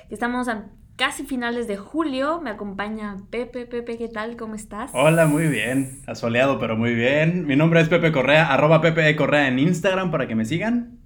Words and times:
Estamos 0.08 0.48
a 0.48 0.70
casi 0.96 1.24
finales 1.24 1.68
de 1.68 1.76
julio. 1.76 2.40
Me 2.40 2.48
acompaña 2.48 3.18
Pepe. 3.28 3.66
Pepe, 3.66 3.98
¿qué 3.98 4.08
tal? 4.08 4.38
¿Cómo 4.38 4.54
estás? 4.54 4.90
Hola, 4.94 5.26
muy 5.26 5.48
bien. 5.48 6.00
Asoleado, 6.06 6.58
pero 6.58 6.78
muy 6.78 6.94
bien. 6.94 7.46
Mi 7.46 7.54
nombre 7.54 7.82
es 7.82 7.90
Pepe 7.90 8.12
Correa, 8.12 8.50
arroba 8.50 8.80
Pepe 8.80 9.14
Correa 9.14 9.46
en 9.46 9.58
Instagram 9.58 10.10
para 10.10 10.26
que 10.26 10.34
me 10.34 10.46
sigan. 10.46 11.01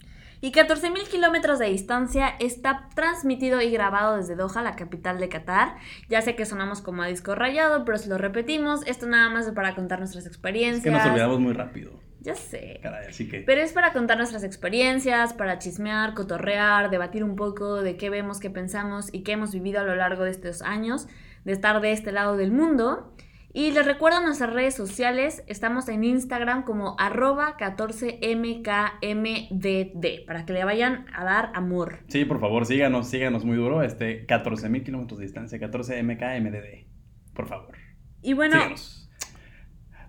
Y 0.46 0.52
14.000 0.52 1.08
kilómetros 1.08 1.58
de 1.58 1.66
distancia 1.66 2.36
está 2.38 2.88
transmitido 2.94 3.60
y 3.60 3.68
grabado 3.72 4.16
desde 4.16 4.36
Doha, 4.36 4.62
la 4.62 4.76
capital 4.76 5.18
de 5.18 5.28
Qatar. 5.28 5.74
Ya 6.08 6.22
sé 6.22 6.36
que 6.36 6.46
sonamos 6.46 6.82
como 6.82 7.02
a 7.02 7.08
disco 7.08 7.34
rayado, 7.34 7.84
pero 7.84 7.98
si 7.98 8.08
lo 8.08 8.16
repetimos, 8.16 8.86
esto 8.86 9.08
nada 9.08 9.28
más 9.28 9.48
es 9.48 9.54
para 9.54 9.74
contar 9.74 9.98
nuestras 9.98 10.24
experiencias. 10.24 10.78
Es 10.78 10.84
que 10.84 10.90
nos 10.92 11.04
olvidamos 11.04 11.40
muy 11.40 11.52
rápido. 11.52 11.98
Ya 12.20 12.36
sé. 12.36 12.78
Caray, 12.80 13.06
así 13.08 13.28
que. 13.28 13.40
Pero 13.40 13.60
es 13.60 13.72
para 13.72 13.92
contar 13.92 14.18
nuestras 14.18 14.44
experiencias, 14.44 15.32
para 15.32 15.58
chismear, 15.58 16.14
cotorrear, 16.14 16.90
debatir 16.90 17.24
un 17.24 17.34
poco 17.34 17.82
de 17.82 17.96
qué 17.96 18.08
vemos, 18.08 18.38
qué 18.38 18.48
pensamos 18.48 19.12
y 19.12 19.24
qué 19.24 19.32
hemos 19.32 19.52
vivido 19.52 19.80
a 19.80 19.82
lo 19.82 19.96
largo 19.96 20.22
de 20.22 20.30
estos 20.30 20.62
años 20.62 21.08
de 21.44 21.54
estar 21.54 21.80
de 21.80 21.90
este 21.90 22.12
lado 22.12 22.36
del 22.36 22.52
mundo. 22.52 23.12
Y 23.56 23.70
les 23.70 23.86
recuerdo 23.86 24.20
nuestras 24.20 24.52
redes 24.52 24.74
sociales, 24.74 25.42
estamos 25.46 25.88
en 25.88 26.04
Instagram 26.04 26.64
como 26.64 26.94
arroba 26.98 27.56
14mkmdd, 27.56 30.26
para 30.26 30.44
que 30.44 30.52
le 30.52 30.62
vayan 30.62 31.06
a 31.14 31.24
dar 31.24 31.52
amor. 31.54 32.00
Sí, 32.08 32.26
por 32.26 32.38
favor, 32.38 32.66
síganos, 32.66 33.08
síganos 33.08 33.46
muy 33.46 33.56
duro, 33.56 33.82
este 33.82 34.26
14 34.26 34.68
mil 34.68 34.84
kilómetros 34.84 35.20
de 35.20 35.24
distancia, 35.24 35.58
14mkmdd, 35.58 36.84
por 37.32 37.48
favor. 37.48 37.74
Y 38.20 38.34
bueno, 38.34 38.56
Síganos. 38.56 39.10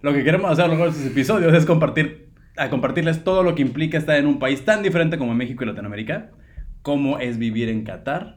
Lo 0.01 0.11
que 0.11 0.25
queremos 0.25 0.51
hacer 0.51 0.65
a 0.65 0.67
lo 0.67 0.73
largo 0.73 0.91
de 0.91 0.97
estos 0.97 1.09
episodios 1.09 1.53
es 1.53 1.65
compartir, 1.65 2.33
a 2.57 2.69
compartirles 2.69 3.23
todo 3.23 3.43
lo 3.43 3.55
que 3.55 3.61
implica 3.61 3.97
estar 3.97 4.17
en 4.17 4.25
un 4.25 4.39
país 4.39 4.65
tan 4.65 4.83
diferente 4.83 5.17
como 5.17 5.33
México 5.33 5.63
y 5.63 5.67
Latinoamérica, 5.67 6.31
como 6.81 7.17
es 7.19 7.37
vivir 7.37 7.69
en 7.69 7.85
Qatar. 7.85 8.36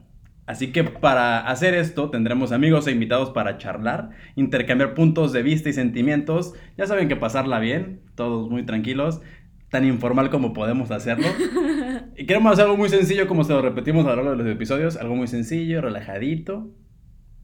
Así 0.50 0.72
que 0.72 0.82
para 0.82 1.46
hacer 1.46 1.74
esto 1.74 2.10
tendremos 2.10 2.50
amigos 2.50 2.88
e 2.88 2.90
invitados 2.90 3.30
para 3.30 3.56
charlar, 3.56 4.10
intercambiar 4.34 4.94
puntos 4.94 5.32
de 5.32 5.44
vista 5.44 5.68
y 5.68 5.72
sentimientos. 5.72 6.54
Ya 6.76 6.88
saben 6.88 7.06
que 7.06 7.14
pasarla 7.14 7.60
bien, 7.60 8.00
todos 8.16 8.50
muy 8.50 8.66
tranquilos, 8.66 9.20
tan 9.68 9.84
informal 9.84 10.28
como 10.28 10.52
podemos 10.52 10.90
hacerlo. 10.90 11.28
Y 12.16 12.26
queremos 12.26 12.52
hacer 12.52 12.64
algo 12.64 12.76
muy 12.76 12.88
sencillo 12.88 13.28
como 13.28 13.44
se 13.44 13.52
lo 13.52 13.62
repetimos 13.62 14.04
a 14.06 14.10
lo 14.10 14.16
largo 14.16 14.30
de 14.32 14.36
los 14.38 14.52
episodios, 14.52 14.96
algo 14.96 15.14
muy 15.14 15.28
sencillo, 15.28 15.80
relajadito, 15.80 16.74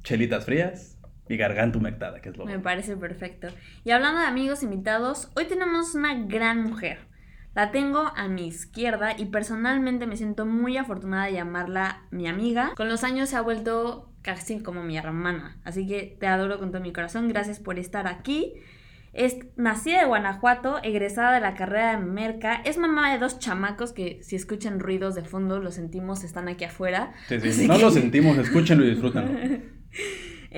chelitas 0.03 0.45
frías 0.45 0.99
y 1.29 1.37
garganta 1.37 1.79
humectada, 1.79 2.21
que 2.21 2.31
es 2.31 2.37
lo 2.37 2.45
me 2.45 2.59
parece 2.59 2.97
perfecto. 2.97 3.49
Y 3.85 3.93
hablando 3.93 4.21
de 4.21 4.27
amigos 4.27 4.65
invitados, 4.65 5.31
hoy 5.37 5.45
tenemos 5.45 5.95
una 5.95 6.25
gran 6.25 6.65
mujer. 6.65 6.99
La 7.57 7.71
tengo 7.73 8.13
a 8.15 8.29
mi 8.29 8.47
izquierda 8.49 9.15
y 9.19 9.25
personalmente 9.27 10.07
me 10.07 10.17
siento 10.17 10.45
muy 10.45 10.77
afortunada 10.77 11.25
de 11.25 11.33
llamarla 11.33 12.03
mi 12.11 12.29
amiga. 12.29 12.73
Con 12.77 12.89
los 12.89 13.03
años 13.03 13.31
se 13.31 13.37
ha 13.37 13.41
vuelto 13.41 14.13
casi 14.23 14.63
como 14.63 14.83
mi 14.83 14.99
hermana, 14.99 15.57
así 15.65 15.87
que 15.87 16.17
te 16.21 16.27
adoro 16.27 16.59
con 16.59 16.71
todo 16.71 16.83
mi 16.83 16.93
corazón. 16.93 17.29
Gracias 17.29 17.59
por 17.59 17.79
estar 17.79 18.07
aquí. 18.09 18.53
Es 19.15 19.39
nacida 19.57 20.01
de 20.01 20.07
Guanajuato, 20.07 20.81
egresada 20.83 21.33
de 21.33 21.41
la 21.41 21.55
carrera 21.55 21.93
de 21.97 22.05
Merca. 22.05 22.57
Es 22.67 22.77
mamá 22.77 23.11
de 23.11 23.19
dos 23.19 23.39
chamacos 23.39 23.95
que 23.95 24.19
si 24.23 24.37
escuchan 24.37 24.79
ruidos 24.79 25.15
de 25.15 25.23
fondo, 25.25 25.59
lo 25.59 25.71
sentimos, 25.73 26.25
están 26.25 26.49
aquí 26.49 26.65
afuera. 26.65 27.15
Sí, 27.29 27.41
sí, 27.41 27.49
Así 27.49 27.69
no 27.69 27.77
que- 27.77 27.83
lo 27.83 27.91
sentimos, 27.91 28.37
escúchenlo 28.37 28.85
y 28.85 28.91
disfrútenlo. 28.91 29.31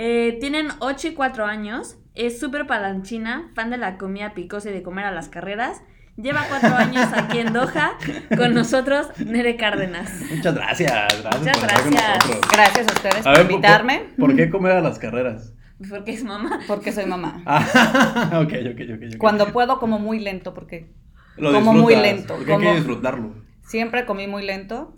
Eh, 0.01 0.37
tienen 0.41 0.69
8 0.81 1.09
y 1.09 1.15
4 1.15 1.45
años. 1.47 1.97
Es 2.15 2.39
súper 2.39 2.67
palanchina, 2.67 3.51
fan 3.55 3.71
de 3.71 3.79
la 3.79 3.99
comida 3.99 4.33
picosa 4.35 4.71
y 4.71 4.73
de 4.73 4.83
comer 4.83 5.05
a 5.05 5.11
las 5.13 5.29
carreras. 5.29 5.81
Lleva 6.21 6.45
4 6.49 6.75
años 6.75 7.07
aquí 7.15 7.39
en 7.39 7.53
Doha 7.53 7.93
con 8.37 8.53
nosotros, 8.53 9.07
Nere 9.25 9.57
Cárdenas. 9.57 10.11
Muchas 10.35 10.53
gracias, 10.55 10.91
gracias 11.23 11.39
Muchas 11.39 11.59
por 11.59 11.67
estar 11.69 11.83
con 11.83 11.91
gracias. 11.93 12.41
Gracias 12.53 12.89
a 12.89 12.93
ustedes 12.93 13.19
A 13.19 13.23
por 13.23 13.33
ver, 13.37 13.43
¿por- 13.47 13.51
invitarme, 13.53 13.99
¿por, 14.17 14.27
por 14.31 14.37
qué 14.37 14.51
comer 14.51 14.73
a 14.73 14.81
las 14.81 14.99
carreras? 14.99 15.53
Porque 15.89 16.11
es 16.13 16.25
mamá. 16.25 16.59
porque 16.67 16.91
soy 16.91 17.07
mamá. 17.07 17.41
Ah, 17.47 18.41
ok, 18.45 18.53
ok, 18.73 18.81
ok. 18.95 19.13
ok. 19.13 19.19
Cuando 19.19 19.53
puedo 19.53 19.79
como 19.79 20.01
muy 20.01 20.19
lento, 20.19 20.55
porque 20.55 20.93
Lo 21.37 21.53
como 21.53 21.73
muy 21.73 21.95
lento, 21.95 22.35
Porque 22.35 22.53
hay 22.53 22.59
que 22.59 22.65
como- 22.65 22.75
disfrutarlo. 22.77 23.35
siempre 23.63 24.05
comí 24.05 24.27
muy 24.27 24.45
lento, 24.45 24.97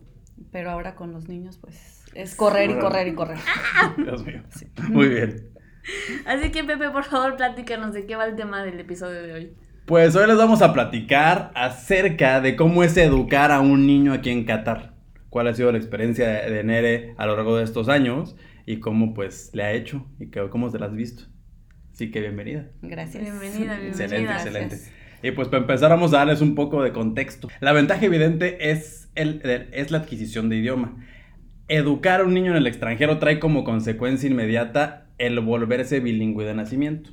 pero 0.50 0.70
ahora 0.70 0.94
con 0.94 1.12
los 1.12 1.28
niños 1.28 1.58
pues 1.58 2.02
es 2.14 2.34
correr 2.34 2.70
y 2.70 2.78
correr 2.78 3.08
y 3.08 3.14
correr. 3.14 3.38
Dios 3.98 4.24
mío. 4.24 4.42
Muy 4.88 5.08
bien. 5.08 5.50
Así 6.24 6.50
que 6.50 6.64
Pepe, 6.64 6.88
por 6.88 7.04
favor, 7.04 7.36
platícanos 7.36 7.92
de 7.92 8.06
qué 8.06 8.16
va 8.16 8.24
el 8.24 8.36
tema 8.36 8.62
del 8.64 8.80
episodio 8.80 9.22
de 9.22 9.32
hoy. 9.34 9.52
Pues 9.90 10.14
hoy 10.14 10.28
les 10.28 10.36
vamos 10.36 10.62
a 10.62 10.72
platicar 10.72 11.50
acerca 11.56 12.40
de 12.40 12.54
cómo 12.54 12.84
es 12.84 12.96
educar 12.96 13.50
a 13.50 13.58
un 13.58 13.88
niño 13.88 14.12
aquí 14.12 14.30
en 14.30 14.44
Qatar. 14.44 14.94
Cuál 15.30 15.48
ha 15.48 15.54
sido 15.54 15.72
la 15.72 15.78
experiencia 15.78 16.28
de 16.28 16.62
Nere 16.62 17.14
a 17.18 17.26
lo 17.26 17.34
largo 17.34 17.56
de 17.56 17.64
estos 17.64 17.88
años 17.88 18.36
y 18.66 18.76
cómo 18.78 19.14
pues 19.14 19.50
le 19.52 19.64
ha 19.64 19.72
hecho 19.72 20.06
y 20.20 20.28
que- 20.30 20.48
cómo 20.48 20.70
se 20.70 20.78
la 20.78 20.86
has 20.86 20.94
visto. 20.94 21.24
Así 21.92 22.12
que 22.12 22.20
bienvenida. 22.20 22.68
Gracias. 22.82 23.20
Bienvenida, 23.24 23.80
bienvenida. 23.80 23.88
Excelente, 23.88 24.22
Gracias. 24.26 24.46
excelente. 24.54 24.92
Y 25.24 25.32
pues 25.32 25.48
para 25.48 25.62
empezar 25.62 25.90
vamos 25.90 26.14
a 26.14 26.18
darles 26.18 26.40
un 26.40 26.54
poco 26.54 26.84
de 26.84 26.92
contexto. 26.92 27.48
La 27.58 27.72
ventaja 27.72 28.06
evidente 28.06 28.70
es, 28.70 29.10
el, 29.16 29.40
el- 29.42 29.70
es 29.72 29.90
la 29.90 29.98
adquisición 29.98 30.48
de 30.50 30.56
idioma. 30.58 31.04
Educar 31.66 32.20
a 32.20 32.24
un 32.24 32.32
niño 32.34 32.52
en 32.52 32.58
el 32.58 32.68
extranjero 32.68 33.18
trae 33.18 33.40
como 33.40 33.64
consecuencia 33.64 34.30
inmediata 34.30 35.08
el 35.18 35.40
volverse 35.40 35.98
bilingüe 35.98 36.44
de 36.44 36.54
nacimiento. 36.54 37.10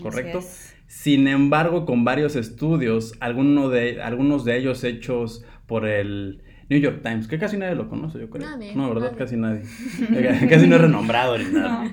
¿Correcto? 0.00 0.38
Así 0.38 0.46
es. 0.46 0.75
Sin 0.86 1.26
embargo, 1.28 1.84
con 1.84 2.04
varios 2.04 2.36
estudios, 2.36 3.14
alguno 3.20 3.68
de, 3.68 4.00
algunos 4.02 4.44
de 4.44 4.56
ellos 4.56 4.84
hechos 4.84 5.44
por 5.66 5.86
el 5.86 6.42
New 6.68 6.80
York 6.80 7.00
Times, 7.02 7.28
que 7.28 7.38
casi 7.38 7.56
nadie 7.56 7.74
lo 7.74 7.88
conoce, 7.88 8.18
yo 8.20 8.30
creo. 8.30 8.48
Nadie, 8.48 8.74
no, 8.74 8.88
¿verdad? 8.88 9.12
nadie. 9.12 9.18
Casi 9.18 9.36
nadie. 9.36 9.62
casi 10.48 10.66
no 10.66 10.76
es 10.76 10.80
renombrado 10.80 11.38
ni 11.38 11.44
nada. 11.44 11.84
No. 11.84 11.90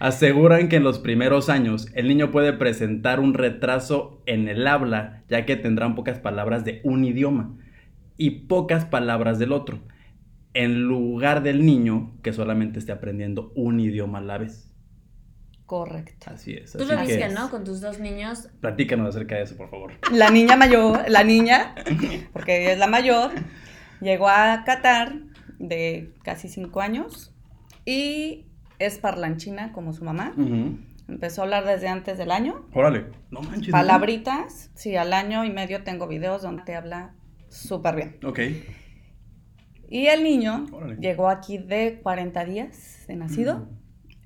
Aseguran 0.00 0.68
que 0.68 0.76
en 0.76 0.84
los 0.84 0.98
primeros 0.98 1.48
años 1.48 1.88
el 1.94 2.08
niño 2.08 2.30
puede 2.30 2.52
presentar 2.52 3.20
un 3.20 3.32
retraso 3.32 4.22
en 4.26 4.48
el 4.48 4.66
habla, 4.66 5.22
ya 5.28 5.46
que 5.46 5.56
tendrán 5.56 5.94
pocas 5.94 6.18
palabras 6.18 6.64
de 6.64 6.80
un 6.84 7.04
idioma 7.04 7.56
y 8.16 8.30
pocas 8.30 8.84
palabras 8.84 9.38
del 9.38 9.52
otro, 9.52 9.80
en 10.52 10.82
lugar 10.82 11.42
del 11.42 11.64
niño 11.64 12.12
que 12.22 12.32
solamente 12.32 12.78
esté 12.78 12.92
aprendiendo 12.92 13.52
un 13.54 13.80
idioma 13.80 14.18
a 14.18 14.22
la 14.22 14.38
vez. 14.38 14.73
Correcto. 15.74 16.30
Así 16.32 16.52
es. 16.52 16.70
Tú 16.70 16.84
así 16.84 16.92
lo 16.92 17.00
viste, 17.00 17.28
¿no? 17.30 17.50
Con 17.50 17.64
tus 17.64 17.80
dos 17.80 17.98
niños. 17.98 18.48
Platícanos 18.60 19.08
acerca 19.08 19.34
de 19.34 19.42
eso, 19.42 19.56
por 19.56 19.70
favor. 19.70 19.92
La 20.12 20.30
niña 20.30 20.54
mayor, 20.54 21.02
la 21.08 21.24
niña, 21.24 21.74
porque 22.32 22.62
ella 22.62 22.72
es 22.74 22.78
la 22.78 22.86
mayor, 22.86 23.32
llegó 24.00 24.28
a 24.28 24.62
Qatar 24.64 25.16
de 25.58 26.14
casi 26.22 26.48
cinco 26.48 26.80
años 26.80 27.34
y 27.84 28.46
es 28.78 28.98
parlanchina 28.98 29.72
como 29.72 29.92
su 29.92 30.04
mamá. 30.04 30.32
Empezó 31.08 31.40
a 31.40 31.44
hablar 31.46 31.64
desde 31.64 31.88
antes 31.88 32.18
del 32.18 32.30
año. 32.30 32.66
Órale. 32.72 33.06
No 33.32 33.42
manches. 33.42 33.70
¿no? 33.70 33.72
Palabritas, 33.72 34.70
sí, 34.74 34.94
al 34.94 35.12
año 35.12 35.44
y 35.44 35.50
medio 35.50 35.82
tengo 35.82 36.06
videos 36.06 36.42
donde 36.42 36.62
te 36.62 36.76
habla 36.76 37.16
súper 37.48 37.96
bien. 37.96 38.16
Ok. 38.24 38.38
Y 39.88 40.06
el 40.06 40.22
niño 40.22 40.66
Órale. 40.70 40.98
llegó 41.00 41.28
aquí 41.28 41.58
de 41.58 41.98
40 42.00 42.44
días 42.44 43.04
de 43.08 43.16
nacido. 43.16 43.68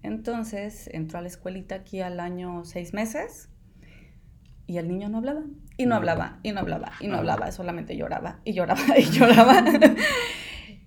Entonces 0.02 0.88
entró 0.92 1.18
a 1.18 1.22
la 1.22 1.28
escuelita 1.28 1.74
aquí 1.76 2.00
al 2.00 2.20
año 2.20 2.64
seis 2.64 2.94
meses 2.94 3.50
y 4.66 4.78
el 4.78 4.88
niño 4.88 5.08
no 5.08 5.18
hablaba. 5.18 5.42
Y 5.76 5.86
no 5.86 5.94
hablaba, 5.94 6.40
y 6.42 6.52
no 6.52 6.60
hablaba, 6.60 6.92
y 7.00 7.06
no 7.08 7.14
Ah. 7.16 7.18
hablaba, 7.18 7.52
solamente 7.52 7.96
lloraba, 7.96 8.40
y 8.44 8.52
lloraba, 8.52 8.80
y 8.98 9.04
lloraba. 9.04 9.64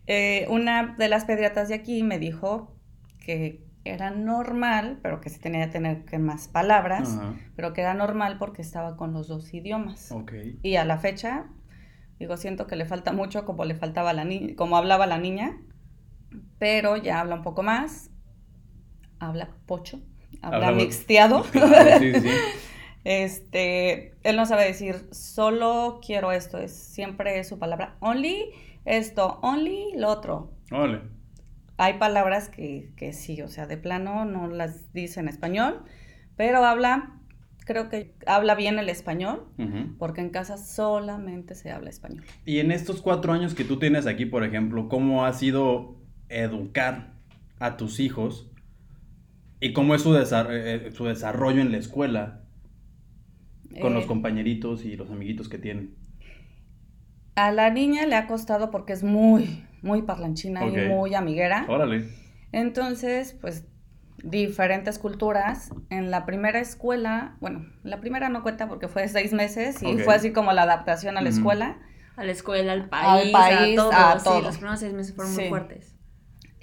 Eh, 0.07 0.45
una 0.49 0.95
de 0.97 1.07
las 1.07 1.25
pediatras 1.25 1.69
de 1.69 1.75
aquí 1.75 2.03
me 2.03 2.19
dijo 2.19 2.75
que 3.25 3.65
era 3.83 4.11
normal, 4.11 4.99
pero 5.01 5.21
que 5.21 5.29
sí 5.29 5.39
tenía 5.39 5.65
que 5.65 5.71
tener 5.71 6.05
que 6.05 6.19
más 6.19 6.47
palabras, 6.47 7.17
pero 7.55 7.73
que 7.73 7.81
era 7.81 7.93
normal 7.93 8.37
porque 8.37 8.61
estaba 8.61 8.97
con 8.97 9.13
los 9.13 9.27
dos 9.27 9.51
idiomas. 9.53 10.11
Ok. 10.11 10.33
Y 10.61 10.75
a 10.75 10.85
la 10.85 10.97
fecha, 10.97 11.45
digo, 12.19 12.37
siento 12.37 12.67
que 12.67 12.75
le 12.75 12.85
falta 12.85 13.11
mucho 13.13 13.45
como 13.45 13.65
le 13.65 13.73
faltaba 13.75 14.13
la 14.13 14.23
niña, 14.25 14.55
como 14.55 14.75
hablaba 14.77 15.07
la 15.07 15.17
niña, 15.17 15.57
pero 16.59 16.97
ya 16.97 17.19
habla 17.21 17.35
un 17.35 17.41
poco 17.41 17.63
más, 17.63 18.10
habla 19.21 19.49
pocho, 19.65 20.01
habla 20.41 20.67
Habla- 20.69 20.83
mixteado. 20.83 21.43
Sí, 21.99 22.13
sí. 22.13 22.29
Este, 23.03 24.13
él 24.21 24.35
no 24.35 24.45
sabe 24.45 24.65
decir 24.65 25.07
solo 25.11 25.99
quiero 26.05 26.31
esto, 26.31 26.59
es 26.59 26.71
siempre 26.71 27.39
es 27.39 27.47
su 27.47 27.57
palabra 27.57 27.95
only 27.99 28.51
esto, 28.85 29.39
only 29.41 29.93
lo 29.95 30.09
otro. 30.09 30.51
Órale. 30.71 31.01
Hay 31.77 31.93
palabras 31.97 32.49
que, 32.49 32.93
que 32.95 33.11
sí, 33.13 33.41
o 33.41 33.47
sea, 33.47 33.65
de 33.65 33.77
plano 33.77 34.25
no 34.25 34.47
las 34.47 34.93
dice 34.93 35.19
en 35.19 35.29
español, 35.29 35.81
pero 36.35 36.63
habla, 36.63 37.19
creo 37.65 37.89
que 37.89 38.13
habla 38.27 38.53
bien 38.53 38.77
el 38.77 38.87
español, 38.87 39.47
porque 39.97 40.21
en 40.21 40.29
casa 40.29 40.57
solamente 40.59 41.55
se 41.55 41.71
habla 41.71 41.89
español. 41.89 42.23
Y 42.45 42.59
en 42.59 42.71
estos 42.71 43.01
cuatro 43.01 43.33
años 43.33 43.55
que 43.55 43.63
tú 43.63 43.79
tienes 43.79 44.05
aquí, 44.05 44.27
por 44.27 44.43
ejemplo, 44.43 44.87
¿cómo 44.89 45.25
ha 45.25 45.33
sido 45.33 45.95
educar 46.29 47.13
a 47.57 47.77
tus 47.77 47.99
hijos 47.99 48.50
¿Y 49.61 49.71
cómo 49.71 49.95
es 49.95 50.01
su, 50.01 50.11
desar- 50.13 50.51
eh, 50.51 50.87
eh, 50.87 50.91
su 50.91 51.05
desarrollo 51.05 51.61
en 51.61 51.71
la 51.71 51.77
escuela? 51.77 52.41
Con 53.79 53.93
los 53.93 54.03
Eh, 54.03 54.07
compañeritos 54.07 54.85
y 54.85 54.95
los 54.95 55.09
amiguitos 55.11 55.49
que 55.49 55.57
tienen. 55.57 55.95
A 57.35 57.51
la 57.51 57.69
niña 57.69 58.05
le 58.05 58.15
ha 58.15 58.27
costado 58.27 58.71
porque 58.71 58.93
es 58.93 59.03
muy, 59.03 59.65
muy 59.81 60.01
parlanchina 60.03 60.65
y 60.65 60.71
muy 60.71 61.15
amiguera. 61.15 61.65
Órale. 61.67 62.07
Entonces, 62.51 63.33
pues, 63.41 63.65
diferentes 64.23 64.99
culturas. 64.99 65.71
En 65.89 66.11
la 66.11 66.25
primera 66.25 66.59
escuela, 66.59 67.37
bueno, 67.39 67.65
la 67.83 67.99
primera 67.99 68.29
no 68.29 68.43
cuenta 68.43 68.67
porque 68.67 68.87
fue 68.87 69.03
de 69.03 69.07
seis 69.09 69.33
meses 69.33 69.81
y 69.81 69.97
fue 69.97 70.13
así 70.15 70.31
como 70.33 70.51
la 70.53 70.63
adaptación 70.63 71.17
a 71.17 71.21
la 71.21 71.29
escuela. 71.29 71.79
A 72.17 72.23
la 72.25 72.31
escuela, 72.31 72.73
al 72.73 72.89
país, 72.89 73.31
país, 73.31 73.79
a 73.79 73.81
todo. 73.83 73.91
a 73.93 74.19
sí, 74.19 74.23
todo. 74.25 74.41
los 74.41 74.55
primeros 74.57 74.79
seis 74.79 74.93
meses 74.93 75.15
fueron 75.15 75.33
muy 75.33 75.43
fuertes. 75.45 75.90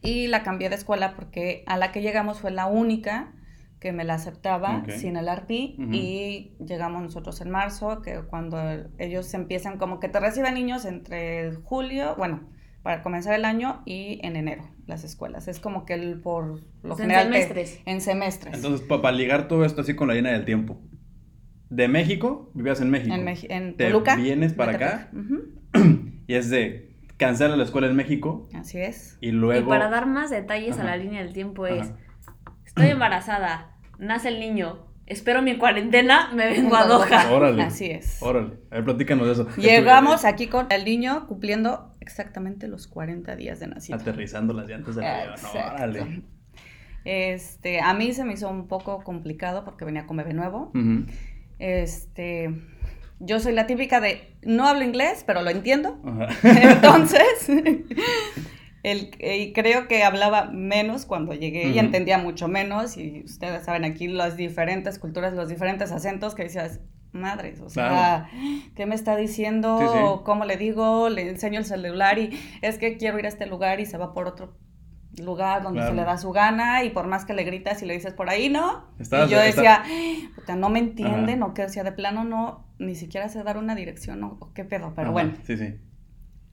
Y 0.03 0.29
la 0.29 0.43
cambié 0.43 0.69
de 0.69 0.77
escuela 0.77 1.15
porque 1.17 1.65
a 1.67 1.77
la 1.77 1.91
que 1.93 2.03
llegamos 2.03 2.41
fue 2.41 2.51
la 2.51 2.67
única 2.67 3.33
que 3.81 3.93
me 3.93 4.05
la 4.05 4.15
aceptaba 4.15 4.83
sin 4.99 5.17
el 5.17 5.29
ARPI 5.29 5.77
y 5.93 6.57
llegamos 6.65 7.01
nosotros 7.03 7.41
en 7.41 7.51
marzo, 7.51 8.03
que 8.03 8.23
cuando 8.29 8.59
ellos 8.99 9.33
empiezan 9.35 9.79
como 9.79 10.01
que 10.01 10.09
te 10.09 10.19
reciben 10.19 10.55
niños 10.55 10.85
entre 10.85 11.53
julio, 11.63 12.15
bueno, 12.17 12.49
para 12.83 13.03
comenzar 13.03 13.35
el 13.35 13.45
año 13.45 13.83
y 13.87 14.19
en 14.25 14.35
enero 14.37 14.69
las 14.87 15.05
escuelas. 15.05 15.47
Es 15.47 15.61
como 15.61 15.85
que 15.85 15.95
el, 15.95 16.21
por 16.21 16.63
lo 16.83 16.93
En 16.93 16.99
general 16.99 17.29
te- 17.31 17.35
semestres. 17.43 17.81
en 17.87 18.01
semestres. 18.01 18.55
Entonces, 18.55 18.85
para 18.87 19.13
ligar 19.13 19.47
todo 19.47 19.65
esto 19.65 19.83
así 19.83 19.95
con 19.95 20.09
la 20.09 20.15
línea 20.15 20.33
del 20.33 20.45
tiempo. 20.45 20.81
De 21.71 21.87
México, 21.87 22.51
vivías 22.55 22.81
en 22.81 22.91
México. 22.91 23.15
en, 23.15 23.25
Meji- 23.27 23.47
en 23.51 23.77
Te 23.77 23.87
Toluca. 23.91 24.17
vienes 24.17 24.55
para 24.55 24.73
acá 24.73 25.11
y 26.27 26.35
es 26.35 26.51
de 26.51 26.88
cancela 27.19 27.57
la 27.57 27.65
escuela 27.65 27.89
en 27.89 27.97
México 27.97 28.49
Así 28.55 28.79
es. 28.79 29.19
y 29.21 29.33
luego... 29.33 29.67
Y 29.67 29.69
para 29.69 29.91
dar 29.91 30.07
más 30.07 30.31
detalles 30.31 30.75
Ajá. 30.79 30.83
a 30.83 30.87
la 30.87 30.97
línea 30.97 31.23
del 31.23 31.35
tiempo 31.35 31.67
es, 31.67 31.91
Ajá. 31.91 31.97
estoy 32.65 32.87
embarazada, 32.89 33.77
nace 33.99 34.29
el 34.29 34.41
niño, 34.41 34.87
espero 35.05 35.43
mi 35.43 35.59
cuarentena, 35.59 36.31
me 36.35 36.47
vengo 36.47 36.77
a 36.77 36.87
Doha. 36.87 37.31
Órale. 37.33 37.63
Así 37.63 37.87
es. 37.87 38.23
Órale, 38.23 38.55
a 38.71 38.77
ver, 38.77 38.85
platícanos 38.85 39.27
de 39.27 39.33
eso. 39.33 39.49
Llegamos 39.57 40.25
aquí 40.25 40.47
con 40.47 40.67
el 40.71 40.85
niño 40.85 41.27
cumpliendo 41.27 41.93
exactamente 42.01 42.69
los 42.69 42.87
40 42.87 43.37
días 43.37 43.61
de 43.61 43.67
nacido. 43.67 43.99
Aterrizando 43.99 44.55
las 44.55 44.69
llantas 44.69 44.97
del 44.97 45.05
avión. 45.05 45.35
Órale. 45.55 46.23
Este, 47.05 47.81
a 47.81 47.95
mí 47.95 48.13
se 48.13 48.25
me 48.25 48.35
hizo 48.35 48.49
un 48.49 48.69
poco 48.69 49.03
complicado 49.03 49.65
porque 49.65 49.85
venía 49.85 50.07
con 50.07 50.17
bebé 50.19 50.35
nuevo. 50.35 50.73
Este, 51.59 52.55
yo 53.21 53.41
soy 53.41 53.53
la 53.53 53.67
típica 53.67 54.01
de 54.01 54.37
no 54.43 54.67
hablo 54.67 54.85
inglés, 54.85 55.25
pero 55.27 55.43
lo 55.43 55.51
entiendo. 55.51 55.99
Ajá. 56.05 56.29
Entonces, 56.63 57.49
el, 58.83 59.11
y 59.21 59.53
creo 59.53 59.89
que 59.89 60.05
hablaba 60.05 60.47
menos 60.53 61.05
cuando 61.07 61.35
llegué 61.35 61.69
y 61.69 61.79
entendía 61.79 62.19
mucho 62.19 62.49
menos. 62.49 62.97
Y 62.97 63.23
ustedes 63.25 63.65
saben 63.65 63.85
aquí 63.85 64.09
las 64.09 64.37
diferentes 64.37 64.99
culturas, 64.99 65.33
los 65.35 65.49
diferentes 65.49 65.91
acentos 65.93 66.35
que 66.35 66.45
decías, 66.45 66.81
madres, 67.13 67.61
o 67.61 67.71
sea, 67.71 67.89
Claro. 67.89 68.27
¿qué 68.77 68.87
me 68.87 68.95
está 68.95 69.17
diciendo? 69.17 69.79
Sí, 69.81 69.87
sí. 69.93 69.99
¿Cómo 70.25 70.45
le 70.45 70.57
digo? 70.57 71.09
Le 71.09 71.29
enseño 71.29 71.59
el 71.59 71.65
celular 71.65 72.19
y 72.19 72.39
es 72.63 72.79
que 72.79 72.97
quiero 72.99 73.19
ir 73.19 73.25
a 73.25 73.29
este 73.29 73.47
lugar 73.47 73.81
y 73.81 73.87
se 73.87 73.97
va 73.97 74.13
por 74.13 74.29
otro 74.29 74.57
lugar 75.17 75.63
donde 75.63 75.79
Claro. 75.81 75.93
se 75.95 75.97
le 75.97 76.05
da 76.05 76.19
su 76.19 76.31
gana 76.33 76.85
y 76.85 76.91
por 76.91 77.07
más 77.09 77.25
que 77.25 77.33
le 77.33 77.43
gritas 77.43 77.83
y 77.83 77.87
le 77.87 77.95
dices 77.95 78.13
por 78.13 78.29
ahí 78.31 78.51
no 78.51 78.85
Estabas- 79.01 79.29
y 79.29 79.33
yo 79.33 79.41
está- 79.41 79.83
decía 79.83 80.31
puta 80.37 80.55
no 80.55 80.69
me 80.69 80.79
entienden 80.79 81.43
o 81.43 81.55
que 81.55 81.63
decía 81.63 81.83
de 81.83 81.91
plano 81.91 82.23
no 82.23 82.68
ni 82.79 82.95
siquiera 82.95 83.29
sé 83.29 83.43
dar 83.43 83.57
una 83.59 83.75
dirección 83.75 84.23
o, 84.25 84.37
o 84.41 84.53
qué 84.55 84.65
pedo 84.65 84.93
pero 84.95 85.09
Ajá, 85.09 85.13
bueno 85.13 85.33
Sí, 85.45 85.57
sí. 85.57 85.75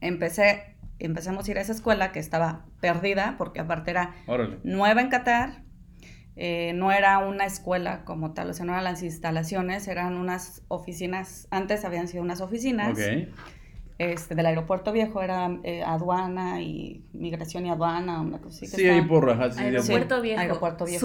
empecé 0.00 0.76
empezamos 0.98 1.46
a 1.46 1.50
ir 1.50 1.58
a 1.58 1.60
esa 1.60 1.72
escuela 1.72 2.10
que 2.12 2.18
estaba 2.18 2.64
perdida 2.80 3.34
porque 3.38 3.60
aparte 3.60 3.90
era 3.90 4.14
Órale. 4.26 4.58
nueva 4.64 5.00
en 5.02 5.08
Qatar 5.08 5.62
eh, 6.38 6.72
no 6.74 6.92
era 6.92 7.18
una 7.18 7.46
escuela 7.46 8.04
como 8.04 8.34
tal, 8.34 8.50
o 8.50 8.52
sea, 8.52 8.66
no 8.66 8.72
eran 8.72 8.84
las 8.84 9.02
instalaciones, 9.02 9.88
eran 9.88 10.18
unas 10.18 10.62
oficinas, 10.68 11.48
antes 11.50 11.82
habían 11.86 12.08
sido 12.08 12.22
unas 12.22 12.42
oficinas, 12.42 12.98
este, 13.98 14.34
del 14.34 14.44
aeropuerto 14.44 14.92
viejo, 14.92 15.22
era 15.22 15.48
eh, 15.64 15.82
aduana 15.82 16.60
y 16.60 17.06
migración 17.14 17.64
y 17.64 17.70
aduana, 17.70 18.20
una 18.20 18.38
cosa 18.42 18.56
así. 18.58 18.66
que 18.70 18.76
Sí, 18.76 18.82
está- 18.86 18.94
ahí 18.96 19.08
por 19.08 19.30
ajá, 19.30 19.50
sí. 19.50 19.60
Aeropuerto 19.62 20.20
Viejo, 20.20 20.40
Aeropuerto 20.42 20.84
Viejo. 20.84 21.00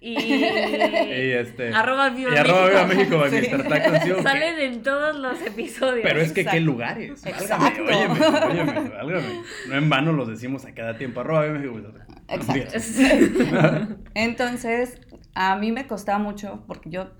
Y, 0.00 0.14
Y 0.18 1.32
este. 1.32 1.68
arroba 1.74 2.08
Viva 2.10 2.32
y 2.34 2.36
arroba 2.38 2.68
Viva 2.68 2.86
México. 2.86 3.18
México, 3.18 3.46
Sí. 3.48 3.54
Mr. 3.56 3.68
Tacos, 3.68 3.98
sí, 4.02 4.10
ok. 4.12 4.22
Salen 4.22 4.58
en 4.58 4.82
todos 4.82 5.16
los 5.16 5.40
episodios. 5.42 6.00
Pero 6.02 6.20
es 6.20 6.28
que 6.28 6.34
qué 6.36 6.40
Exacto. 6.42 6.60
lugares. 6.64 7.26
Exacto. 7.26 7.84
Válgame, 7.84 8.20
Óyeme, 8.26 8.46
óyeme, 8.46 8.88
válgame. 8.96 9.42
No 9.68 9.74
en 9.76 9.90
vano 9.90 10.12
los 10.12 10.28
decimos 10.28 10.64
a 10.64 10.72
cada 10.74 10.96
tiempo. 10.96 11.20
Arroba 11.20 11.46
Viva 11.46 11.72
México. 11.74 11.92
Exacto. 12.28 13.96
Entonces, 14.14 15.00
a 15.34 15.56
mí 15.56 15.72
me 15.72 15.86
costaba 15.86 16.18
mucho 16.18 16.64
porque 16.66 16.90
yo 16.90 17.10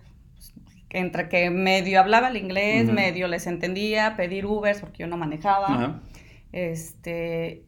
entre 0.92 1.28
que 1.28 1.50
medio 1.50 2.00
hablaba 2.00 2.28
el 2.30 2.36
inglés, 2.36 2.84
Ujú. 2.86 2.94
medio 2.94 3.28
les 3.28 3.46
entendía, 3.46 4.16
pedir 4.16 4.46
Ubers 4.46 4.80
porque 4.80 4.98
yo 4.98 5.06
no 5.06 5.16
manejaba. 5.16 5.66
Ajá. 5.68 6.00
Este 6.52 7.64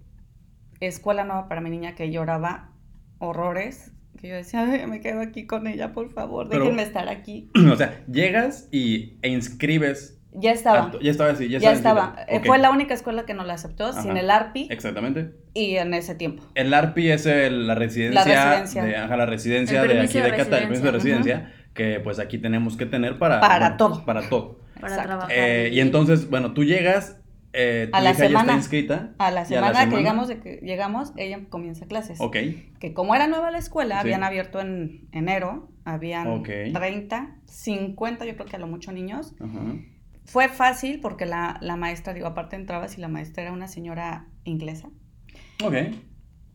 escuela 0.80 1.22
nueva 1.24 1.48
para 1.48 1.60
mi 1.60 1.70
niña 1.70 1.94
que 1.94 2.10
lloraba 2.10 2.70
horrores, 3.18 3.92
que 4.22 4.28
yo 4.28 4.36
decía, 4.36 4.64
"Ay, 4.64 4.86
me 4.86 5.00
quedo 5.00 5.20
aquí 5.20 5.46
con 5.46 5.66
ella, 5.66 5.92
por 5.92 6.10
favor, 6.10 6.48
Pero- 6.48 6.62
déjenme 6.64 6.82
estar 6.84 7.08
aquí. 7.08 7.50
O 7.72 7.76
sea, 7.76 8.02
llegas 8.10 8.68
y, 8.72 9.18
e 9.20 9.28
inscribes. 9.28 10.18
Ya 10.34 10.52
estaba. 10.52 10.84
a 10.86 10.92
ya 10.98 11.10
estaba 11.10 11.30
así, 11.32 11.46
ya, 11.50 11.58
Ya, 11.58 11.72
estaba. 11.72 12.16
Eh. 12.26 12.40
Fue 12.46 12.56
la 12.58 12.70
única 12.70 12.94
escuela 12.94 13.26
que 13.26 13.34
no 13.34 13.44
la 13.44 13.52
aceptó 13.52 13.92
sin 13.92 14.16
el 14.16 14.30
ARPI 14.30 14.68
Exactamente. 14.70 15.34
y 15.52 15.76
en 15.76 15.92
ese 15.92 16.14
tiempo. 16.14 16.42
El 16.54 16.72
ARPI 16.72 17.10
es 17.10 17.26
el- 17.26 17.66
la 17.66 17.74
residencia, 17.74 18.24
La 18.24 18.44
residencia. 18.50 18.84
de, 18.84 18.96
ajá, 18.96 19.16
la 19.18 19.26
residencia 19.26 19.82
de 19.82 20.00
aquí 20.00 20.18
de 20.18 20.22
de 20.24 20.30
Qatar, 20.30 20.54
el 20.54 20.68
permiso 20.68 20.84
de 20.84 20.90
residencia. 20.92 21.52
que 21.74 22.00
pues 22.00 22.18
aquí 22.18 22.38
tenemos 22.38 22.76
que 22.78 22.86
tener 22.86 23.18
para... 23.18 23.40
Para 23.40 23.76
todo. 23.76 24.04
Para 24.06 24.28
todo. 24.28 24.58
Para 24.74 24.88
Exacto. 24.88 25.08
trabajar. 25.08 25.32
Eh, 25.34 25.70
y 25.72 25.80
entonces, 25.80 26.28
bueno, 26.30 26.52
tú 26.54 26.64
llegas, 26.64 27.18
eh, 27.52 27.88
A 27.92 28.00
la 28.00 28.14
semana. 28.14 28.54
inscrita. 28.54 29.12
A 29.18 29.30
la 29.30 29.44
semana, 29.44 29.88
que 29.88 29.96
llegamos, 29.96 30.28
de 30.28 30.40
que 30.40 30.60
llegamos, 30.62 31.12
ella 31.16 31.40
comienza 31.50 31.86
clases. 31.86 32.20
Ok, 32.20 32.36
Que 32.78 32.92
como 32.94 33.14
era 33.14 33.26
nueva 33.26 33.50
la 33.50 33.58
escuela, 33.58 33.96
Sí. 33.96 34.00
habían 34.00 34.24
abierto 34.24 34.60
en 34.60 35.08
enero, 35.12 35.70
habían 35.84 36.28
Ok. 36.28 36.48
30, 36.72 37.36
50, 37.46 38.24
yo 38.24 38.34
creo 38.34 38.46
que 38.46 38.56
a 38.56 38.58
lo 38.58 38.66
mucho 38.66 38.92
niños. 38.92 39.34
ajá, 39.40 39.60
Fue 40.24 40.48
fácil 40.48 41.00
porque 41.00 41.26
la, 41.26 41.58
la 41.60 41.76
maestra, 41.76 42.14
digo, 42.14 42.26
aparte 42.28 42.56
entrabas 42.56 42.96
y 42.96 43.00
la 43.00 43.08
maestra 43.08 43.42
era 43.42 43.52
una 43.52 43.66
señora 43.68 44.26
inglesa, 44.44 44.88
ok. 45.64 45.74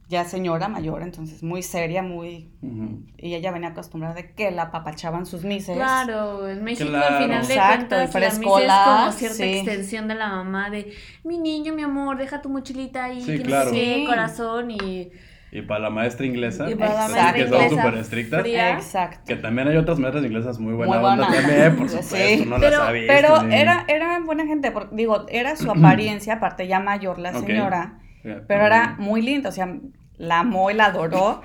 Ya 0.09 0.23
señora 0.23 0.69
mayor, 0.69 1.01
entonces 1.01 1.43
muy 1.43 1.61
seria, 1.61 2.01
muy... 2.01 2.49
ujú. 2.61 3.03
Y 3.17 3.33
ella 3.35 3.51
venía 3.51 3.69
acostumbrada 3.69 4.15
de 4.15 4.31
que 4.33 4.51
la 4.51 4.63
apapachaban 4.63 5.25
sus 5.25 5.43
mises. 5.43 5.75
Claro, 5.75 6.47
en 6.47 6.63
México 6.63 6.89
Claro. 6.89 7.17
al 7.17 7.23
final 7.23 7.47
de 7.47 7.53
Exacto, 7.53 7.87
cuentas 7.95 8.15
y 8.15 8.19
la 8.19 8.27
es 8.27 8.33
preescolar, 8.39 8.99
como 8.99 9.11
cierta 9.11 9.35
sí. 9.37 9.43
extensión 9.43 10.07
de 10.07 10.15
la 10.15 10.29
mamá 10.29 10.69
de 10.69 10.93
mi 11.25 11.37
niño, 11.37 11.73
mi 11.73 11.83
amor, 11.83 12.17
deja 12.17 12.41
tu 12.41 12.49
mochilita 12.49 13.03
ahí, 13.05 13.21
Sí, 13.21 13.25
que 13.33 13.37
no 13.39 13.43
sé 13.43 13.47
claro. 13.47 13.69
Sí. 13.71 14.05
corazón 14.07 14.71
y, 14.71 15.11
Y 15.51 15.61
para 15.63 15.79
la 15.81 15.89
maestra 15.89 16.25
inglesa, 16.25 16.69
y 16.69 16.75
para 16.75 16.93
la 16.93 17.05
Exacto. 17.07 17.21
maestra 17.21 17.59
que 17.59 17.69
son 17.69 17.69
súper 17.77 17.99
estrictas. 17.99 18.41
fría. 18.41 18.71
Exacto. 18.73 19.19
Que 19.27 19.35
también 19.35 19.67
hay 19.67 19.75
otras 19.77 19.99
maestras 19.99 20.23
inglesas 20.25 20.57
muy 20.59 20.73
buena 20.73 20.99
Muy 20.99 21.09
onda 21.09 21.27
buena. 21.27 21.41
también, 21.41 21.75
por 21.75 21.89
Sí. 21.89 21.97
supuesto, 22.01 22.45
no 22.45 22.55
Pero- 22.61 22.69
las 22.77 22.79
sabía. 22.79 23.07
Pero 23.07 23.41
era, 23.51 23.85
era 23.89 24.19
buena 24.21 24.45
gente, 24.45 24.71
porque, 24.71 24.95
digo, 24.95 25.25
era 25.29 25.55
su 25.57 25.69
apariencia, 25.69 26.35
aparte 26.35 26.65
ya 26.67 26.79
mayor 26.79 27.19
la 27.19 27.31
Ok. 27.37 27.45
señora, 27.45 27.99
pero 28.23 28.65
era 28.65 28.95
muy 28.99 29.21
linda, 29.21 29.49
o 29.49 29.51
sea, 29.51 29.77
la 30.17 30.39
amó 30.39 30.71
y 30.71 30.73
la 30.73 30.85
adoró. 30.85 31.41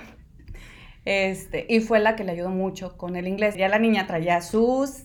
Este, 1.05 1.67
y 1.69 1.81
fue 1.81 1.99
la 1.99 2.15
que 2.15 2.25
le 2.25 2.33
ayudó 2.33 2.51
mucho 2.51 2.97
con 2.97 3.17
el 3.17 3.27
inglés. 3.27 3.57
Ya 3.57 3.69
la 3.69 3.79
niña 3.79 4.07
traía 4.07 4.41
sus, 4.41 5.05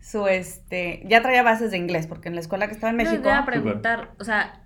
su, 0.00 0.26
este, 0.26 1.02
ya 1.06 1.22
traía 1.22 1.42
bases 1.42 1.70
de 1.70 1.76
inglés, 1.76 2.06
porque 2.06 2.28
en 2.28 2.34
la 2.34 2.40
escuela 2.40 2.66
que 2.66 2.74
estaba 2.74 2.90
en 2.90 2.98
Yo 2.98 3.04
México, 3.04 3.22
te 3.22 3.28
iba 3.28 3.38
a 3.38 3.44
preguntar, 3.44 4.10
o 4.18 4.24
sea, 4.24 4.64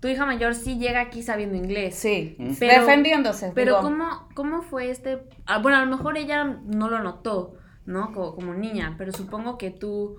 tu 0.00 0.08
hija 0.08 0.26
mayor 0.26 0.54
sí 0.54 0.78
llega 0.78 1.00
aquí 1.00 1.22
sabiendo 1.22 1.56
inglés. 1.56 1.94
sí. 1.94 2.36
Pero- 2.58 2.80
defendiéndose. 2.80 3.52
Pero 3.54 3.76
digo, 3.76 3.82
¿cómo, 3.82 4.28
¿cómo 4.34 4.62
fue 4.62 4.90
este...? 4.90 5.22
ah, 5.46 5.58
bueno, 5.58 5.78
a 5.78 5.84
lo 5.84 5.90
mejor 5.90 6.16
ella 6.18 6.44
no 6.44 6.88
lo 6.88 7.00
notó, 7.02 7.54
¿no? 7.86 8.12
Como, 8.12 8.34
como 8.34 8.54
niña, 8.54 8.96
pero 8.98 9.12
supongo 9.12 9.56
que 9.56 9.70
tú 9.70 10.16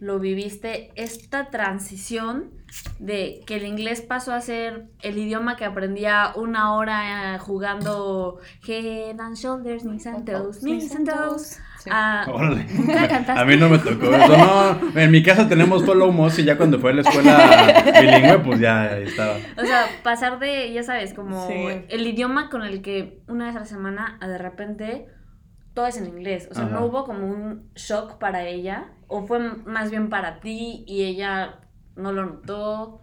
lo 0.00 0.18
viviste, 0.18 0.90
esta 0.96 1.50
transición 1.50 2.50
de 2.98 3.40
que 3.46 3.56
el 3.56 3.64
inglés 3.64 4.00
pasó 4.00 4.32
a 4.32 4.40
ser 4.40 4.86
el 5.02 5.18
idioma 5.18 5.56
que 5.56 5.64
aprendía 5.64 6.32
una 6.36 6.74
hora 6.74 7.34
eh, 7.34 7.38
jugando 7.38 8.38
Head 8.66 9.20
and 9.20 9.36
Shoulders, 9.36 9.82
Knees 9.82 10.06
and 10.06 10.24
Toes, 10.24 10.60
Knees 10.60 10.94
and 10.96 11.08
Toes. 11.10 11.60
Sí. 11.82 11.88
a- 11.90 12.24
mí 13.46 13.56
no 13.56 13.70
me 13.70 13.78
tocó 13.78 14.14
eso. 14.14 14.36
No, 14.36 15.00
en 15.00 15.10
mi 15.10 15.22
casa 15.22 15.48
tenemos 15.48 15.84
follow 15.84 16.12
Moss 16.12 16.38
y 16.38 16.44
ya 16.44 16.58
cuando 16.58 16.78
fue 16.78 16.90
a 16.90 16.94
la 16.94 17.00
escuela 17.00 17.84
bilingüe, 18.00 18.38
pues 18.40 18.60
ya 18.60 18.82
ahí 18.82 19.04
estaba. 19.04 19.36
O 19.56 19.64
sea, 19.64 19.86
pasar 20.02 20.38
de, 20.38 20.72
ya 20.74 20.82
sabes, 20.82 21.14
como 21.14 21.46
Sí. 21.48 21.54
el 21.88 22.06
idioma 22.06 22.50
con 22.50 22.62
el 22.64 22.82
que 22.82 23.20
una 23.28 23.46
vez 23.46 23.56
a 23.56 23.60
la 23.60 23.64
semana, 23.66 24.18
a 24.20 24.28
de 24.28 24.36
repente, 24.36 25.06
todo 25.74 25.86
es 25.86 25.96
en 25.96 26.06
inglés. 26.06 26.48
O 26.50 26.54
sea, 26.54 26.64
Ajá. 26.64 26.74
no 26.74 26.86
hubo 26.86 27.04
como 27.04 27.26
un 27.26 27.70
shock 27.74 28.18
para 28.18 28.44
ella, 28.46 28.92
o 29.08 29.26
fue 29.26 29.38
más 29.64 29.90
bien 29.90 30.08
para 30.08 30.40
ti 30.40 30.84
y 30.86 31.04
ella 31.04 31.60
no 31.96 32.12
lo 32.12 32.24
notó. 32.26 33.00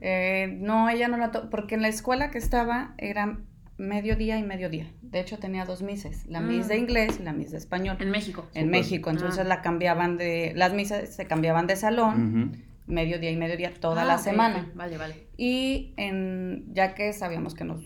Eh, 0.00 0.56
no, 0.60 0.88
ella 0.88 1.08
no 1.08 1.16
la 1.16 1.30
to- 1.30 1.48
porque 1.50 1.74
en 1.76 1.82
la 1.82 1.88
escuela 1.88 2.30
que 2.30 2.38
estaba 2.38 2.94
era 2.98 3.38
mediodía 3.78 4.38
y 4.38 4.42
mediodía. 4.42 4.92
De 5.00 5.20
hecho, 5.20 5.38
tenía 5.38 5.64
dos 5.64 5.82
mises, 5.82 6.26
la 6.26 6.40
Mm. 6.40 6.48
mis 6.48 6.68
de 6.68 6.76
inglés 6.76 7.18
y 7.20 7.22
la 7.22 7.32
mis 7.32 7.50
de 7.50 7.58
español. 7.58 7.96
En 8.00 8.10
México. 8.10 8.46
En. 8.54 8.70
México, 8.70 9.10
entonces 9.10 9.40
Ah. 9.40 9.48
la 9.48 9.62
cambiaban 9.62 10.16
de, 10.18 10.52
las 10.56 10.72
misas 10.72 11.14
se 11.14 11.26
cambiaban 11.26 11.66
de 11.66 11.76
salón, 11.76 12.48
Ujú. 12.52 12.62
mediodía 12.86 13.30
y 13.30 13.36
mediodía 13.36 13.72
toda 13.80 14.02
Ah, 14.02 14.04
la 14.04 14.18
semana. 14.18 14.70
Vale, 14.74 14.98
vale. 14.98 15.28
Y 15.36 15.94
en, 15.96 16.66
ya 16.74 16.94
que 16.94 17.12
sabíamos 17.12 17.54
que 17.54 17.64
nos 17.64 17.80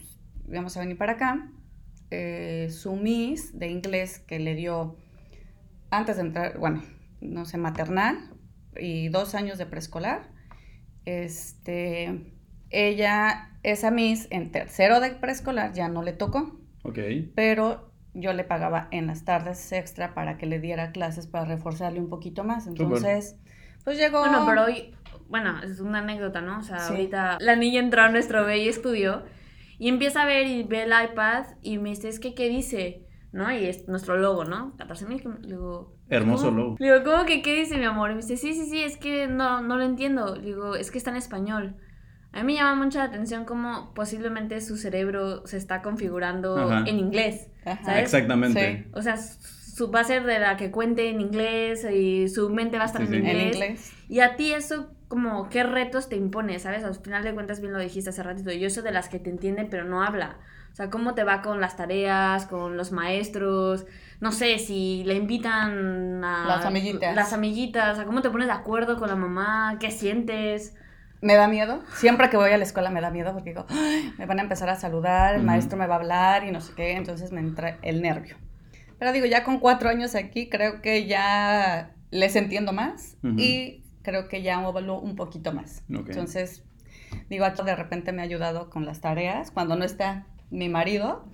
íbamos 0.49 0.77
a 0.77 0.81
venir 0.81 0.97
para 0.99 1.13
acá, 1.13 1.51
eh, 2.11 2.69
su 2.71 2.97
Miss 2.97 3.59
de 3.59 3.69
inglés 3.69 4.19
que 4.21 4.39
le 4.39 4.55
dio 4.55 4.97
antes 5.91 6.17
de 6.17 6.23
entrar, 6.23 6.59
bueno, 6.59 6.83
no 7.21 7.45
sé, 7.45 7.59
maternal 7.59 8.19
y 8.79 9.09
dos 9.09 9.35
años 9.35 9.59
de 9.59 9.67
preescolar, 9.67 10.31
este, 11.05 12.33
ella, 12.71 13.51
esa 13.63 13.91
Miss 13.91 14.27
en 14.31 14.51
tercero 14.51 15.01
de 15.01 15.11
preescolar 15.11 15.73
ya 15.73 15.89
no 15.89 16.03
le 16.03 16.13
tocó, 16.13 16.59
Ok. 16.83 16.99
pero 17.35 17.93
yo 18.15 18.33
le 18.33 18.45
pagaba 18.45 18.89
en 18.91 19.07
las 19.07 19.25
tardes 19.25 19.73
extra 19.73 20.15
para 20.15 20.37
que 20.39 20.47
le 20.47 20.59
diera 20.59 20.91
clases 20.93 21.27
para 21.27 21.45
reforzarle 21.45 22.01
un 22.01 22.09
poquito 22.09 22.45
más. 22.45 22.67
Entonces, 22.67 23.37
pues 23.85 23.99
llegó... 23.99 24.21
Bueno, 24.21 24.45
pero 24.47 24.65
hoy, 24.65 24.95
bueno, 25.29 25.63
es 25.63 25.81
una 25.81 25.99
anécdota, 25.99 26.41
¿no? 26.41 26.59
O 26.59 26.63
sea, 26.63 26.79
Sí. 26.81 26.93
ahorita 26.95 27.39
la 27.41 27.57
niña 27.57 27.81
entró 27.81 28.03
a 28.03 28.09
nuestro 28.09 28.45
bello 28.45 28.71
estudio 28.71 29.23
y 29.79 29.89
empieza 29.89 30.23
a 30.23 30.27
ver 30.27 30.47
y 30.47 30.63
ve 30.65 30.83
el 30.85 30.93
iPad 31.11 31.45
y 31.63 31.79
me 31.79 31.91
dice, 31.91 32.09
es 32.09 32.21
que, 32.21 32.35
¿qué 32.35 32.49
dice? 32.49 33.03
¿No? 33.33 33.51
Y 33.53 33.67
es 33.67 33.87
nuestro 33.89 34.17
logo, 34.17 34.45
¿no? 34.45 34.75
14 34.79 35.07
mil. 35.07 35.23
Le 35.43 35.49
digo, 35.49 35.95
Hermoso 36.09 36.47
¿cómo? 36.47 36.57
logo. 36.59 36.77
Le 36.79 36.93
digo, 36.93 37.05
¿cómo 37.05 37.25
que 37.27 37.43
qué 37.43 37.55
dice 37.55 37.77
mi 37.77 37.85
amor? 37.85 38.11
Y 38.11 38.15
me 38.15 38.21
dice, 38.23 38.37
sí, 38.37 38.55
sí, 38.55 38.65
sí, 38.67 38.83
es 38.83 38.97
que 38.97 39.27
no, 39.27 39.61
no 39.63 39.77
lo 39.77 39.85
entiendo. 39.85 40.37
Le 40.37 40.43
digo, 40.47 40.75
es 40.77 40.91
que 40.91 40.99
está 40.99 41.11
en 41.11 41.17
español. 41.17 41.77
A 42.33 42.41
mí 42.41 42.47
me 42.53 42.55
llama 42.55 42.83
mucho 42.83 42.99
la 42.99 43.05
atención 43.05 43.45
cómo 43.45 43.93
posiblemente 43.95 44.61
su 44.61 44.77
cerebro 44.77 45.47
se 45.47 45.57
está 45.57 45.83
configurando 45.83 46.57
Ajá. 46.57 46.85
en 46.87 46.99
inglés. 46.99 47.49
Ajá. 47.65 47.83
¿sabes? 47.85 48.03
Exactamente. 48.05 48.85
Sí. 48.85 48.91
O 48.95 49.03
sea, 49.03 49.17
su, 49.17 49.91
va 49.91 50.01
a 50.01 50.05
ser 50.05 50.25
de 50.25 50.39
la 50.39 50.57
que 50.57 50.71
cuente 50.71 51.09
en 51.11 51.21
inglés 51.21 51.87
y 51.93 52.29
su 52.29 52.49
mente 52.51 52.77
va 52.79 52.85
a 52.85 52.87
estar 52.87 53.07
Sí, 53.07 53.15
en 53.15 53.23
sí. 53.25 53.31
En 53.31 53.37
inglés. 53.37 53.55
inglés. 53.55 53.93
Y 54.09 54.21
a 54.21 54.37
ti 54.37 54.53
eso, 54.53 54.91
como, 55.09 55.49
¿qué 55.49 55.63
retos 55.63 56.09
te 56.09 56.17
impone, 56.17 56.59
sabes? 56.59 56.85
Al 56.85 56.95
final 56.95 57.23
de 57.23 57.35
cuentas, 57.35 57.61
bien 57.61 57.73
lo 57.73 57.79
dijiste 57.79 58.11
hace 58.11 58.23
ratito, 58.23 58.51
yo 58.53 58.71
soy 58.71 58.83
de 58.83 58.91
las 58.91 59.09
que 59.09 59.19
te 59.19 59.31
entienden 59.31 59.69
pero 59.71 59.85
no 59.85 60.03
habla. 60.03 60.37
O 60.73 60.77
sea, 60.77 60.91
¿cómo 60.91 61.15
te 61.15 61.25
va 61.25 61.41
con 61.41 61.61
las 61.61 61.77
tareas, 61.77 62.47
con 62.47 62.77
los 62.77 62.93
maestros? 62.93 63.87
No 64.21 64.31
sé, 64.31 64.59
si 64.59 65.05
le 65.05 65.15
invitan 65.15 66.23
a... 66.23 66.47
Las 66.47 66.67
amiguitas. 66.67 67.15
Las 67.15 67.33
amiguitas, 67.33 67.93
o 67.93 67.97
sea, 67.97 68.05
¿cómo 68.05 68.21
te 68.21 68.29
pones 68.29 68.47
de 68.49 68.53
acuerdo 68.53 68.99
con 68.99 69.09
la 69.09 69.17
mamá? 69.17 69.79
¿Qué 69.81 69.91
sientes? 69.91 70.75
Me 71.23 71.35
da 71.35 71.49
miedo. 71.49 71.83
Siempre 71.95 72.29
que 72.29 72.37
voy 72.37 72.51
a 72.51 72.59
la 72.59 72.65
escuela 72.65 72.91
me 72.91 73.01
da 73.01 73.11
miedo 73.11 73.33
porque 73.33 73.51
digo, 73.51 73.65
"Ay, 73.71 74.13
me 74.19 74.27
van 74.27 74.39
a 74.39 74.43
empezar 74.43 74.69
a 74.69 74.77
saludar, 74.77 75.35
el 75.35 75.45
maestro 75.45 75.79
me 75.79 75.87
va 75.87 75.95
a 75.95 75.99
hablar 75.99 76.45
y 76.45 76.51
no 76.51 76.61
sé 76.61 76.75
qué, 76.77 76.93
entonces 76.93 77.33
me 77.33 77.41
entra 77.41 77.79
el 77.81 78.03
nervio. 78.03 78.37
Pero 78.99 79.13
digo, 79.13 79.25
ya 79.25 79.45
con 79.45 79.59
cuatro 79.59 79.89
años 79.89 80.15
aquí 80.15 80.51
creo 80.51 80.83
que 80.83 81.07
ya 81.07 81.95
les 82.11 82.37
entiendo 82.37 82.73
más 82.75 83.17
Ujú. 83.23 83.35
y 83.39 83.86
creo 84.07 84.29
que 84.29 84.41
ya 84.41 84.59
hablo 84.59 85.01
un 85.01 85.17
poquito 85.17 85.53
más. 85.53 85.83
Entonces, 85.89 86.63
digo, 87.29 87.45
aquí 87.45 87.63
de 87.65 87.75
repente 87.75 88.13
me 88.13 88.23
ha 88.23 88.25
ayudado 88.25 88.71
con 88.71 88.87
las 88.87 89.01
tareas. 89.01 89.51
Cuando 89.51 89.75
no 89.75 89.85
está 89.85 90.29
mi 90.49 90.69
marido, 90.69 91.25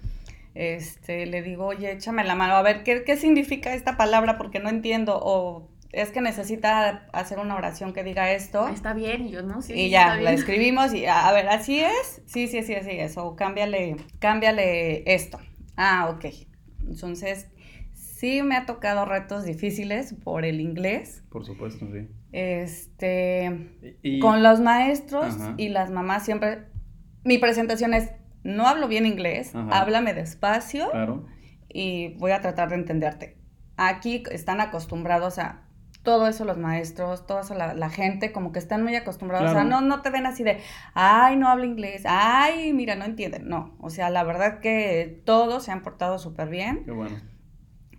este, 0.54 1.26
le 1.26 1.42
digo, 1.42 1.66
oye, 1.66 1.92
échame 1.92 2.24
la 2.24 2.34
mano, 2.34 2.54
a 2.54 2.62
ver, 2.62 2.82
¿qué, 2.82 3.04
qué 3.04 3.18
significa 3.18 3.74
esta 3.74 3.98
palabra? 3.98 4.38
Porque 4.38 4.58
no 4.58 4.70
entiendo. 4.70 5.20
O 5.22 5.68
es 5.92 6.12
que 6.12 6.22
necesita 6.22 7.06
hacer 7.12 7.38
una 7.38 7.56
oración 7.56 7.92
que 7.92 8.02
diga 8.04 8.32
esto. 8.32 8.66
Está 8.68 8.94
bien, 8.94 9.26
y 9.26 9.32
yo 9.32 9.42
no 9.42 9.60
sí, 9.60 9.74
Y 9.74 9.76
sí, 9.76 9.90
ya, 9.90 10.14
está 10.14 10.22
la 10.22 10.32
escribimos 10.40 10.94
y 10.94 11.04
a 11.04 11.28
a 11.28 11.32
ver, 11.34 11.50
¿así 11.50 11.78
es? 11.78 12.22
Sí, 12.24 12.48
sí, 12.48 12.62
sí, 12.62 12.74
así 12.74 12.92
es. 12.92 13.18
O 13.18 13.36
cámbiale, 13.36 13.96
cámbiale 14.18 15.02
esto. 15.12 15.38
Ah, 15.76 16.08
ok. 16.08 16.24
Entonces, 16.88 17.48
sí 17.92 18.40
me 18.40 18.56
ha 18.56 18.64
tocado 18.64 19.04
retos 19.04 19.44
difíciles 19.44 20.14
por 20.24 20.46
el 20.46 20.58
inglés. 20.62 21.22
Por 21.28 21.44
supuesto, 21.44 21.86
sí. 21.92 22.08
Este, 22.32 23.96
Y, 24.02 24.18
con 24.20 24.42
los 24.42 24.60
maestros 24.60 25.36
Ajá. 25.36 25.54
y 25.56 25.68
las 25.68 25.90
mamás 25.90 26.24
siempre, 26.24 26.64
mi 27.24 27.38
presentación 27.38 27.94
es, 27.94 28.10
no 28.42 28.66
hablo 28.66 28.88
bien 28.88 29.06
inglés, 29.06 29.54
Ajá. 29.54 29.80
háblame 29.80 30.14
despacio 30.14 30.90
Claro. 30.90 31.26
y 31.68 32.14
voy 32.18 32.32
a 32.32 32.40
tratar 32.40 32.70
de 32.70 32.76
entenderte. 32.76 33.36
Aquí 33.76 34.22
están 34.30 34.60
acostumbrados 34.60 35.38
a 35.38 35.62
todo 36.02 36.26
eso 36.26 36.44
los 36.44 36.58
maestros, 36.58 37.26
toda 37.26 37.42
eso 37.42 37.54
la, 37.54 37.74
la 37.74 37.88
gente, 37.88 38.32
como 38.32 38.50
que 38.50 38.58
están 38.58 38.82
muy 38.82 38.96
acostumbrados 38.96 39.52
Claro. 39.52 39.60
a, 39.60 39.70
no, 39.70 39.80
no 39.82 40.02
te 40.02 40.10
ven 40.10 40.26
así 40.26 40.42
de, 40.42 40.58
ay, 40.94 41.36
no 41.36 41.48
habla 41.48 41.64
inglés, 41.64 42.02
ay, 42.06 42.72
mira, 42.72 42.96
no 42.96 43.04
entienden. 43.04 43.48
No, 43.48 43.76
o 43.80 43.88
sea, 43.88 44.10
la 44.10 44.24
verdad 44.24 44.58
que 44.58 45.22
todos 45.24 45.64
se 45.64 45.70
han 45.70 45.82
portado 45.82 46.18
súper 46.18 46.48
bien. 46.48 46.82
Qué 46.84 46.90
bueno. 46.90 47.16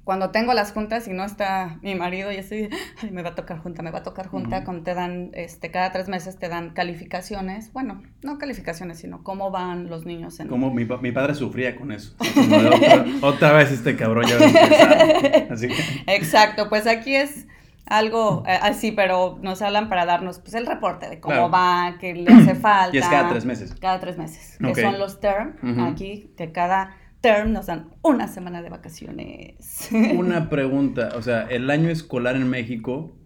Cuando 0.03 0.31
tengo 0.31 0.53
las 0.53 0.73
juntas 0.73 1.07
y 1.07 1.13
no 1.13 1.23
está 1.23 1.77
mi 1.81 1.95
marido, 1.95 2.29
y 2.31 2.35
estoy, 2.35 2.69
ay, 3.01 3.11
me 3.11 3.21
va 3.23 3.29
a 3.29 3.35
tocar 3.35 3.59
junta, 3.59 3.81
me 3.83 3.91
va 3.91 3.99
a 3.99 4.03
tocar 4.03 4.27
junta, 4.27 4.57
Ujú. 4.57 4.65
cuando 4.65 4.83
te 4.83 4.93
dan, 4.93 5.31
este, 5.33 5.71
cada 5.71 5.91
tres 5.93 6.09
meses 6.09 6.37
te 6.37 6.49
dan 6.49 6.71
calificaciones, 6.71 7.71
bueno, 7.71 8.03
no 8.21 8.37
calificaciones, 8.37 8.99
sino 8.99 9.23
cómo 9.23 9.49
van 9.49 9.89
los 9.89 10.05
niños 10.05 10.39
en... 10.41 10.49
Como 10.49 10.73
mi, 10.73 10.85
mi 10.85 11.11
padre 11.13 11.35
sufría 11.35 11.75
con 11.77 11.91
eso. 11.93 12.15
Como 12.33 12.57
de 12.61 12.67
otra, 12.67 13.05
otra 13.21 13.51
vez 13.53 13.71
este 13.71 13.95
cabrón 13.95 14.25
ya 14.27 14.35
va. 14.37 15.53
Así 15.53 15.67
que. 15.69 15.75
Exacto, 16.07 16.67
pues 16.69 16.85
aquí 16.87 17.15
es 17.15 17.47
algo 17.85 18.43
eh, 18.47 18.57
así, 18.61 18.91
pero 18.91 19.37
nos 19.41 19.61
hablan 19.61 19.89
para 19.89 20.05
darnos 20.05 20.39
pues 20.39 20.53
el 20.53 20.65
reporte 20.65 21.09
de 21.09 21.19
cómo 21.19 21.33
Claro. 21.35 21.49
va, 21.51 21.95
qué 21.99 22.13
le 22.13 22.31
hace 22.33 22.55
falta. 22.55 22.95
Y 22.95 22.99
es 22.99 23.07
cada 23.07 23.29
tres 23.29 23.45
meses. 23.45 23.73
Cada 23.79 23.99
tres 23.99 24.17
meses, 24.17 24.57
que 24.59 24.75
son 24.81 24.99
los 24.99 25.19
term, 25.19 25.53
aquí, 25.81 26.31
que 26.37 26.51
cada 26.51 26.95
term 27.23 27.53
nos 27.53 27.65
dan 27.67 27.91
una 28.03 28.27
semana 28.27 28.61
de 28.61 28.69
vacaciones. 28.69 29.89
Una 30.09 30.49
pregunta, 30.49 31.13
o 31.15 31.21
sea, 31.21 31.43
el 31.47 31.69
año 31.69 31.89
escolar 31.89 32.35
en 32.35 32.49
México, 32.49 33.17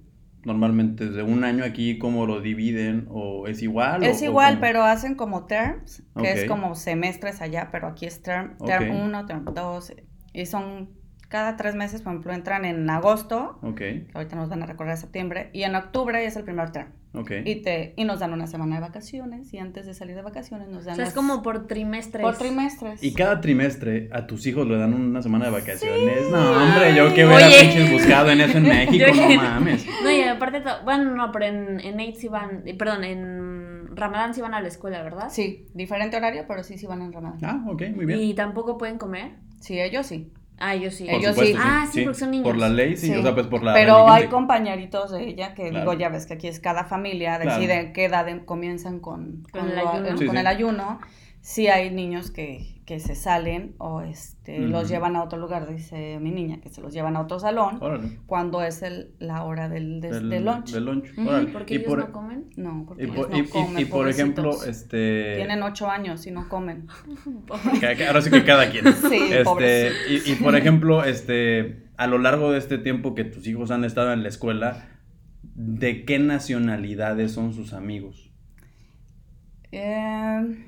normalmente 0.44 1.10
de 1.10 1.24
un 1.24 1.44
año 1.44 1.63
aquí, 1.63 1.98
¿cómo 1.98 2.25
lo 2.25 2.42
dividen? 2.42 3.08
¿O 3.10 3.48
es 3.48 3.62
igual? 3.62 4.04
Es 4.04 4.22
o- 4.22 4.24
igual, 4.24 4.60
pero 4.60 4.84
hacen 4.84 5.16
como 5.16 5.46
terms, 5.48 6.04
que 6.18 6.32
es 6.32 6.46
como 6.46 6.75
semestres 6.75 7.42
allá, 7.42 7.70
pero 7.72 7.88
aquí 7.88 8.06
es 8.06 8.22
term, 8.22 8.58
term 8.63 8.92
Ok. 8.92 8.92
1, 8.92 9.25
term 9.25 9.46
2, 9.54 9.94
y 10.34 10.46
son 10.46 10.97
cada 11.30 11.58
tres 11.58 11.76
meses, 11.76 12.02
por 12.02 12.14
ejemplo, 12.14 12.34
entran 12.34 12.64
en 12.66 12.90
agosto, 12.90 13.60
Ok, 13.62 13.76
que 13.78 14.08
ahorita 14.14 14.36
nos 14.36 14.50
van 14.50 14.64
a 14.64 14.66
recordar 14.66 14.96
septiembre, 14.98 15.50
y 15.54 15.64
en 15.64 15.76
octubre 15.76 16.26
es 16.26 16.36
el 16.38 16.44
primer 16.44 16.72
term. 16.72 16.88
ok. 17.14 17.32
Y, 17.44 17.62
te, 17.64 17.94
y 17.98 18.06
nos 18.06 18.20
dan 18.20 18.32
una 18.34 18.48
semana 18.48 18.76
de 18.76 18.82
vacaciones 18.82 19.54
y 19.54 19.58
antes 19.58 19.86
de 19.86 19.94
salir 19.94 20.16
de 20.16 20.22
vacaciones 20.22 20.70
nos 20.70 20.86
dan 20.86 20.94
O 20.94 20.96
sea, 20.96 21.04
es 21.04 21.10
las- 21.10 21.14
como 21.14 21.42
por 21.44 21.68
trimestres. 21.68 22.24
por 22.24 22.38
trimestres. 22.38 23.04
Y 23.04 23.14
cada 23.14 23.42
trimestre 23.42 24.10
a 24.14 24.26
tus 24.28 24.46
hijos 24.48 24.66
le 24.68 24.78
dan 24.78 24.94
una 24.94 25.22
semana 25.22 25.46
de 25.46 25.52
vacaciones. 25.52 26.30
No, 26.32 26.64
hombre, 26.64 26.96
yo 26.96 27.14
que 27.14 27.26
hubiera 27.26 27.48
pinches 27.60 27.92
buscado 27.92 28.30
en 28.32 28.42
eso 28.42 28.58
en 28.60 28.64
México, 28.70 29.06
no 29.16 29.36
mames. 29.36 29.86
No, 30.04 30.12
y 30.12 30.22
aparte, 30.22 30.64
bueno, 30.86 31.16
no, 31.16 31.32
pero 31.32 31.46
en, 31.46 31.80
en 31.82 32.00
Eid 32.00 32.16
sí 32.16 32.28
van, 32.30 32.64
perdón, 32.78 33.04
en 33.04 33.96
Ramadán 33.98 34.34
sí 34.34 34.42
van 34.42 34.54
a 34.54 34.62
la 34.62 34.68
escuela, 34.68 35.02
¿verdad? 35.04 35.28
Sí, 35.30 35.66
diferente 35.74 36.16
horario, 36.18 36.46
pero 36.48 36.64
sí, 36.64 36.78
sí 36.78 36.86
van 36.86 37.02
en 37.02 37.12
Ramadán. 37.12 37.40
Ah, 37.44 37.64
ok, 37.68 37.84
muy 37.96 38.06
bien. 38.06 38.20
Y 38.22 38.34
tampoco 38.36 38.78
pueden 38.78 38.98
comer. 38.98 39.32
Sí, 39.60 39.80
ellos 39.80 40.06
sí. 40.06 40.32
Ah, 40.60 40.76
yo 40.76 40.90
sí. 40.90 41.06
Por 41.06 41.14
ellos 41.16 41.36
supuesto, 41.36 41.58
sí. 41.58 41.64
Ah, 41.64 41.88
sí, 41.92 42.02
porque 42.04 42.20
son 42.20 42.32
niños. 42.32 42.44
Por 42.48 42.58
la 42.58 42.70
ley, 42.70 42.98
sí, 42.98 43.08
Sí. 43.08 43.14
o 43.16 43.22
sea, 43.22 43.34
pues 43.36 43.46
por 43.48 43.62
la 43.64 43.74
pero 43.74 43.94
religión 43.98 44.16
hay 44.16 44.28
compañeritos 44.28 45.12
de 45.12 45.28
ella 45.28 45.54
que 45.54 45.70
Claro. 45.70 45.92
digo, 45.92 45.94
ya 46.00 46.10
ves 46.10 46.26
que 46.26 46.34
aquí 46.34 46.48
es 46.48 46.60
cada 46.60 46.86
familia, 46.86 47.40
Claro. 47.40 47.60
decide 47.60 47.92
qué 47.94 48.06
edad 48.06 48.28
em- 48.28 48.44
comienzan 48.44 49.00
con, 49.00 49.44
Con 49.52 49.62
con 49.62 49.70
el 49.70 49.76
lo- 49.76 49.90
ayuno. 49.90 50.08
con 50.08 50.18
Sí, 50.18 50.28
sí. 50.30 50.38
el 50.38 50.48
ayuno. 50.48 51.00
Sí 51.42 51.68
hay 51.68 51.92
niños 51.92 52.32
que, 52.32 52.77
que 52.88 53.01
se 53.01 53.15
salen 53.15 53.75
o 53.79 54.00
este, 54.00 54.60
los 54.60 54.88
llevan 54.88 55.17
a 55.17 55.24
otro 55.24 55.38
lugar, 55.38 55.67
dice 55.67 56.20
mi 56.22 56.32
niña, 56.32 56.62
que 56.62 56.70
se 56.70 56.79
los 56.79 56.94
llevan 56.94 57.17
a 57.17 57.20
otro 57.20 57.38
salón 57.38 57.79
Órale. 57.82 58.17
cuando 58.27 58.62
es 58.62 58.82
el, 58.82 59.12
la 59.20 59.44
hora 59.44 59.67
del, 59.67 60.00
des- 60.00 60.13
Del, 60.13 60.29
del 60.29 60.46
lunch. 60.46 60.72
del 60.72 60.86
lunch, 60.86 61.12
Ujú, 61.17 61.27
órale. 61.27 61.51
Porque 61.51 61.74
Y 61.74 61.77
ellos 61.79 61.89
por, 61.89 62.00
no 62.00 62.12
comen. 62.13 62.46
No, 62.56 62.86
porque 62.88 63.03
y 63.03 63.06
ellos 63.08 63.17
por, 63.17 63.29
no 63.29 63.38
y- 63.38 63.41
y- 63.41 63.48
comen, 63.50 63.79
y 63.82 63.86
por 63.86 64.08
ejemplo, 64.08 64.63
este... 64.63 65.34
Tienen 65.36 65.62
ocho 65.63 65.89
años 65.91 66.25
y 66.27 66.32
no 66.32 66.48
comen. 66.48 66.88
Ahora 68.08 68.22
sí 68.22 68.29
que 68.32 68.46
cada 68.46 68.72
quien. 68.72 68.86
Sí, 69.10 69.20
Este, 69.34 69.91
y, 70.10 70.32
y 70.32 70.36
por 70.36 70.56
ejemplo, 70.56 71.03
este, 71.03 71.89
a 71.98 72.08
lo 72.08 72.17
largo 72.20 72.51
de 72.53 72.58
este 72.60 72.77
tiempo 72.77 73.15
que 73.15 73.25
tus 73.25 73.46
hijos 73.48 73.70
han 73.70 73.84
estado 73.84 74.13
en 74.13 74.24
la 74.24 74.29
escuela, 74.29 74.88
¿de 75.44 76.06
qué 76.06 76.20
nacionalidades 76.20 77.34
son 77.34 77.53
sus 77.53 77.74
amigos? 77.74 78.32
Eh, 79.74 80.63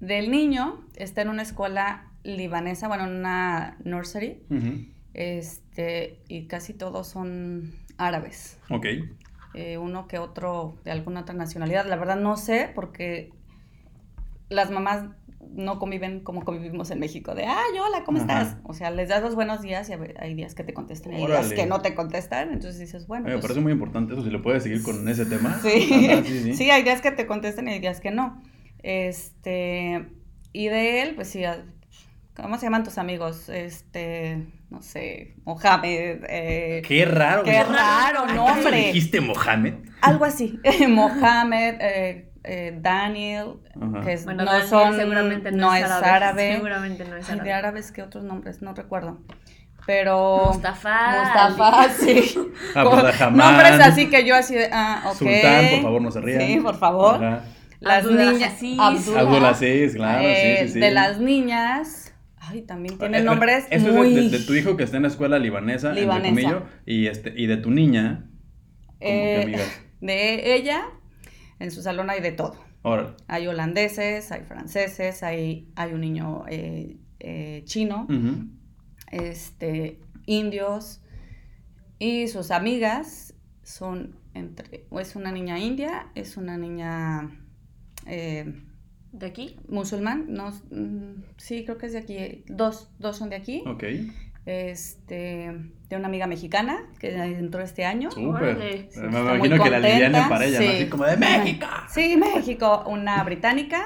del 0.00 0.30
niño 0.32 0.80
está 1.02 1.22
en 1.22 1.28
una 1.28 1.42
escuela 1.42 2.10
libanesa, 2.24 2.88
bueno, 2.88 3.04
en 3.04 3.16
una 3.16 3.76
nursery, 3.84 4.42
este, 5.14 6.20
y 6.28 6.46
casi 6.46 6.72
todos 6.74 7.08
son 7.08 7.72
árabes. 7.98 8.58
Ok. 8.70 8.86
Eh, 9.54 9.76
uno 9.76 10.08
que 10.08 10.18
otro 10.18 10.76
de 10.84 10.90
alguna 10.92 11.20
otra 11.20 11.34
nacionalidad. 11.34 11.86
La 11.86 11.96
verdad 11.96 12.16
no 12.16 12.36
sé, 12.36 12.70
porque 12.74 13.30
las 14.48 14.70
mamás 14.70 15.04
no 15.54 15.78
conviven 15.78 16.20
como 16.20 16.44
convivimos 16.44 16.90
en 16.90 17.00
México, 17.00 17.34
de, 17.34 17.44
ay, 17.44 17.78
hola, 17.84 18.04
¿cómo 18.04 18.18
Ajá. 18.22 18.42
estás? 18.42 18.56
O 18.64 18.72
sea, 18.72 18.90
les 18.90 19.08
das 19.08 19.22
los 19.22 19.34
buenos 19.34 19.60
días 19.60 19.90
y 19.90 19.92
hay- 19.92 20.34
días 20.34 20.54
que 20.54 20.62
te 20.64 20.72
contestan 20.72 21.12
y 21.12 21.16
hay 21.16 21.26
días 21.26 21.52
que 21.52 21.66
no 21.66 21.82
te 21.82 21.94
contestan, 21.94 22.52
entonces 22.52 22.78
dices, 22.78 23.06
bueno, 23.06 23.26
me 23.26 23.32
pues, 23.32 23.42
parece 23.42 23.60
muy 23.60 23.72
importante 23.72 24.14
eso, 24.14 24.22
si 24.22 24.30
le 24.30 24.38
puedes 24.38 24.62
seguir 24.62 24.82
con 24.82 25.06
ese 25.08 25.26
tema. 25.26 25.58
Sí. 25.62 25.90
Ajá, 26.10 26.24
sí, 26.24 26.40
sí. 26.44 26.54
Sí, 26.54 26.70
hay 26.70 26.82
días 26.84 27.02
que 27.02 27.10
te 27.10 27.26
contestan 27.26 27.68
y 27.68 27.72
hay 27.72 27.80
días 27.80 28.00
que 28.00 28.10
no. 28.10 28.40
Este, 28.82 30.06
Y 30.52 30.68
de 30.68 31.02
él, 31.02 31.14
pues 31.14 31.28
sí, 31.30 31.42
¿cómo 32.34 32.56
se 32.58 32.66
llaman 32.66 32.84
tus 32.84 32.98
amigos? 32.98 33.48
Este, 33.48 34.46
no 34.70 34.82
sé, 34.82 35.34
Mohamed, 35.44 36.24
eh, 36.28 36.82
Qué 36.86 37.04
raro. 37.04 37.42
qué 37.42 37.62
raro 37.62 38.20
¿Acaso 38.24 38.34
nombre. 38.34 38.76
dijiste 38.86 39.20
Mohamed? 39.20 39.74
Algo 40.02 40.24
así, 40.24 40.58
Mohamed, 40.88 41.74
eh, 41.80 42.28
eh, 42.44 42.76
Daniel, 42.80 43.54
Ajá. 43.80 44.00
que 44.04 44.12
es- 44.12 44.24
Bueno, 44.24 44.44
no 44.44 44.50
Daniel 44.50 44.68
son, 44.68 44.96
seguramente 44.96 45.52
no, 45.52 45.68
no 45.68 45.74
es, 45.74 45.84
es 45.84 45.90
árabe. 45.90 46.10
árabe. 46.10 46.52
Seguramente 46.56 47.04
no 47.04 47.16
es 47.16 47.28
Ay, 47.28 47.34
árabe. 47.34 47.48
de 47.48 47.54
árabes, 47.54 47.92
¿qué 47.92 48.02
otros 48.02 48.24
nombres? 48.24 48.60
No 48.62 48.74
recuerdo. 48.74 49.20
Pero... 49.86 50.50
Mustafa. 50.52 51.24
Mustafa, 51.48 51.88
sí. 51.98 52.34
Abdulrahman. 52.74 53.36
Nombres 53.36 53.80
así 53.80 54.08
que 54.10 54.24
yo 54.24 54.36
así 54.36 54.54
de, 54.54 54.68
ah, 54.72 55.02
ok. 55.06 55.14
Sultán, 55.16 55.64
por 55.72 55.82
favor, 55.82 56.02
no 56.02 56.10
se 56.12 56.20
rían. 56.20 56.40
Sí, 56.40 56.60
por 56.60 56.76
favor. 56.78 57.24
Ajá. 57.24 57.44
Las 57.82 58.04
niñas. 58.06 58.62
Abdul- 58.78 59.18
Abdulaziz, 59.18 59.94
claro, 59.94 60.22
Eh, 60.26 60.56
sí, 60.60 60.66
sí, 60.68 60.72
sí. 60.74 60.80
De 60.80 60.90
las 60.90 61.20
niñas. 61.20 62.14
Ay, 62.44 62.62
también 62.62 62.94
Eh, 62.94 62.98
tienen 62.98 63.22
eh, 63.22 63.24
nombres 63.24 63.66
Eso 63.70 63.88
es 63.88 63.94
muy. 63.94 64.14
de, 64.14 64.28
de 64.30 64.38
tu 64.40 64.54
hijo 64.54 64.76
que 64.76 64.82
está 64.84 64.96
en 64.96 65.02
la 65.04 65.08
escuela 65.08 65.38
libanesa, 65.38 65.88
entre 65.88 66.02
Libanesa. 66.02 66.30
comillas, 66.30 66.62
y, 66.86 67.06
este, 67.06 67.32
y 67.36 67.46
de 67.46 67.56
tu 67.56 67.70
niña, 67.70 68.28
eh, 69.00 69.56
de 70.00 70.54
ella, 70.54 70.82
en 71.60 71.70
su 71.70 71.82
salón 71.82 72.10
hay 72.10 72.20
de 72.20 72.32
todo. 72.32 72.56
Órale. 72.82 73.10
Hay 73.28 73.46
holandeses, 73.46 74.32
hay 74.32 74.42
franceses, 74.42 75.22
hay, 75.22 75.68
hay 75.76 75.92
un 75.92 76.00
niño 76.00 76.44
eh, 76.48 76.96
eh, 77.20 77.62
chino, 77.64 78.08
este, 79.10 80.00
indios. 80.26 81.00
Y 81.98 82.26
sus 82.28 82.50
amigas 82.50 83.34
son 83.62 84.16
entre. 84.34 84.86
o 84.90 84.98
Es 84.98 85.14
una 85.14 85.30
niña 85.30 85.58
india, 85.60 86.08
es 86.16 86.36
una 86.36 86.56
niña. 86.58 87.30
Eh, 88.06 88.62
¿De 89.12 89.26
aquí? 89.26 89.56
musulmán, 89.68 90.26
no, 90.28 90.50
mm, 90.70 91.22
sí, 91.36 91.64
creo 91.64 91.76
que 91.76 91.86
es 91.86 91.92
de 91.92 91.98
aquí, 91.98 92.44
dos, 92.48 92.90
dos 92.98 93.16
son 93.18 93.28
de 93.28 93.36
aquí, 93.36 93.62
Ok. 93.66 93.84
este, 94.46 95.52
de 95.88 95.96
una 95.96 96.08
amiga 96.08 96.26
mexicana 96.26 96.78
que 96.98 97.14
entró 97.14 97.60
este 97.62 97.84
año. 97.84 98.10
Súper. 98.10 98.56
Me 98.96 99.18
imagino 99.20 99.36
muy 99.36 99.48
que 99.50 99.56
la 99.56 99.58
contenta, 99.58 99.88
liviana 99.88 100.28
para 100.28 100.46
ella, 100.46 100.60
¿no? 100.60 100.66
sí. 100.66 100.72
Así 100.76 100.88
como 100.88 101.04
de 101.04 101.16
México. 101.16 101.66
Sí, 101.92 102.16
México, 102.16 102.84
una 102.86 103.22
británica 103.24 103.84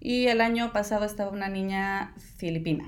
y 0.00 0.26
el 0.26 0.40
año 0.40 0.72
pasado 0.72 1.04
estaba 1.06 1.30
una 1.30 1.48
niña 1.48 2.14
filipina. 2.36 2.84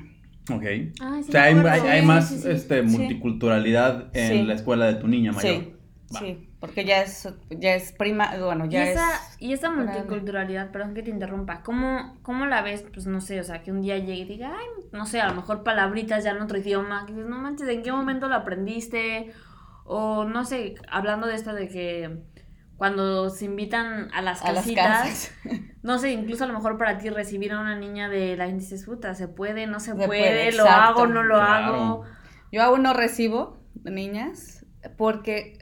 Ok. 0.52 0.64
O 1.00 1.22
sea, 1.22 1.44
hay, 1.44 2.02
más 2.04 2.28
sí, 2.28 2.38
sí. 2.38 2.48
Este, 2.50 2.82
multiculturalidad 2.82 4.10
en 4.16 4.28
Sí. 4.40 4.42
la 4.42 4.54
escuela 4.54 4.86
de 4.86 4.94
tu 4.94 5.08
niña 5.08 5.32
mayor. 5.32 5.62
Sí, 5.62 5.72
Va. 6.14 6.20
sí, 6.20 6.49
porque 6.60 6.84
ya 6.84 7.02
es, 7.02 7.28
ya 7.50 7.74
es 7.74 7.92
prima, 7.92 8.36
bueno, 8.38 8.66
Y 8.68 8.68
ya 8.68 8.84
esa, 8.84 9.14
es... 9.14 9.36
y 9.38 9.52
esa 9.52 9.70
multiculturalidad, 9.70 10.70
perdón 10.70 10.94
que 10.94 11.02
te 11.02 11.10
interrumpa, 11.10 11.62
¿cómo, 11.62 12.18
¿cómo 12.22 12.46
la 12.46 12.62
ves? 12.62 12.84
Pues 12.92 13.06
no 13.06 13.20
sé, 13.20 13.40
o 13.40 13.44
sea, 13.44 13.62
que 13.62 13.72
un 13.72 13.80
día 13.82 13.98
llegue 13.98 14.14
y 14.22 14.24
diga, 14.26 14.52
ay, 14.56 14.66
no 14.92 15.06
sé, 15.06 15.20
a 15.20 15.28
lo 15.28 15.34
mejor 15.34 15.64
palabritas 15.64 16.24
ya 16.24 16.32
en 16.32 16.42
otro 16.42 16.58
idioma, 16.58 17.06
que 17.06 17.12
dices, 17.14 17.28
no 17.28 17.38
manches, 17.38 17.68
¿en 17.68 17.82
qué 17.82 17.92
momento 17.92 18.28
lo 18.28 18.34
aprendiste? 18.36 19.32
O 19.84 20.24
no 20.24 20.44
sé, 20.44 20.74
hablando 20.90 21.26
de 21.26 21.34
esto 21.34 21.54
de 21.54 21.68
que 21.68 22.22
cuando 22.76 23.30
se 23.30 23.44
invitan 23.46 24.08
a 24.14 24.22
las 24.22 24.44
A 24.44 24.52
las 24.52 24.64
casitas, 24.64 24.76
casas. 24.76 25.32
no 25.82 25.98
sé, 25.98 26.12
incluso 26.12 26.44
a 26.44 26.46
lo 26.46 26.54
mejor 26.54 26.78
para 26.78 26.98
ti 26.98 27.10
recibir 27.10 27.52
a 27.52 27.60
una 27.60 27.76
niña 27.76 28.08
de 28.08 28.36
la 28.36 28.46
dices, 28.46 28.84
puta, 28.84 29.14
¿se 29.14 29.28
puede? 29.28 29.66
¿No 29.66 29.80
se, 29.80 29.94
Se 29.96 30.06
puede? 30.06 30.08
puede, 30.08 30.52
¿Lo 30.52 30.64
exacto. 30.64 30.70
hago? 30.70 31.06
¿No 31.06 31.22
lo 31.22 31.36
Claro. 31.36 31.74
hago? 31.74 32.04
Yo 32.52 32.62
aún 32.62 32.82
no 32.82 32.92
recibo 32.94 33.58
niñas 33.84 34.66
porque... 34.96 35.58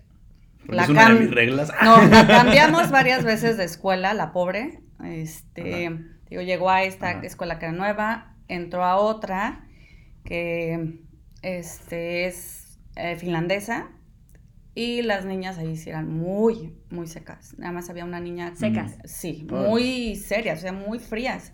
La 0.68 0.84
es 0.84 0.88
una 0.88 1.08
de 1.08 1.20
mis 1.20 1.30
reglas. 1.30 1.72
No, 1.82 2.02
la 2.08 2.26
cambiamos 2.26 2.90
varias 2.90 3.24
veces 3.24 3.56
de 3.56 3.64
escuela, 3.64 4.14
la 4.14 4.32
pobre. 4.32 4.80
Este, 5.04 5.90
digo, 6.28 6.42
llegó 6.42 6.70
a 6.70 6.82
esta 6.82 7.10
Ajá. 7.10 7.20
escuela 7.22 7.58
que 7.58 7.66
era 7.66 7.74
nueva, 7.74 8.34
entró 8.48 8.84
a 8.84 8.96
otra 8.96 9.64
que 10.24 11.00
este, 11.42 12.26
es 12.26 12.78
eh, 12.96 13.16
finlandesa. 13.16 13.90
Y 14.74 15.02
las 15.02 15.24
niñas 15.24 15.58
ahí 15.58 15.76
sí 15.76 15.90
eran 15.90 16.08
muy, 16.08 16.72
muy 16.90 17.08
secas. 17.08 17.58
Nada 17.58 17.72
más 17.72 17.90
había 17.90 18.04
una 18.04 18.20
niña. 18.20 18.54
Secas. 18.54 18.96
Sí, 19.04 19.44
muy 19.50 20.14
serias, 20.14 20.58
o 20.58 20.62
sea, 20.62 20.72
muy 20.72 21.00
frías. 21.00 21.52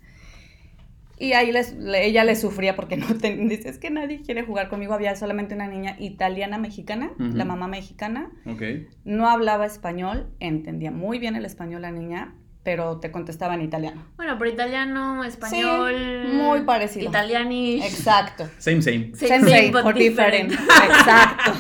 Y 1.19 1.33
ahí 1.35 1.53
les, 1.53 1.75
le- 1.75 2.07
ella 2.07 2.25
le 2.25 2.35
sufría 2.37 2.75
porque 2.77 2.97
no 2.97 3.07
te, 3.17 3.35
dice, 3.37 3.69
es 3.69 3.79
que 3.79 3.91
nadie 3.91 4.21
quiere 4.23 4.43
jugar 4.43 4.69
conmigo. 4.69 4.95
Había 4.95 5.15
solamente 5.17 5.55
una 5.55 5.69
niña 5.69 5.97
italiana 5.99 6.59
mexicana, 6.59 7.11
la 7.19 7.45
mamá 7.45 7.69
mexicana. 7.69 8.31
Ok. 8.47 8.63
No 9.05 9.29
hablaba 9.29 9.67
español, 9.67 10.29
entendía 10.41 10.91
muy 10.91 11.19
bien 11.19 11.37
el 11.37 11.45
español 11.45 11.83
la 11.83 11.91
niña, 11.93 12.35
pero 12.65 12.99
te 12.99 13.11
contestaba 13.11 13.55
en 13.55 13.61
italiano. 13.63 14.07
Bueno, 14.17 14.37
pero 14.39 14.51
italiano, 14.51 15.23
español... 15.23 16.29
muy 16.33 16.63
parecido. 16.63 17.09
Italianish. 17.11 17.85
Exacto. 17.85 18.49
Same, 18.59 18.81
same. 18.83 19.13
Same, 19.15 19.29
Sensei, 19.29 19.71
same, 19.71 19.83
but 19.83 19.95
different. 19.95 20.51
different. 20.51 20.53
Exacto. 20.91 21.53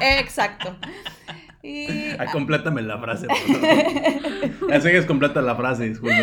Exacto. 0.02 0.76
Y 1.62 1.86
Ah, 2.18 2.26
complétame 2.32 2.82
la 2.82 2.98
frase, 2.98 3.26
por 3.28 3.36
favor. 3.36 4.72
Así 4.74 4.88
que 4.88 4.96
es 4.96 5.06
completa 5.06 5.40
la 5.42 5.54
frase, 5.54 5.88
disculpe. 5.88 6.16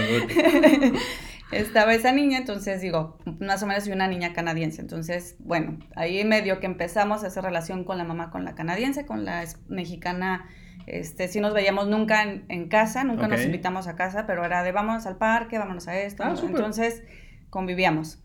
Estaba 1.51 1.93
esa 1.93 2.11
niña, 2.11 2.37
entonces 2.37 2.81
digo, 2.81 3.17
más 3.39 3.63
o 3.63 3.67
menos 3.67 3.87
y 3.87 3.91
una 3.91 4.07
niña 4.07 4.33
canadiense. 4.33 4.81
Entonces, 4.81 5.35
bueno, 5.39 5.79
ahí 5.95 6.23
medio 6.25 6.59
que 6.59 6.65
empezamos 6.65 7.23
a 7.23 7.27
hacer 7.27 7.43
relación 7.43 7.83
con 7.83 7.97
la 7.97 8.03
mamá, 8.03 8.29
con 8.31 8.43
la 8.43 8.55
canadiense, 8.55 9.05
con 9.05 9.23
la 9.25 9.43
mexicana. 9.67 10.45
Este, 10.85 11.27
sí 11.27 11.39
nos 11.41 11.53
veíamos 11.53 11.87
nunca 11.87 12.23
en, 12.23 12.45
en 12.49 12.69
casa, 12.69 13.03
nunca 13.03 13.27
nos 13.27 13.39
invitamos 13.45 13.87
a 13.87 13.95
casa, 13.95 14.25
pero 14.25 14.45
era 14.45 14.63
de 14.63 14.71
vámonos 14.71 15.05
al 15.05 15.17
parque, 15.17 15.57
vámonos 15.57 15.87
a 15.87 15.97
esto. 15.99 16.23
Ah. 16.23 16.33
Entonces, 16.47 17.03
convivíamos. 17.49 18.19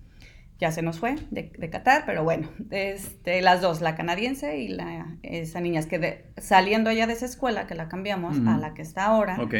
Ya 0.59 0.71
se 0.71 0.81
nos 0.83 1.01
fue 1.01 1.17
de, 1.33 1.51
de 1.59 1.71
Qatar, 1.71 2.05
pero 2.07 2.23
bueno, 2.23 2.49
este, 2.71 3.43
las 3.43 3.61
dos, 3.61 3.81
la 3.81 3.97
canadiense 3.97 4.59
y 4.59 4.69
la, 4.69 5.17
esa 5.25 5.61
niña, 5.61 5.81
es 5.81 5.87
que 5.87 5.99
de- 5.99 6.25
saliendo 6.37 6.89
ella 6.91 7.09
de 7.09 7.15
esa 7.15 7.27
escuela, 7.27 7.67
que 7.67 7.75
la 7.75 7.89
cambiamos 7.89 8.37
a 8.47 8.59
la 8.59 8.73
que 8.73 8.83
está 8.83 9.07
ahora, 9.07 9.39
Ok. 9.41 9.55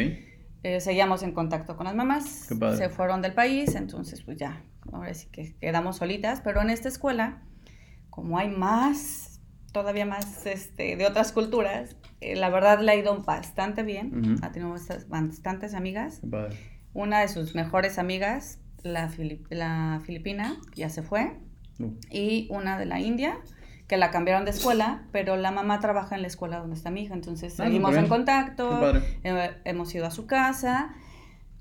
Eh, 0.63 0.79
seguíamos 0.79 1.23
en 1.23 1.33
contacto 1.33 1.75
con 1.77 1.85
las 1.85 1.95
mamás, 1.95 2.45
se 2.77 2.89
fueron 2.89 3.21
del 3.21 3.33
país, 3.33 3.75
entonces 3.75 4.21
pues 4.23 4.37
ya, 4.37 4.63
ahora 4.91 5.13
sí 5.13 5.27
que 5.31 5.55
quedamos 5.59 5.97
solitas, 5.97 6.41
pero 6.41 6.61
en 6.61 6.69
esta 6.69 6.87
escuela, 6.87 7.41
como 8.09 8.37
hay 8.37 8.49
más, 8.49 9.41
todavía 9.71 10.05
más 10.05 10.45
este, 10.45 10.95
de 10.95 11.05
otras 11.05 11.31
culturas, 11.31 11.95
eh, 12.21 12.35
la 12.35 12.49
verdad 12.49 12.79
le 12.79 12.91
ha 12.91 12.95
ido 12.95 13.21
bastante 13.23 13.83
bien, 13.83 14.37
ha 14.41 14.51
tenido 14.51 14.73
bast- 14.73 15.07
bastantes 15.07 15.73
amigas, 15.73 16.19
una 16.93 17.19
de 17.21 17.27
sus 17.27 17.55
mejores 17.55 17.97
amigas, 17.99 18.59
la 18.83 19.99
filipina, 20.05 20.57
ya 20.75 20.89
se 20.89 21.01
fue, 21.03 21.37
Uh, 21.79 21.91
y 22.11 22.47
una 22.51 22.77
de 22.77 22.85
la 22.85 22.99
India, 22.99 23.39
que 23.93 23.97
la 23.97 24.09
cambiaron 24.09 24.43
de 24.43 24.49
escuela, 24.49 25.03
pero 25.11 25.35
la 25.37 25.51
mamá 25.51 25.79
trabaja 25.79 26.15
en 26.15 26.23
la 26.23 26.27
escuela 26.27 26.57
donde 26.57 26.75
está 26.75 26.89
mi 26.89 27.03
hija, 27.03 27.13
entonces 27.13 27.59
Ah, 27.59 27.65
seguimos 27.65 27.95
en 27.95 28.07
contacto, 28.07 28.91
eh, 29.23 29.51
hemos 29.65 29.93
ido 29.93 30.07
a 30.07 30.09
su 30.09 30.25
casa, 30.25 30.95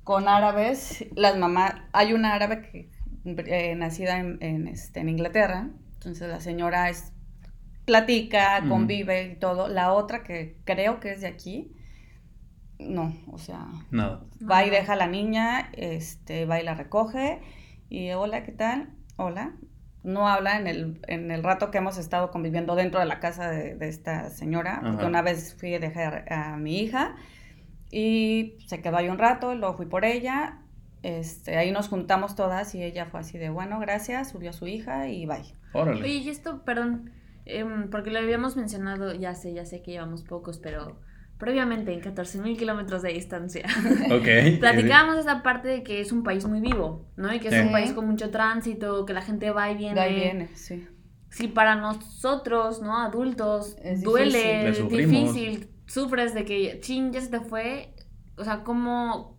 con 0.02 0.28
árabes, 0.28 1.04
las 1.14 1.36
mamás, 1.36 1.74
hay 1.92 2.14
una 2.14 2.32
árabe 2.32 2.62
que, 2.62 2.90
eh, 3.26 3.74
nacida 3.74 4.18
en, 4.18 4.38
en, 4.40 4.66
este, 4.66 5.00
en 5.00 5.10
Inglaterra, 5.10 5.68
entonces 5.92 6.26
la 6.26 6.40
señora 6.40 6.88
es, 6.88 7.12
platica, 7.84 8.64
convive 8.66 9.24
y 9.24 9.36
todo, 9.36 9.68
la 9.68 9.92
otra 9.92 10.22
que 10.22 10.56
creo 10.64 11.00
que 11.00 11.12
es 11.12 11.20
de 11.20 11.26
aquí, 11.26 11.70
no, 12.78 13.14
o 13.30 13.36
sea, 13.36 13.66
Nada. 13.90 14.24
va 14.40 14.64
y 14.64 14.70
deja 14.70 14.94
a 14.94 14.96
la 14.96 15.06
niña, 15.06 15.68
este, 15.74 16.46
va 16.46 16.58
y 16.58 16.64
la 16.64 16.74
recoge. 16.74 17.42
Y 17.90 18.10
hola, 18.12 18.42
¿qué 18.42 18.52
tal? 18.52 18.88
Hola. 19.16 19.52
No 20.04 20.28
habla 20.28 20.58
en 20.58 20.66
el, 20.66 21.00
en 21.06 21.30
el 21.30 21.42
rato 21.44 21.70
que 21.70 21.78
hemos 21.78 21.96
estado 21.96 22.30
conviviendo 22.30 22.74
dentro 22.74 22.98
de 22.98 23.06
la 23.06 23.20
casa 23.20 23.50
de, 23.50 23.76
de 23.76 23.88
esta 23.88 24.30
señora, 24.30 24.80
porque 24.82 25.04
una 25.04 25.22
vez 25.22 25.54
fui 25.58 25.74
a 25.74 25.78
dejar 25.78 26.32
a 26.32 26.56
mi 26.56 26.80
hija 26.80 27.14
y 27.92 28.54
se 28.66 28.80
quedó 28.80 28.96
ahí 28.96 29.08
un 29.08 29.18
rato, 29.18 29.54
luego 29.54 29.76
fui 29.76 29.86
por 29.86 30.04
ella, 30.04 30.58
este, 31.02 31.58
ahí 31.58 31.72
nos 31.72 31.88
juntamos 31.88 32.34
todas 32.34 32.74
y 32.74 32.82
ella 32.82 33.06
fue 33.06 33.20
así 33.20 33.38
de, 33.38 33.50
bueno, 33.50 33.78
gracias, 33.80 34.30
subió 34.30 34.50
a 34.50 34.52
su 34.52 34.66
hija 34.66 35.08
y 35.08 35.26
bye. 35.26 35.54
Órale. 35.72 36.00
Oye, 36.02 36.14
y 36.14 36.28
esto, 36.28 36.64
perdón, 36.64 37.10
em, 37.44 37.90
porque 37.90 38.10
lo 38.10 38.18
habíamos 38.18 38.56
mencionado, 38.56 39.12
ya 39.14 39.34
sé, 39.34 39.52
ya 39.52 39.64
sé 39.66 39.82
que 39.82 39.92
llevamos 39.92 40.22
pocos, 40.22 40.58
pero 40.58 40.96
previamente 41.42 41.92
en 41.92 42.00
14.000 42.00 42.56
kilómetros 42.56 43.02
de 43.02 43.12
distancia. 43.14 43.66
Ok. 44.12 44.60
Platicábamos 44.60 45.16
esa 45.16 45.42
parte 45.42 45.66
de 45.66 45.82
que 45.82 46.00
es 46.00 46.12
un 46.12 46.22
país 46.22 46.46
muy 46.46 46.60
vivo, 46.60 47.04
¿no? 47.16 47.34
Y 47.34 47.40
que 47.40 47.48
es 47.48 47.54
Sí. 47.54 47.60
un 47.60 47.72
país 47.72 47.92
con 47.92 48.06
mucho 48.06 48.30
tránsito, 48.30 49.04
que 49.04 49.12
la 49.12 49.22
gente 49.22 49.50
va 49.50 49.68
y 49.72 49.76
viene. 49.76 49.94
De 49.96 50.00
ahí 50.00 50.14
viene, 50.14 50.48
sí. 50.54 50.86
Si 51.30 51.48
para 51.48 51.74
nosotros, 51.74 52.80
¿no? 52.80 52.96
Adultos, 52.98 53.76
Es 53.82 54.02
duele, 54.02 54.68
es 54.68 54.88
difícil, 54.88 55.68
sufres 55.86 56.32
de 56.32 56.44
que, 56.44 56.78
chin, 56.80 57.10
ya 57.12 57.20
se 57.20 57.28
te 57.30 57.40
fue. 57.40 57.92
O 58.36 58.44
sea, 58.44 58.62
¿cómo, 58.62 59.36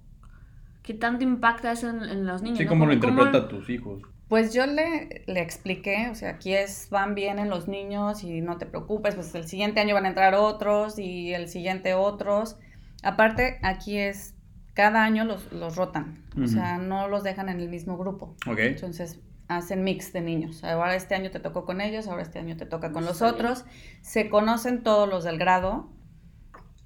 qué 0.81 0.93
tanto 0.93 1.23
impacta 1.23 1.71
eso 1.71 1.89
en, 1.89 2.03
en 2.03 2.25
los 2.25 2.41
niños? 2.41 2.57
Sí, 2.57 2.65
¿no? 2.65 2.69
¿cómo 2.69 2.85
lo 2.85 2.99
¿Cómo- 2.99 3.11
interpreta 3.11 3.47
tus 3.47 3.69
hijos? 3.69 4.01
Pues 4.29 4.53
yo 4.53 4.65
le, 4.65 5.23
le 5.27 5.41
expliqué, 5.41 6.09
o 6.09 6.15
sea, 6.15 6.29
aquí 6.31 6.53
es, 6.53 6.89
van 6.89 7.13
bien 7.13 7.39
en 7.39 7.49
los 7.49 7.67
niños 7.67 8.23
y 8.23 8.41
no 8.41 8.57
te 8.57 8.65
preocupes, 8.65 9.15
pues 9.15 9.35
el 9.35 9.47
siguiente 9.47 9.79
año 9.79 9.93
van 9.93 10.05
a 10.05 10.09
entrar 10.09 10.33
otros 10.33 10.97
y 10.97 11.33
el 11.33 11.49
siguiente 11.49 11.93
otros. 11.93 12.57
Aparte, 13.03 13.59
aquí 13.61 13.97
es 13.97 14.33
cada 14.73 15.03
año 15.03 15.23
los, 15.25 15.51
los 15.51 15.75
rotan. 15.75 16.23
O 16.41 16.47
sea, 16.47 16.77
no 16.77 17.07
los 17.07 17.23
dejan 17.23 17.49
en 17.49 17.59
el 17.59 17.69
mismo 17.69 17.97
grupo. 17.97 18.35
Ok. 18.47 18.59
Entonces 18.59 19.19
hacen 19.47 19.83
mix 19.83 20.13
de 20.13 20.21
niños. 20.21 20.63
Ahora 20.63 20.95
este 20.95 21.15
año 21.15 21.31
te 21.31 21.39
tocó 21.39 21.65
con 21.65 21.81
ellos, 21.81 22.07
ahora 22.07 22.23
este 22.23 22.39
año 22.39 22.57
te 22.57 22.65
toca 22.65 22.91
con 22.91 23.05
los 23.05 23.21
otros. 23.21 23.65
Se 24.01 24.29
conocen 24.29 24.83
todos 24.83 25.07
los 25.07 25.23
del 25.23 25.37
grado, 25.37 25.89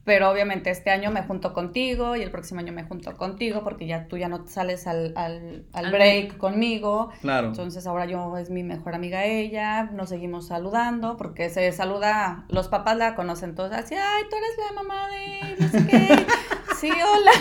pero 0.07 0.31
obviamente 0.31 0.69
este 0.69 0.89
año 0.89 1.11
me 1.11 1.21
junto 1.21 1.51
contigo 1.51 2.15
y 2.15 2.21
el 2.21 2.31
próximo 2.31 2.61
año 2.61 2.71
me 2.71 2.85
junto 2.85 3.17
contigo 3.17 3.61
porque 3.65 3.87
ya 3.87 4.07
tú 4.07 4.15
ya 4.15 4.29
no 4.29 4.47
sales 4.47 4.87
al, 4.87 5.11
al, 5.17 5.65
al 5.73 5.91
break 5.91 6.37
conmigo. 6.37 7.09
Claro. 7.19 7.49
Entonces 7.49 7.85
ahora 7.85 8.05
yo 8.05 8.37
es 8.37 8.49
mi 8.49 8.63
mejor 8.63 8.95
amiga 8.95 9.25
ella, 9.25 9.83
nos 9.83 10.07
seguimos 10.07 10.47
saludando 10.47 11.17
porque 11.17 11.49
se 11.49 11.69
saluda, 11.73 12.45
los 12.47 12.69
papás 12.69 12.95
la 12.95 13.15
conocen 13.15 13.53
todos 13.53 13.73
así, 13.73 13.95
ay, 13.95 14.23
tú 14.29 14.37
eres 14.37 14.57
la 14.65 14.81
mamá 14.81 15.09
de 15.09 15.55
no 15.59 15.67
sé 15.67 15.85
qué, 15.85 16.25
sí, 16.79 16.89
hola, 16.89 17.31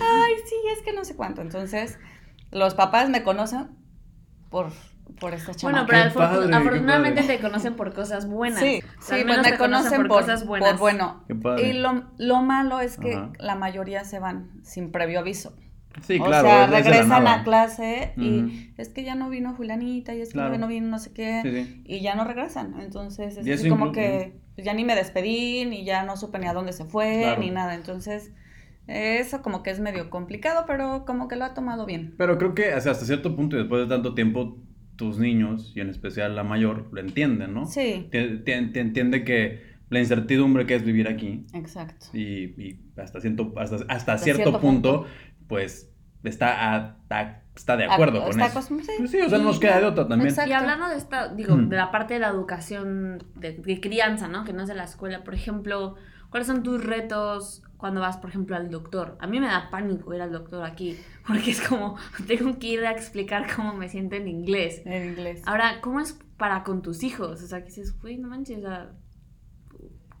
ay, 0.00 0.32
sí, 0.46 0.56
es 0.74 0.82
que 0.82 0.94
no 0.94 1.04
sé 1.04 1.14
cuánto. 1.16 1.42
Entonces 1.42 1.98
los 2.50 2.72
papás 2.72 3.10
me 3.10 3.22
conocen 3.22 3.76
por, 4.48 4.72
por 5.18 5.34
esta 5.34 5.54
chamaca. 5.54 5.84
Bueno, 5.84 5.86
pero 5.88 6.02
Qué 6.02 6.08
afortun- 6.18 6.30
padre, 6.30 6.48
qué 6.50 6.54
afortunadamente 6.56 7.22
te 7.24 7.38
conocen 7.40 7.74
por 7.74 7.92
cosas 7.94 8.28
buenas. 8.28 8.60
Sí, 8.60 8.80
O 8.98 9.02
sea, 9.02 9.16
sí, 9.16 9.22
al 9.22 9.22
pues 9.22 9.24
menos 9.26 9.46
me 9.46 9.52
te 9.52 9.58
conocen 9.58 9.96
por, 10.06 10.08
cosas 10.20 10.46
buenas. 10.46 10.70
por 10.72 10.78
bueno. 10.80 11.24
Qué 11.26 11.34
padre. 11.34 11.68
Y 11.68 11.72
lo, 11.74 12.04
lo 12.18 12.42
malo 12.42 12.80
es 12.80 12.96
que 12.98 13.14
Ajá. 13.14 13.32
la 13.38 13.54
mayoría 13.56 14.04
se 14.04 14.18
van 14.18 14.50
sin 14.62 14.92
previo 14.92 15.18
aviso. 15.20 15.56
Sí, 16.02 16.18
o 16.20 16.24
claro. 16.24 16.46
sea, 16.46 16.64
es 16.64 16.70
de 16.70 16.76
la 16.76 16.82
regresan 16.82 17.26
a 17.26 17.42
clase 17.42 18.12
y 18.16 18.72
es 18.78 18.88
que 18.90 19.02
ya 19.02 19.16
no 19.16 19.28
vino 19.28 19.54
Julianita 19.54 20.14
y 20.14 20.20
es 20.20 20.28
que 20.28 20.34
Claro. 20.34 20.56
no 20.56 20.68
vino 20.68 20.86
no 20.86 20.98
sé 21.00 21.12
qué. 21.12 21.40
Sí, 21.42 21.50
sí. 21.64 21.82
Y 21.84 22.00
ya 22.00 22.14
no 22.14 22.24
regresan. 22.24 22.80
Entonces 22.80 23.36
es 23.36 23.48
así 23.60 23.68
como 23.68 23.90
que 23.90 24.38
pues, 24.54 24.64
ya 24.64 24.72
ni 24.72 24.84
me 24.84 24.94
despedí, 24.94 25.64
ni 25.66 25.84
ya 25.84 26.04
no 26.04 26.16
supe 26.16 26.38
ni 26.38 26.46
a 26.46 26.52
dónde 26.52 26.72
se 26.72 26.84
fue, 26.84 27.22
Claro. 27.22 27.40
ni 27.40 27.50
nada. 27.50 27.74
Entonces, 27.74 28.30
eso 28.86 29.42
como 29.42 29.62
que 29.62 29.70
es 29.70 29.80
medio 29.80 30.10
complicado, 30.10 30.64
pero 30.66 31.04
como 31.04 31.28
que 31.28 31.36
lo 31.36 31.44
ha 31.44 31.54
tomado 31.54 31.86
bien. 31.86 32.14
Pero 32.18 32.38
creo 32.38 32.54
que 32.54 32.72
o 32.74 32.80
sea, 32.80 32.92
hasta 32.92 33.04
cierto 33.04 33.34
punto 33.36 33.56
y 33.56 33.60
después 33.60 33.82
de 33.82 33.88
tanto 33.94 34.14
tiempo, 34.14 34.58
tus 35.00 35.18
niños, 35.18 35.72
y 35.74 35.80
en 35.80 35.88
especial 35.88 36.36
la 36.36 36.44
mayor, 36.44 36.88
lo 36.92 37.00
entienden, 37.00 37.54
¿no? 37.54 37.64
Sí, 37.66 38.08
Te, 38.12 38.36
te- 38.38 38.62
te 38.68 38.80
entiende 38.80 39.24
que 39.24 39.62
la 39.88 39.98
incertidumbre 39.98 40.66
que 40.66 40.74
es 40.76 40.84
vivir 40.84 41.08
aquí 41.08 41.46
exacto. 41.54 42.06
y, 42.12 42.54
y 42.62 42.80
hasta, 42.96 43.20
cierto, 43.20 43.52
hasta, 43.56 43.76
hasta 43.88 44.18
cierto 44.18 44.42
cierto, 44.42 44.60
punto, 44.60 45.00
punto. 45.02 45.10
pues 45.48 45.90
está, 46.22 46.74
a- 46.76 46.96
a- 47.10 47.42
está 47.56 47.76
de 47.76 47.84
acuerdo 47.86 48.20
con 48.20 48.30
está 48.40 48.46
eso. 48.46 48.62
sí. 48.62 48.74
Pues 48.98 49.10
sí, 49.10 49.20
o 49.20 49.28
sea, 49.28 49.38
no 49.38 49.44
nos 49.44 49.56
Y- 49.56 49.60
queda 49.60 49.80
de 49.80 49.86
otra 49.86 50.06
también. 50.06 50.28
Exacto. 50.28 50.50
Y 50.50 50.54
hablando 50.54 50.88
de 50.88 50.96
esta, 50.96 51.34
digo, 51.34 51.56
Mm. 51.56 51.68
de 51.70 51.76
la 51.76 51.90
parte 51.90 52.14
de 52.14 52.20
la 52.20 52.28
educación 52.28 53.24
de, 53.36 53.54
de 53.54 53.80
crianza, 53.80 54.28
¿no? 54.28 54.44
Que 54.44 54.52
no 54.52 54.62
es 54.62 54.68
de 54.68 54.74
la 54.74 54.84
escuela. 54.84 55.24
Por 55.24 55.34
ejemplo, 55.34 55.96
¿cuáles 56.30 56.46
son 56.46 56.62
tus 56.62 56.82
retos 56.84 57.62
cuando 57.76 58.00
vas, 58.00 58.16
por 58.18 58.30
ejemplo, 58.30 58.56
al 58.56 58.70
doctor? 58.70 59.16
A 59.20 59.26
mí 59.26 59.40
me 59.40 59.46
da 59.46 59.68
pánico 59.70 60.14
ir 60.14 60.22
al 60.22 60.32
doctor 60.32 60.64
aquí, 60.64 60.96
porque 61.26 61.50
es 61.50 61.60
como, 61.60 61.96
tengo 62.26 62.58
que 62.58 62.68
ir 62.68 62.84
a 62.86 62.92
explicar 62.92 63.46
cómo 63.54 63.74
me 63.74 63.88
siento 63.88 64.16
en 64.16 64.28
inglés. 64.28 64.82
En 64.84 65.10
inglés. 65.10 65.42
Ahora, 65.46 65.80
¿cómo 65.80 66.00
es 66.00 66.18
para 66.36 66.62
con 66.62 66.82
tus 66.82 67.02
hijos? 67.02 67.42
O 67.42 67.46
sea, 67.46 67.60
que 67.60 67.66
dices, 67.66 67.98
güey, 68.00 68.16
no 68.18 68.28
manches, 68.28 68.58
o 68.58 68.62
sea, 68.62 68.90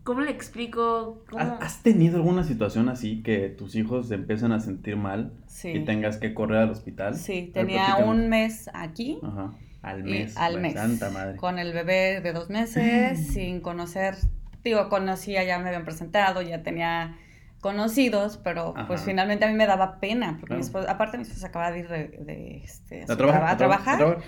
¿cómo 0.02 0.20
le 0.22 0.30
explico? 0.30 1.24
¿Cómo? 1.30 1.58
¿Has 1.60 1.82
tenido 1.82 2.16
alguna 2.16 2.44
situación 2.44 2.88
así 2.88 3.22
que 3.22 3.48
tus 3.48 3.74
hijos 3.76 4.08
se 4.08 4.14
empiezan 4.14 4.52
a 4.52 4.60
sentir 4.60 4.96
mal 4.96 5.32
Sí. 5.46 5.68
y 5.70 5.84
tengas 5.84 6.16
que 6.18 6.34
correr 6.34 6.58
al 6.58 6.70
hospital? 6.70 7.14
Sí, 7.16 7.52
A 7.54 7.58
ver, 7.58 7.66
tenía 7.66 7.96
un 8.04 8.28
mes 8.28 8.68
aquí. 8.74 9.18
Ajá. 9.22 9.52
Al 9.82 10.00
y 10.06 10.10
mes. 10.10 10.36
al 10.36 10.52
güey, 10.52 10.62
mes. 10.62 10.72
Santa 10.74 11.10
madre. 11.10 11.36
Con 11.38 11.58
el 11.58 11.72
bebé 11.72 12.20
de 12.20 12.32
dos 12.34 12.50
meses, 12.50 13.28
sin 13.28 13.60
conocer, 13.60 14.14
digo, 14.62 14.88
conocía, 14.88 15.44
ya 15.44 15.58
me 15.58 15.68
habían 15.68 15.84
presentado, 15.84 16.42
ya 16.42 16.62
tenía 16.62 17.16
conocidos, 17.60 18.38
pero 18.38 18.74
pues 18.86 19.02
finalmente 19.02 19.44
a 19.44 19.48
mí 19.48 19.54
me 19.54 19.66
daba 19.66 20.00
pena, 20.00 20.36
porque 20.40 20.54
mi 20.54 20.60
esposo- 20.62 20.88
aparte 20.88 21.18
mi 21.18 21.24
esposa 21.24 21.48
acaba 21.48 21.70
de 21.70 21.78
ir 21.80 21.88
de, 21.88 22.08
de, 22.08 22.56
este, 22.64 23.02
a, 23.02 23.06
su 23.06 23.12
¿A 23.12 23.16
trabajar? 23.16 23.56
traba- 23.58 23.74
a 23.76 23.86
trabajar, 23.86 24.18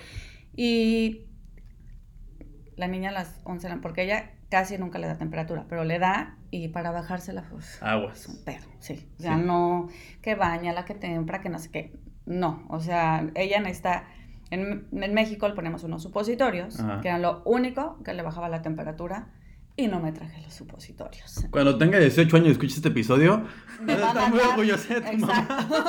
y 0.55 1.27
la 2.77 2.89
niña 2.89 3.11
a 3.11 3.13
las 3.13 3.41
11, 3.45 3.69
de 3.69 3.75
la- 3.77 3.81
porque 3.81 4.03
ella 4.03 4.33
casi 4.51 4.77
nunca 4.77 4.99
le 4.99 5.07
da 5.07 5.17
temperatura, 5.17 5.65
pero 5.69 5.85
le 5.85 5.99
da 5.99 6.37
y 6.51 6.69
para 6.69 6.91
bajársela, 6.91 7.45
pues, 7.51 7.77
es 7.77 7.83
Aguas. 7.83 8.27
un 8.27 8.45
pedo, 8.45 8.67
sí. 8.81 9.09
O 9.19 9.23
sea, 9.23 9.37
Sí. 9.37 9.43
no 9.47 9.89
que 10.21 10.35
baña, 10.35 10.73
la 10.75 10.85
que 10.85 10.95
tempra, 10.95 11.41
que 11.41 11.49
no 11.49 11.59
sé 11.59 11.71
qué. 11.71 11.95
No, 12.27 12.65
o 12.69 12.81
sea, 12.81 13.27
ella 13.35 13.61
necesita. 13.61 14.05
En, 14.51 14.87
en 14.93 15.15
México 15.15 15.49
le 15.49 15.55
ponemos 15.55 15.83
unos 15.85 16.03
supositorios, 16.03 16.79
Ajá. 16.79 17.01
que 17.01 17.09
eran 17.09 17.23
lo 17.23 17.43
único 17.47 18.03
que 18.05 18.13
le 18.13 18.21
bajaba 18.23 18.51
la 18.51 18.61
temperatura, 18.61 19.29
y 19.77 19.87
no 19.89 20.01
me 20.01 20.13
traje 20.13 20.41
los 20.43 20.53
supositorios. 20.55 21.47
Cuando 21.51 21.79
tenga 21.79 21.99
18 21.99 22.37
años 22.37 22.49
y 22.49 22.53
escuches 22.53 22.77
este 22.77 22.89
episodio, 22.89 23.45
Me 23.81 23.95
vas 23.97 24.03
a 24.05 24.09
estar 24.09 24.29
muy 24.31 24.39
matar. 24.39 24.51
orgullosa 24.51 24.95
de 24.95 25.01
tu 25.01 25.17
mamá. 25.19 25.49
Exacto. 25.49 25.85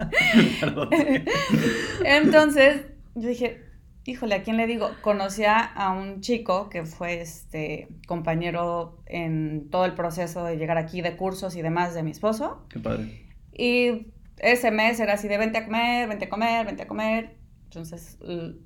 Perdón, 0.60 0.88
sí. 0.92 1.24
Entonces, 2.04 2.82
yo 3.14 3.28
dije, 3.28 3.62
híjole, 4.04 4.34
¿a 4.36 4.42
quién 4.42 4.56
le 4.56 4.66
digo? 4.66 4.90
Conocía 5.02 5.58
a 5.58 5.92
un 5.92 6.20
chico 6.20 6.68
que 6.68 6.84
fue 6.84 7.20
este 7.20 7.88
compañero 8.06 9.02
en 9.06 9.68
todo 9.70 9.84
el 9.84 9.94
proceso 9.94 10.44
de 10.44 10.56
llegar 10.56 10.78
aquí 10.78 11.00
de 11.00 11.16
cursos 11.16 11.56
y 11.56 11.62
demás 11.62 11.94
de 11.94 12.02
mi 12.02 12.10
esposo. 12.10 12.64
Qué 12.68 12.78
padre. 12.78 13.26
Y 13.52 14.08
ese 14.38 14.70
mes 14.70 15.00
era 15.00 15.14
así 15.14 15.26
de 15.28 15.38
vente 15.38 15.58
a 15.58 15.64
comer, 15.64 16.08
vente 16.08 16.26
a 16.26 16.28
comer, 16.28 16.66
vente 16.66 16.82
a 16.82 16.86
comer. 16.88 17.37
Entonces 17.70 18.16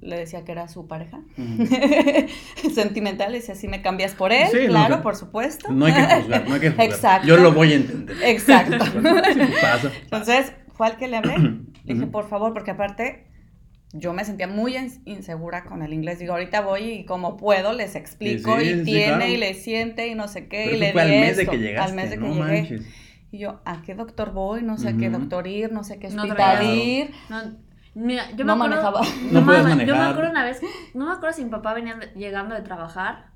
le 0.01 0.17
decía 0.17 0.45
que 0.45 0.53
era 0.53 0.69
su 0.69 0.87
pareja. 0.87 1.21
Sentimental, 2.75 3.33
le 3.33 3.39
decía, 3.39 3.55
si 3.55 3.69
me 3.69 3.83
cambias 3.83 4.15
por 4.15 4.33
él, 4.33 4.47
Sí, 4.51 4.59
no, 4.63 4.69
claro, 4.69 5.03
por 5.03 5.17
supuesto. 5.17 5.71
No 5.73 5.87
hay 5.87 5.93
que 5.95 6.03
juzgar, 6.03 6.49
no 6.49 6.55
hay 6.55 6.61
que 6.61 6.69
juzgar. 6.71 6.87
Exacto. 6.87 7.27
Yo 7.29 7.37
lo 7.37 7.53
voy 7.53 7.73
a 7.73 7.77
entender. 7.77 8.17
Exacto. 8.25 8.85
Sí, 8.85 9.41
pasa. 9.61 9.91
Entonces, 10.03 10.53
fue 10.75 10.87
al 10.87 10.97
que 10.97 11.09
le 11.09 11.17
hablé. 11.17 11.37
Le 11.85 11.95
dije, 11.95 12.07
por 12.07 12.29
favor, 12.29 12.53
porque 12.53 12.71
aparte 12.71 13.27
yo 13.93 14.13
me 14.13 14.25
sentía 14.25 14.47
muy 14.47 14.75
ins- 14.75 15.01
insegura 15.05 15.65
con 15.65 15.83
el 15.83 15.93
inglés. 15.93 16.19
Digo, 16.19 16.33
ahorita 16.35 16.61
voy 16.63 16.83
y 16.91 17.05
como 17.05 17.37
puedo 17.37 17.73
les 17.73 17.95
explico 17.97 18.59
Sí, 18.61 18.67
y 18.67 18.75
sí, 18.79 18.85
tiene 18.85 19.07
claro. 19.17 19.27
y 19.27 19.37
le 19.37 19.55
siente 19.55 20.07
y 20.09 20.15
no 20.15 20.29
sé 20.29 20.47
qué. 20.49 20.63
Pero 20.67 20.77
y 20.77 20.81
le 20.81 20.93
fue 20.93 21.03
al 21.03 21.09
mes 21.11 21.37
de 21.37 21.47
que 21.47 21.59
llegaste, 21.59 21.91
Al 21.91 21.97
mes 21.97 22.11
de 22.11 22.17
que 22.17 22.23
no 22.23 22.35
llegué. 22.35 22.41
manches. 22.41 22.83
Y 23.33 23.39
yo, 23.39 23.61
¿a 23.65 23.83
qué 23.83 23.95
doctor 23.95 24.33
voy? 24.33 24.63
No 24.63 24.79
sé 24.79 24.91
a 24.91 24.97
qué 24.97 25.11
doctor 25.11 25.47
ir, 25.47 25.73
no 25.73 25.83
sé 25.85 25.95
a 25.95 25.99
qué 25.99 26.09
No 26.11 26.23
hospital 26.23 26.59
traía- 26.59 26.75
ir. 27.01 27.11
No, 27.31 27.57
mira, 27.95 28.31
yo 28.37 28.45
No 28.45 28.57
me 28.57 28.65
acuerdo, 28.67 28.93
manejaba. 28.93 29.01
No 29.33 29.41
me- 29.41 29.47
puedes 29.47 29.63
Yo 29.63 29.69
me 29.69 29.77
manejar. 29.77 30.11
acuerdo 30.11 30.31
una 30.31 30.45
vez, 30.45 30.61
no 30.95 31.07
me 31.07 31.13
acuerdo 31.13 31.37
si 31.37 31.45
mi 31.45 31.51
papá 31.51 31.75
venía 31.75 31.99
llegando 32.15 32.55
de 32.55 32.63
trabajar. 32.63 33.27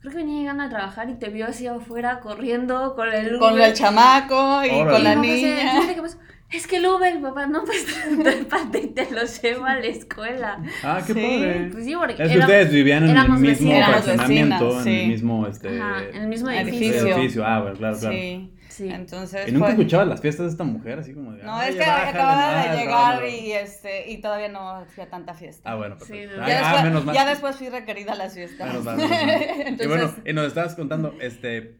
Creo 0.00 0.10
que 0.12 0.18
venía 0.18 0.40
llegando 0.40 0.64
de 0.64 0.70
trabajar 0.70 1.08
y 1.10 1.14
te 1.14 1.28
vio 1.28 1.46
así 1.46 1.66
afuera 1.68 2.18
corriendo 2.20 2.94
con 2.96 3.08
el 3.12 3.38
Con 3.38 3.52
Uber. 3.54 3.68
el 3.68 3.74
chamaco 3.74 4.64
y 4.64 4.70
Órale. 4.70 4.90
con 4.90 5.00
Y 5.00 5.04
la 5.04 5.14
se- 5.14 5.20
niña. 5.20 5.94
"¿Qué 5.94 6.02
pasó?". 6.02 6.18
Es 6.50 6.66
que 6.66 6.76
el 6.76 6.86
Uber, 6.86 7.18
papá, 7.22 7.46
no, 7.46 7.62
pues 7.64 7.86
te, 8.70 8.80
te, 8.80 8.86
te 8.88 9.10
lo 9.14 9.22
lleva 9.24 9.70
a 9.70 9.76
la 9.76 9.86
escuela. 9.86 10.58
Ah, 10.84 11.00
qué 11.06 11.14
Sí, 11.14 11.20
padre. 11.22 11.68
Pues 11.72 11.84
sí, 11.86 11.94
porque 11.94 12.12
Es 12.14 12.18
que 12.28 12.34
era- 12.34 12.44
ustedes 12.44 12.72
vivían 12.72 13.08
en 13.08 13.16
el 13.16 13.28
mismo 13.30 13.46
vecinas. 13.48 13.88
fraccionamiento, 13.90 14.54
Éramos 14.66 14.86
en 14.86 14.92
el 14.92 15.08
mismo, 15.08 15.46
este, 15.46 15.80
Ajá, 15.80 16.02
en 16.12 16.22
el 16.22 16.28
mismo 16.28 16.50
Edificio. 16.50 17.06
edificio. 17.16 17.46
Ah, 17.46 17.60
bueno, 17.60 17.76
claro, 17.78 17.96
claro. 17.98 18.14
Sí. 18.14 18.51
Sí. 18.72 18.88
Entonces. 18.88 19.46
¿Y 19.48 19.52
nunca 19.52 19.66
fue- 19.66 19.74
escuchabas 19.74 20.08
las 20.08 20.20
fiestas 20.22 20.46
de 20.46 20.52
esta 20.52 20.64
mujer 20.64 20.98
así 20.98 21.12
como 21.12 21.32
de, 21.32 21.42
No, 21.42 21.54
"Ay, 21.56 21.70
es 21.70 21.76
que 21.76 21.84
acababa 21.84 22.62
de 22.64 22.76
llegar 22.78 23.14
no, 23.16 23.20
no". 23.20 23.26
y 23.26 23.52
este 23.52 24.10
y 24.10 24.20
todavía 24.22 24.48
no 24.48 24.70
hacía 24.76 25.10
tanta 25.10 25.34
fiesta. 25.34 25.70
Ah, 25.70 25.74
bueno, 25.76 25.96
Sí, 26.00 26.12
perfecto. 26.12 26.36
no. 26.38 26.42
Ah, 26.44 26.48
ya, 26.48 26.58
ah, 26.58 26.62
después, 26.62 26.84
menos 26.84 27.04
mal. 27.04 27.14
ya 27.14 27.26
después 27.26 27.56
fui 27.56 27.68
requerida 27.68 28.12
a 28.12 28.16
las 28.16 28.32
fiestas. 28.34 28.66
Menos 28.68 28.84
mal, 28.84 28.96
menos 28.96 29.10
mal. 29.10 29.18
Y 29.58 29.60
Entonces, 29.68 29.88
bueno, 29.88 30.14
y 30.24 30.32
nos 30.32 30.46
estabas 30.46 30.74
contando, 30.74 31.14
este, 31.20 31.76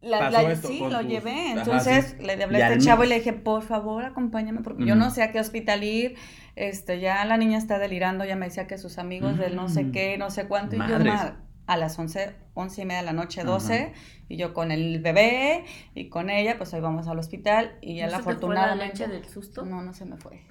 la- 0.00 0.18
pasó 0.18 0.42
la- 0.42 0.52
esto 0.52 0.66
sí, 0.68 0.78
con 0.80 0.92
lo 0.92 0.98
tus- 0.98 1.08
llevé. 1.08 1.30
Ajá, 1.52 1.60
Entonces 1.60 2.16
sí. 2.18 2.24
le 2.26 2.42
hablé 2.42 2.62
a 2.62 2.72
este 2.72 2.84
chavo 2.84 3.04
y 3.04 3.08
le 3.08 3.14
dije, 3.16 3.32
por 3.32 3.62
favor, 3.62 4.04
acompáñame, 4.04 4.62
porque 4.62 4.84
yo 4.84 4.96
no 4.96 5.10
sé 5.10 5.22
a 5.22 5.30
qué 5.30 5.38
hospital 5.38 5.84
ir. 5.84 6.16
Este, 6.56 6.98
ya 7.00 7.24
la 7.24 7.36
niña 7.36 7.56
está 7.56 7.78
delirando, 7.78 8.24
ya 8.24 8.34
me 8.36 8.46
decía 8.46 8.66
que 8.66 8.78
sus 8.78 8.98
amigos 8.98 9.38
del 9.38 9.54
no 9.54 9.68
sé 9.68 9.84
Mm. 9.84 9.92
qué, 9.92 10.18
no 10.18 10.30
sé 10.30 10.48
cuánto. 10.48 10.74
Y 10.74 10.78
yo, 10.80 10.84
Madres. 10.86 11.14
"Ma, 11.14 11.40
a 11.66 11.76
las 11.76 11.98
11, 11.98 12.34
11 12.54 12.82
y 12.82 12.84
media 12.84 13.00
de 13.00 13.06
la 13.06 13.12
noche, 13.12 13.40
Ajá. 13.42 13.50
12, 13.50 13.92
y 14.28 14.36
yo 14.36 14.52
con 14.54 14.70
el 14.72 15.00
bebé 15.00 15.64
y 15.94 16.08
con 16.08 16.30
ella, 16.30 16.56
pues 16.58 16.74
ahí 16.74 16.80
vamos 16.80 17.06
al 17.08 17.18
hospital. 17.18 17.76
Y 17.80 17.96
ya 17.96 18.06
¿No 18.06 18.12
la 18.12 18.18
se 18.18 18.24
te 18.24 18.24
fue 18.24 18.32
la 18.32 18.38
afortunadamente. 18.38 19.06
leche 19.06 19.08
del 19.08 19.24
susto? 19.28 19.64
No, 19.64 19.82
no 19.82 19.92
se 19.94 20.04
me 20.04 20.16
fue. 20.16 20.42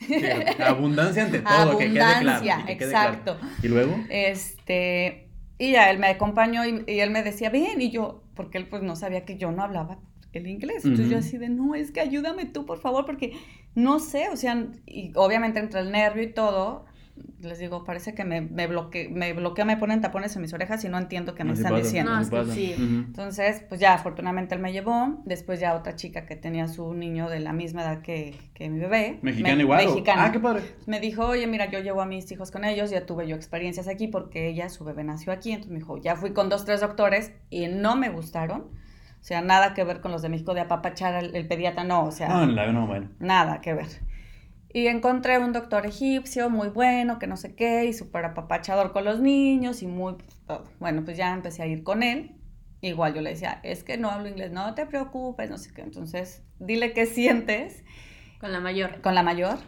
sí, 0.00 0.16
abundancia 0.62 1.24
ante 1.24 1.40
todo, 1.40 1.76
que 1.78 1.84
quede 1.86 1.94
claro. 1.94 2.14
Abundancia, 2.14 2.64
que 2.66 2.76
quede 2.78 2.90
claro. 2.90 3.12
exacto. 3.14 3.38
¿Y 3.62 3.68
luego? 3.68 3.96
Este, 4.08 5.28
y 5.58 5.72
ya 5.72 5.90
él 5.90 5.98
me 5.98 6.08
acompañó 6.08 6.64
y, 6.64 6.84
y 6.86 7.00
él 7.00 7.10
me 7.10 7.22
decía, 7.22 7.50
ven, 7.50 7.80
y 7.80 7.90
yo, 7.90 8.22
porque 8.34 8.58
él 8.58 8.68
pues 8.68 8.82
no 8.82 8.96
sabía 8.96 9.24
que 9.24 9.36
yo 9.36 9.52
no 9.52 9.62
hablaba 9.62 9.98
el 10.32 10.46
inglés. 10.48 10.84
Entonces 10.84 11.10
yo 11.10 11.18
así 11.18 11.38
de, 11.38 11.48
no, 11.48 11.74
es 11.74 11.90
que 11.92 12.00
ayúdame 12.00 12.46
tú, 12.46 12.66
por 12.66 12.80
favor, 12.80 13.06
porque 13.06 13.32
no 13.74 13.98
sé, 14.00 14.28
o 14.30 14.36
sea, 14.36 14.66
y 14.86 15.12
obviamente 15.14 15.60
entre 15.60 15.80
el 15.80 15.92
nervio 15.92 16.22
y 16.24 16.32
todo, 16.32 16.86
les 17.40 17.58
digo, 17.60 17.84
parece 17.84 18.14
que 18.14 18.24
me, 18.24 18.40
me, 18.40 18.66
bloque, 18.66 19.08
me 19.08 19.32
bloquea, 19.34 19.64
me 19.64 19.76
ponen 19.76 20.00
tapones 20.00 20.34
en 20.34 20.42
mis 20.42 20.52
orejas 20.52 20.84
y 20.84 20.88
no 20.88 20.98
entiendo 20.98 21.34
qué 21.34 21.44
me 21.44 21.52
están 21.52 21.70
pasa, 21.72 21.84
diciendo. 21.84 22.12
No, 22.12 22.20
es 22.20 22.28
que 22.30 22.44
sí. 22.46 22.74
Entonces, 22.76 23.62
pues 23.68 23.80
ya 23.80 23.94
afortunadamente 23.94 24.54
él 24.56 24.60
me 24.60 24.72
llevó. 24.72 25.22
Después 25.24 25.60
ya 25.60 25.74
otra 25.74 25.94
chica 25.94 26.26
que 26.26 26.34
tenía 26.36 26.66
su 26.66 26.92
niño 26.94 27.28
de 27.28 27.38
la 27.40 27.52
misma 27.52 27.82
edad 27.82 28.02
que, 28.02 28.34
que 28.54 28.68
mi 28.68 28.80
bebé. 28.80 29.18
¿Mexicana 29.22 29.54
me- 29.56 29.62
igual? 29.62 29.86
Mexicana. 29.86 30.24
Ah, 30.24 30.32
qué 30.32 30.40
padre. 30.40 30.62
Me 30.86 30.98
dijo, 30.98 31.24
oye, 31.26 31.46
mira, 31.46 31.70
yo 31.70 31.78
llevo 31.80 32.00
a 32.02 32.06
mis 32.06 32.30
hijos 32.32 32.50
con 32.50 32.64
ellos, 32.64 32.90
ya 32.90 33.06
tuve 33.06 33.28
yo 33.28 33.36
experiencias 33.36 33.86
aquí 33.86 34.08
porque 34.08 34.48
ella, 34.48 34.68
su 34.68 34.84
bebé 34.84 35.04
nació 35.04 35.32
aquí. 35.32 35.50
Entonces 35.52 35.72
me 35.72 35.78
dijo, 35.78 35.98
ya 35.98 36.16
fui 36.16 36.32
con 36.32 36.48
dos, 36.48 36.64
tres 36.64 36.80
doctores 36.80 37.32
y 37.50 37.68
no 37.68 37.94
me 37.94 38.08
gustaron. 38.08 38.62
O 39.20 39.26
sea, 39.26 39.40
nada 39.40 39.72
que 39.72 39.84
ver 39.84 40.00
con 40.00 40.10
los 40.12 40.20
de 40.20 40.28
México 40.28 40.52
de 40.52 40.60
apapachar 40.60 41.14
al 41.14 41.34
el 41.36 41.46
pediatra, 41.46 41.84
no, 41.84 42.04
o 42.04 42.10
sea, 42.10 42.28
No, 42.28 42.42
en 42.42 42.54
la 42.56 42.70
no, 42.72 42.86
bueno. 42.86 43.08
nada 43.20 43.60
que 43.60 43.72
ver. 43.72 43.86
Y 44.74 44.88
encontré 44.88 45.38
un 45.38 45.52
doctor 45.52 45.86
egipcio 45.86 46.50
muy 46.50 46.68
bueno, 46.68 47.18
que 47.20 47.26
no 47.28 47.36
sé 47.36 47.54
qué, 47.54 47.84
y 47.84 47.92
súper 47.92 48.24
apapachador 48.24 48.92
con 48.92 49.04
los 49.04 49.20
niños 49.20 49.82
y 49.82 49.86
muy 49.86 50.16
todo. 50.46 50.64
Bueno, 50.80 51.04
pues 51.04 51.16
ya 51.16 51.32
empecé 51.32 51.62
a 51.62 51.66
ir 51.66 51.84
con 51.84 52.02
él. 52.02 52.32
Igual 52.80 53.14
yo 53.14 53.22
le 53.22 53.30
decía, 53.30 53.60
es 53.62 53.84
que 53.84 53.96
no 53.96 54.10
hablo 54.10 54.28
inglés, 54.28 54.50
no 54.50 54.74
te 54.74 54.84
preocupes, 54.84 55.48
no 55.48 55.58
sé 55.58 55.72
qué. 55.72 55.82
Entonces, 55.82 56.42
dile 56.58 56.92
qué 56.92 57.06
sientes 57.06 57.84
Con 58.40 58.52
la 58.52 58.58
mayor. 58.60 59.00
con 59.00 59.14
la 59.14 59.22
mayor. 59.22 59.58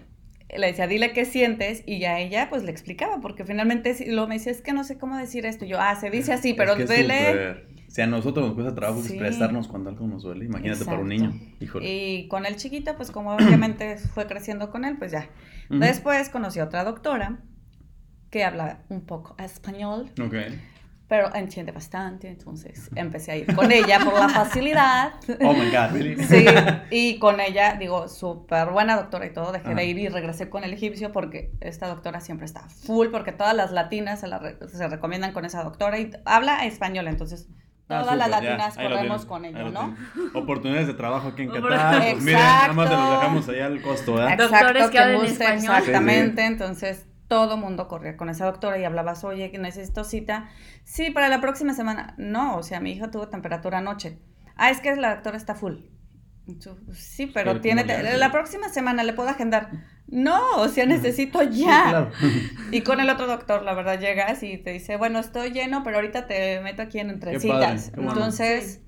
Le 0.55 0.67
decía, 0.67 0.89
dile 0.89 1.13
qué 1.13 1.25
sientes, 1.25 1.85
y 1.87 1.99
ya 2.01 2.19
ella 2.19 2.49
pues 2.51 2.65
le 2.65 2.73
explicaba, 2.73 3.21
porque 3.21 3.45
finalmente 3.45 3.95
si- 3.95 4.07
lo 4.07 4.27
me 4.27 4.35
decía, 4.35 4.51
es 4.53 4.61
que 4.61 4.73
no 4.73 4.83
sé 4.85 4.99
cómo 4.99 5.17
decir 5.17 5.47
esto. 5.47 5.65
Y 5.65 5.69
yo, 5.69 5.81
ah, 5.81 5.95
se 5.97 6.11
dice 6.11 6.33
así, 6.33 6.53
pero 6.53 6.73
es 6.73 6.79
que 6.79 6.85
dele. 6.85 7.15
súper- 7.15 7.76
Si 7.97 8.03
a 8.03 8.07
nosotros 8.07 8.45
nos 8.45 8.55
cuesta 8.55 8.75
trabajo 8.75 9.01
Sí. 9.01 9.15
expresarnos 9.15 9.69
cuando 9.69 9.89
algo 9.89 10.07
nos 10.07 10.23
duele, 10.23 10.45
imagínate 10.45 10.85
para 10.85 10.99
un 10.99 11.11
Exacto. 11.11 11.35
niño. 11.35 11.57
Híjole. 11.61 11.89
Y 11.91 12.29
con 12.29 12.45
el 12.45 12.57
chiquito, 12.57 12.95
pues 12.95 13.11
como 13.11 13.33
obviamente 13.35 13.97
fue 14.15 14.27
creciendo 14.27 14.71
con 14.71 14.85
él, 14.85 14.99
pues 14.99 15.13
ya. 15.13 15.31
Ujú. 15.71 15.79
Después 15.79 16.29
conocí 16.29 16.59
a 16.61 16.65
otra 16.65 16.85
doctora 16.85 17.39
que 18.29 18.45
habla 18.45 18.81
un 18.91 19.07
poco 19.07 19.35
español, 19.43 20.11
Ok. 20.21 20.35
pero 21.09 21.35
entiende 21.35 21.73
bastante, 21.73 22.29
entonces 22.29 22.91
empecé 22.97 23.33
a 23.33 23.37
ir 23.39 23.55
con 23.55 23.73
ella 23.73 23.99
por 24.01 24.13
la 24.13 24.29
facilidad. 24.29 25.15
Oh 25.43 25.55
my 25.55 25.71
God, 25.71 25.93
really? 25.95 26.17
Sí, 26.23 26.45
y 26.91 27.19
con 27.19 27.41
ella, 27.41 27.77
digo, 27.81 28.09
súper 28.09 28.73
buena 28.73 28.97
doctora 28.97 29.25
y 29.25 29.33
todo, 29.33 29.53
dejé 29.53 29.69
Ajá. 29.69 29.75
de 29.75 29.87
ir 29.87 29.97
y 29.99 30.09
regresé 30.09 30.51
con 30.51 30.65
el 30.65 30.75
egipcio 30.75 31.13
porque 31.13 31.51
esta 31.61 31.89
doctora 31.89 32.21
siempre 32.21 32.45
está 32.45 32.69
full, 32.69 33.07
porque 33.11 33.33
todas 33.33 33.57
las 33.57 33.73
latinas 33.73 34.21
se, 34.21 34.27
la 34.27 34.39
re- 34.39 34.59
se 34.69 34.87
recomiendan 34.87 35.33
con 35.33 35.47
esa 35.47 35.65
doctora 35.65 35.99
y 35.99 36.11
habla 36.27 36.67
español, 36.67 37.09
entonces 37.09 37.49
Ah, 37.89 38.01
todas 38.01 38.17
las 38.17 38.27
súper, 38.27 38.43
ya, 38.43 38.49
latinas 38.57 38.75
corremos 38.75 38.99
tienen, 38.99 39.27
con 39.27 39.45
ahí 39.45 39.51
ella, 39.51 39.63
lo 39.63 39.71
¿no? 39.71 39.97
Oportunidades 40.35 40.89
de 40.89 40.95
trabajo 40.95 41.29
aquí 41.29 41.43
en 41.43 41.51
Qatar. 41.51 42.01
Pues 42.01 42.23
miren, 42.23 42.41
nada 42.41 42.73
más 42.73 42.89
se 42.89 42.95
los 42.95 43.05
Exacto. 43.05 43.21
dejamos 43.21 43.49
allá 43.49 43.67
al 43.67 43.83
costo, 43.83 44.15
¿verdad? 44.15 44.39
Doctores 44.39 44.91
que 44.91 44.99
hablen 44.99 45.25
español. 45.25 45.77
Exactamente, 45.79 46.45
entonces 46.47 47.07
todo 47.29 47.57
mundo 47.57 47.89
corría 47.89 48.17
con 48.17 48.29
esa 48.29 48.47
doctora 48.47 48.79
y 48.79 48.85
hablabas, 48.85 49.25
oye, 49.25 49.51
que 49.51 49.59
necesito 49.59 50.05
cita. 50.05 50.49
Sí, 50.85 51.11
para 51.11 51.29
la 51.29 51.41
próxima 51.41 51.75
semana. 51.75 52.15
No, 52.19 52.57
o 52.57 52.63
sea, 52.63 52.81
mi 52.81 52.93
hija 52.93 53.11
tuvo 53.11 53.29
temperatura 53.29 53.79
anoche. 53.79 54.19
Ah, 54.57 54.71
es 54.71 54.81
que 54.81 54.95
la 54.97 55.15
doctora 55.15 55.37
está 55.37 55.55
full. 55.55 55.77
Tú, 56.55 56.77
Sí, 56.93 57.27
pero 57.27 57.61
tiene... 57.61 57.85
La 58.17 58.31
próxima 58.31 58.69
semana 58.69 59.03
le 59.03 59.13
puedo 59.13 59.29
agendar. 59.29 59.71
No, 60.09 60.41
o 60.59 60.69
sea, 60.69 60.87
necesito 60.87 61.41
Sí, 61.41 61.61
ya. 61.61 61.83
claro. 61.89 62.11
Y 62.71 62.83
con 62.83 63.01
el 63.01 63.11
otro 63.11 63.27
doctor, 63.27 63.63
la 63.63 63.75
verdad, 63.75 63.99
llegas 63.99 64.43
y 64.43 64.57
te 64.59 64.71
dice, 64.73 64.97
bueno, 64.97 65.19
estoy 65.19 65.51
lleno, 65.51 65.83
pero 65.83 65.97
ahorita 65.97 66.27
te 66.29 66.61
meto 66.61 66.83
aquí 66.83 67.01
en 67.01 67.11
entre 67.11 67.41
citas. 67.41 67.91
qué 67.91 68.01
bueno. 68.01 68.13
Entonces, 68.13 68.81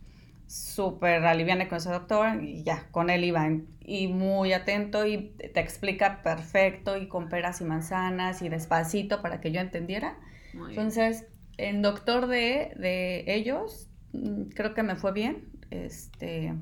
súper 0.46 1.24
aliviane 1.24 1.68
con 1.68 1.78
ese 1.78 1.90
doctor 1.90 2.42
y 2.42 2.62
ya, 2.62 2.86
con 2.92 3.10
él 3.10 3.24
iba. 3.24 3.48
Y 3.80 4.06
muy 4.08 4.52
atento 4.52 5.06
y 5.06 5.32
te 5.38 5.60
explica 5.60 6.22
perfecto 6.22 6.96
y 6.96 7.08
con 7.08 7.28
peras 7.28 7.60
y 7.60 7.64
manzanas 7.64 8.42
y 8.42 8.48
despacito 8.48 9.20
para 9.20 9.40
que 9.40 9.50
yo 9.50 9.60
entendiera. 9.60 10.18
Muy. 10.52 10.70
Entonces, 10.70 11.26
el 11.56 11.82
doctor 11.82 12.28
de, 12.28 12.72
de 12.76 13.24
ellos, 13.26 13.88
mm, 14.12 14.50
creo 14.54 14.74
que 14.74 14.82
me 14.84 14.94
fue 14.96 15.12
bien. 15.12 15.48
Este, 15.70 16.54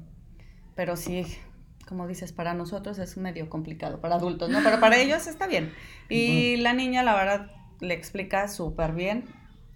pero 0.76 0.96
sí, 0.96 1.26
como 1.88 2.06
dices, 2.06 2.32
para 2.32 2.54
nosotros 2.54 2.98
es 2.98 3.16
medio 3.16 3.48
complicado, 3.48 4.00
para 4.00 4.16
adultos, 4.16 4.50
¿no? 4.50 4.60
Pero 4.62 4.78
para 4.78 4.98
ellos 4.98 5.26
está 5.26 5.48
bien. 5.48 5.72
Y 6.08 6.56
la 6.58 6.74
niña, 6.74 7.02
la 7.02 7.16
verdad, 7.16 7.50
le 7.80 7.94
explica 7.94 8.46
súper 8.46 8.92
bien. 8.92 9.24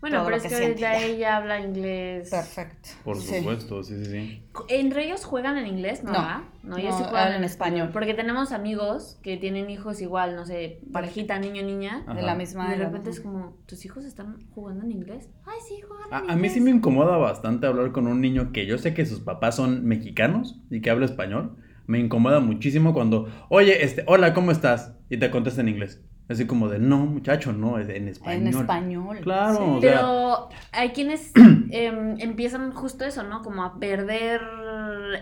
Bueno, 0.01 0.17
todo 0.19 0.25
pero 0.27 0.37
lo 0.39 0.43
es 0.43 0.49
que 0.53 0.75
ya. 0.81 0.97
ella 0.97 1.37
habla 1.37 1.61
inglés. 1.61 2.31
Perfecto. 2.31 2.89
Por 3.05 3.17
supuesto, 3.21 3.83
sí, 3.83 3.97
sí, 4.03 4.11
sí. 4.11 4.43
¿Entre 4.69 5.05
ellos 5.05 5.25
juegan 5.25 5.59
en 5.59 5.67
inglés? 5.67 6.03
No, 6.03 6.13
No. 6.13 6.51
No, 6.63 6.77
ellos 6.79 6.93
No, 6.93 6.99
sí 6.99 7.05
juegan 7.05 7.33
en 7.35 7.45
español. 7.45 7.91
Porque 7.93 8.15
tenemos 8.15 8.53
amigos 8.53 9.19
que 9.23 9.37
tienen 9.37 9.69
hijos 9.71 10.01
igual, 10.01 10.37
no 10.37 10.47
sé, 10.47 10.81
parejita, 10.93 11.39
niño, 11.39 11.63
niña. 11.63 12.03
Ajá. 12.07 12.15
De 12.15 12.23
la 12.23 12.35
misma 12.35 12.69
de 12.69 12.77
edad, 12.77 12.87
repente 12.87 13.11
¿no? 13.11 13.11
es 13.11 13.21
como, 13.21 13.57
¿tus 13.67 13.85
hijos 13.85 14.05
están 14.05 14.39
jugando 14.55 14.85
en 14.85 14.93
inglés? 14.93 15.29
Ay, 15.45 15.59
sí, 15.69 15.81
juegan 15.81 16.09
A, 16.11 16.19
en 16.21 16.31
a 16.31 16.37
mí 16.37 16.49
inglés. 16.49 16.53
sí 16.55 16.61
me 16.61 16.71
incomoda 16.71 17.17
bastante 17.19 17.67
hablar 17.67 17.93
con 17.93 18.07
un 18.07 18.21
niño 18.21 18.53
que 18.53 18.67
yo 18.67 18.79
sé 18.79 18.95
que 18.95 19.05
sus 19.07 19.21
papás 19.21 19.57
son 19.57 19.85
mexicanos 19.85 20.61
y 20.71 20.81
que 20.81 20.91
habla 20.91 21.07
español. 21.07 21.57
Me 21.87 21.99
incomoda 21.99 22.41
muchísimo 22.41 22.95
cuando, 22.95 23.29
oye, 23.49 23.85
este, 23.85 24.05
hola, 24.07 24.33
¿cómo 24.33 24.51
estás? 24.53 24.95
Y 25.11 25.17
te 25.19 25.31
contesta 25.31 25.61
en 25.61 25.69
inglés. 25.69 26.01
Así 26.31 26.47
como 26.47 26.69
de, 26.69 26.79
no, 26.79 26.99
muchacho, 27.07 27.53
no, 27.53 27.77
en 27.79 28.07
español. 28.09 28.41
En 28.43 28.49
español. 28.49 29.19
Claro, 29.21 29.57
sí. 29.57 29.63
o 29.65 29.81
sea- 29.81 29.91
Pero 29.91 30.49
hay 30.73 30.91
quienes 30.91 31.33
em, 31.71 32.21
empiezan 32.21 32.71
justo 32.73 33.05
eso, 33.05 33.25
¿no? 33.25 33.43
Como 33.43 33.65
a 33.65 33.81
perder 33.81 34.41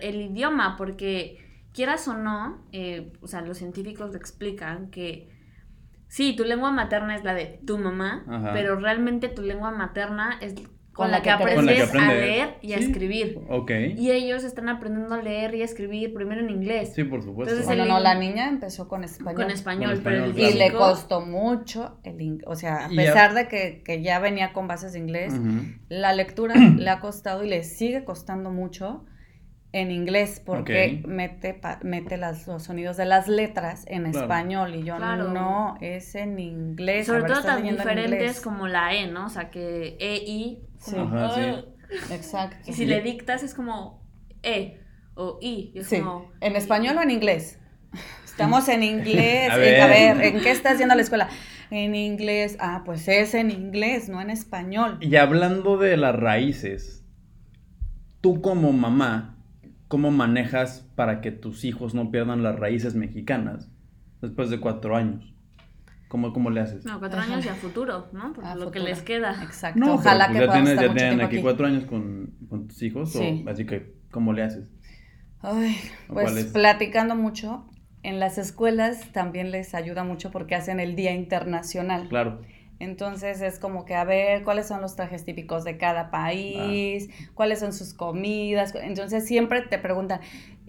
el 0.02 0.20
idioma, 0.20 0.76
porque 0.76 1.38
quieras 1.72 2.06
o 2.08 2.14
no, 2.14 2.62
eh, 2.72 3.12
o 3.22 3.26
sea, 3.26 3.40
los 3.40 3.56
científicos 3.58 4.10
lo 4.10 4.16
explican 4.16 4.90
que 4.90 5.30
sí, 6.08 6.36
tu 6.36 6.44
lengua 6.44 6.70
materna 6.72 7.16
es 7.16 7.24
la 7.24 7.32
de 7.34 7.60
tu 7.66 7.78
mamá, 7.78 8.24
Ajá. 8.28 8.52
pero 8.52 8.76
realmente 8.76 9.28
tu 9.28 9.40
lengua 9.42 9.70
materna 9.70 10.38
es 10.42 10.54
con, 10.98 11.04
Con 11.04 11.10
la, 11.12 11.22
que 11.22 11.30
que 11.30 11.44
te- 11.44 11.54
Con 11.54 11.66
la 11.66 11.72
que 11.74 11.82
aprendes 11.82 12.10
a 12.10 12.12
leer 12.12 12.48
y 12.60 12.72
a 12.72 12.78
Sí. 12.78 12.84
escribir. 12.86 13.38
Ok. 13.48 13.70
Y 13.96 14.10
ellos 14.10 14.42
están 14.42 14.68
aprendiendo 14.68 15.14
a 15.14 15.22
leer 15.22 15.54
y 15.54 15.62
a 15.62 15.64
escribir 15.64 16.12
primero 16.12 16.40
en 16.40 16.50
inglés. 16.50 16.90
Sí, 16.92 17.04
por 17.04 17.22
supuesto. 17.22 17.54
Entonces, 17.54 17.66
Bueno, 17.66 17.84
el- 17.84 17.88
no, 17.88 18.00
la 18.00 18.16
niña 18.16 18.48
empezó 18.48 18.88
con 18.88 19.04
español. 19.04 19.36
Con 19.42 19.50
español, 19.52 19.94
Con 19.94 20.02
pero 20.02 20.24
el 20.24 20.30
español, 20.32 20.50
Y 20.54 20.58
le 20.58 20.72
costó 20.72 21.20
mucho 21.20 22.00
el 22.02 22.20
inglés. 22.20 22.44
O 22.48 22.56
sea, 22.56 22.86
a 22.86 22.88
ya- 22.90 22.96
pesar 22.96 23.34
de 23.34 23.46
que, 23.46 23.82
que 23.84 24.02
ya 24.02 24.18
venía 24.18 24.52
con 24.52 24.66
bases 24.66 24.92
de 24.92 24.98
inglés, 24.98 25.34
la 25.88 26.12
lectura 26.12 26.54
le 26.76 26.90
ha 26.90 26.98
costado 26.98 27.44
y 27.44 27.48
le 27.48 27.62
sigue 27.62 28.04
costando 28.04 28.50
mucho 28.50 29.04
en 29.72 29.90
inglés 29.90 30.40
porque 30.44 31.00
Ok. 31.02 31.08
mete, 31.08 31.52
pa- 31.54 31.78
mete 31.82 32.16
las, 32.16 32.46
los 32.46 32.62
sonidos 32.62 32.96
de 32.96 33.04
las 33.04 33.28
letras 33.28 33.84
en 33.86 34.04
Claro. 34.04 34.20
español 34.20 34.74
y 34.74 34.82
yo 34.84 34.96
Claro. 34.96 35.28
no, 35.32 35.76
es 35.82 36.14
en 36.14 36.38
inglés. 36.38 37.08
a 37.08 37.12
Sobre 37.12 37.22
ver, 37.24 37.32
todo 37.32 37.42
tan 37.42 37.66
en 37.66 37.76
diferentes 37.76 38.40
como 38.40 38.66
la 38.66 38.94
E, 38.94 39.08
¿no? 39.10 39.26
O 39.26 39.28
sea, 39.28 39.50
que 39.50 39.96
E, 40.00 40.16
I. 40.26 40.62
Sí. 40.78 40.92
como, 40.92 41.16
Ajá, 41.16 41.34
sí. 41.34 41.64
Exacto. 42.14 42.56
Y 42.70 42.72
si 42.72 42.86
le 42.86 43.02
dictas 43.02 43.42
es 43.42 43.54
como 43.54 44.02
E 44.42 44.80
o 45.14 45.38
I. 45.42 45.72
y 45.74 45.78
es 45.80 45.86
Sí, 45.88 45.98
como, 45.98 46.30
en 46.40 46.56
español 46.56 46.96
o 46.96 47.02
en 47.02 47.10
inglés. 47.10 47.58
Estamos 48.24 48.68
en 48.68 48.82
inglés. 48.82 49.50
A 49.50 49.54
en- 49.56 49.60
ver. 49.60 49.80
a 49.82 49.86
ver, 49.86 50.22
¿en 50.24 50.40
qué 50.40 50.50
estás 50.50 50.78
yendo 50.78 50.94
a 50.94 50.96
la 50.96 51.02
escuela? 51.02 51.28
En 51.70 51.94
inglés. 51.94 52.56
Ah, 52.60 52.82
pues 52.86 53.06
es 53.08 53.34
en 53.34 53.50
inglés, 53.50 54.08
no 54.08 54.22
en 54.22 54.30
español. 54.30 54.96
Y 55.02 55.16
hablando 55.16 55.76
de 55.76 55.98
las 55.98 56.14
raíces, 56.16 57.04
tú 58.22 58.40
como 58.40 58.72
mamá, 58.72 59.34
¿cómo 59.88 60.10
manejas 60.10 60.86
para 60.94 61.20
que 61.20 61.30
tus 61.32 61.64
hijos 61.64 61.94
no 61.94 62.10
pierdan 62.10 62.42
las 62.42 62.58
raíces 62.58 62.94
mexicanas 62.94 63.70
después 64.22 64.50
de 64.50 64.60
cuatro 64.60 64.96
años? 64.96 65.34
¿Cómo, 66.08 66.32
cómo 66.32 66.48
le 66.50 66.60
haces? 66.60 66.84
No, 66.86 66.98
cuatro 66.98 67.20
Ajá. 67.20 67.32
años 67.34 67.44
y 67.44 67.48
a 67.50 67.54
futuro, 67.54 68.08
¿no? 68.12 68.32
Por 68.32 68.44
A 68.44 68.54
lo 68.54 68.70
que 68.70 68.78
les 68.80 69.02
queda. 69.02 69.42
Exacto. 69.42 69.78
No, 69.78 69.94
Ojalá 69.94 70.28
pero, 70.32 70.40
que 70.40 70.46
pues, 70.46 70.48
ya 70.48 70.52
tienes, 70.54 70.70
estar 70.70 70.84
ya 70.86 70.88
mucho 70.92 70.98
tienen 71.04 71.20
aquí, 71.20 71.36
aquí. 71.36 71.42
cuatro 71.42 71.66
años 71.66 71.84
con, 71.84 72.34
con 72.48 72.68
tus 72.68 72.82
hijos, 72.82 73.14
o- 73.14 73.18
Sí. 73.18 73.44
así 73.46 73.66
que 73.66 73.92
¿cómo 74.10 74.32
le 74.32 74.42
haces? 74.42 74.64
Ay, 75.40 75.76
¿O 76.08 76.14
cuál 76.14 76.26
pues 76.26 76.36
es? 76.36 76.52
platicando 76.52 77.14
mucho. 77.14 77.66
En 78.02 78.20
las 78.20 78.38
escuelas 78.38 79.12
también 79.12 79.50
les 79.50 79.74
ayuda 79.74 80.02
mucho 80.04 80.30
porque 80.30 80.54
hacen 80.54 80.80
el 80.80 80.96
Día 80.96 81.12
Internacional. 81.14 82.08
Claro. 82.08 82.40
Entonces 82.80 83.40
es 83.40 83.58
como 83.58 83.84
que 83.84 83.94
a 83.94 84.04
ver 84.04 84.44
cuáles 84.44 84.68
son 84.68 84.80
los 84.80 84.94
trajes 84.94 85.24
típicos 85.24 85.64
de 85.64 85.76
cada 85.78 86.10
país, 86.10 87.08
Ah. 87.10 87.30
cuáles 87.34 87.58
son 87.60 87.72
sus 87.72 87.92
comidas. 87.94 88.74
Entonces 88.74 89.26
siempre 89.26 89.62
te 89.62 89.78
preguntan, 89.78 90.20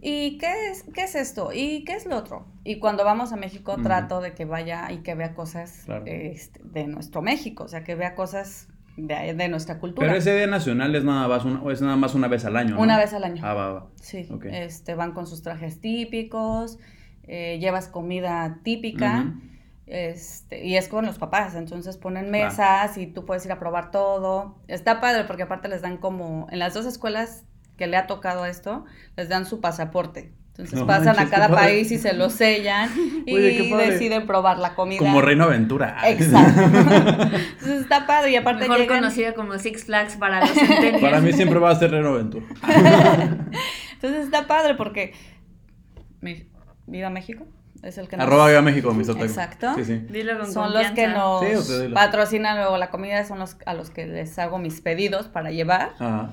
¿y 0.02 0.38
qué 0.40 0.70
es, 0.72 0.84
qué 0.94 1.04
es 1.04 1.14
esto? 1.16 1.52
¿Y 1.54 1.84
qué 1.84 1.94
es 1.94 2.06
lo 2.08 2.18
otro? 2.18 2.48
Y 2.64 2.80
cuando 2.80 3.04
vamos 3.06 3.32
a 3.32 3.36
México 3.36 3.78
trato 3.84 4.22
de 4.22 4.34
que 4.34 4.46
vaya 4.46 4.92
y 4.92 4.98
que 5.04 5.14
vea 5.14 5.34
cosas 5.36 5.84
Claro. 5.86 6.04
este, 6.08 6.62
de 6.64 6.88
nuestro 6.88 7.22
México, 7.22 7.66
o 7.66 7.68
sea, 7.68 7.84
que 7.84 7.94
vea 7.96 8.16
cosas 8.16 8.68
de, 8.98 9.34
de 9.36 9.48
nuestra 9.48 9.78
cultura. 9.80 10.08
Pero 10.08 10.18
ese 10.20 10.36
día 10.36 10.48
nacional 10.48 10.96
es 10.96 11.04
nada 11.04 11.28
más 11.28 11.46
una, 11.46 11.72
es 11.72 11.82
nada 11.82 11.96
más 11.96 12.16
una 12.16 12.28
vez 12.28 12.44
al 12.44 12.58
año, 12.58 12.76
¿no? 12.76 12.82
Una 12.82 12.98
vez 12.98 13.14
al 13.14 13.24
año. 13.24 13.42
Ah, 13.46 13.54
va, 13.54 13.72
va. 13.72 13.88
Sí, 14.02 14.28
este, 14.52 14.96
van 14.96 15.14
con 15.14 15.26
sus 15.28 15.42
trajes 15.44 15.80
típicos, 15.80 16.80
eh, 17.24 17.60
llevas 17.62 17.88
comida 17.88 18.60
típica. 18.64 19.34
Este, 19.92 20.64
y 20.64 20.78
es 20.78 20.88
con 20.88 21.04
los 21.08 21.18
papás, 21.18 21.56
entonces 21.56 21.98
ponen 21.98 22.30
mesas 22.30 22.96
y 23.00 23.08
tú 23.08 23.26
puedes 23.26 23.44
ir 23.46 23.52
a 23.52 23.58
probar 23.60 23.90
todo. 23.90 24.56
Está 24.68 25.02
padre 25.02 25.24
porque 25.24 25.42
aparte 25.44 25.68
les 25.68 25.82
dan 25.82 25.98
como, 25.98 26.46
en 26.52 26.60
las 26.60 26.76
dos 26.76 26.86
escuelas 26.86 27.44
que 27.76 27.88
le 27.88 27.98
ha 27.98 28.06
tocado 28.06 28.46
esto, 28.46 28.86
les 29.18 29.30
dan 29.30 29.46
su 29.48 29.62
pasaporte. 29.62 30.32
Entonces 30.50 30.78
No 30.78 30.86
pasan 30.86 31.16
manches, 31.16 31.26
a 31.28 31.30
cada 31.30 31.48
padre. 31.48 31.64
país 31.64 31.92
y 31.92 31.98
se 31.98 32.14
lo 32.14 32.30
sellan 32.30 32.90
y 33.26 33.34
Oye, 33.34 33.76
deciden 33.88 34.28
probar 34.28 34.60
la 34.60 34.76
comida. 34.76 35.00
Como 35.00 35.22
Reino 35.22 35.46
Aventura. 35.46 35.98
Exacto. 36.08 36.62
Entonces 36.62 37.82
está 37.82 38.06
padre 38.06 38.32
y 38.32 38.36
aparte 38.36 38.64
Mejor 38.68 38.80
llegan- 38.82 39.00
conocido 39.00 39.34
como 39.34 39.58
Six 39.58 39.86
Flags 39.86 40.18
para 40.18 40.42
los 40.42 40.52
centennials. 40.52 41.02
Para 41.02 41.20
mí 41.22 41.34
siempre 41.34 41.58
va 41.58 41.72
a 41.72 41.76
ser 41.76 41.90
Reino 41.92 42.10
Aventura. 42.10 42.46
Entonces 43.94 44.26
está 44.26 44.46
padre 44.48 44.76
porque 44.76 45.14
Viva 46.86 47.10
México 47.10 47.46
es 47.84 47.98
el 47.98 48.08
que 48.08 48.18
nos- 48.18 48.26
Arroba 48.28 48.48
Viva 48.48 48.62
México, 48.62 48.94
mis. 48.94 49.08
Exacto. 49.10 49.74
Sí, 49.76 49.86
sí. 49.86 49.98
Dilo 50.10 50.38
con 50.40 50.52
son 50.52 50.74
los 50.74 50.82
que 50.92 51.06
confianza. 51.06 51.18
nos 51.18 51.66
Sí, 51.68 51.82
dilo. 51.82 51.94
patrocinan 51.94 52.58
luego 52.58 52.78
la 52.78 52.90
comida, 52.90 53.24
son 53.26 53.40
los 53.40 53.58
a 53.66 53.74
los 53.74 53.90
que 53.90 54.06
les 54.08 54.38
hago 54.40 54.58
mis 54.60 54.82
pedidos 54.82 55.28
para 55.28 55.52
llevar. 55.52 55.94
Ajá. 56.00 56.32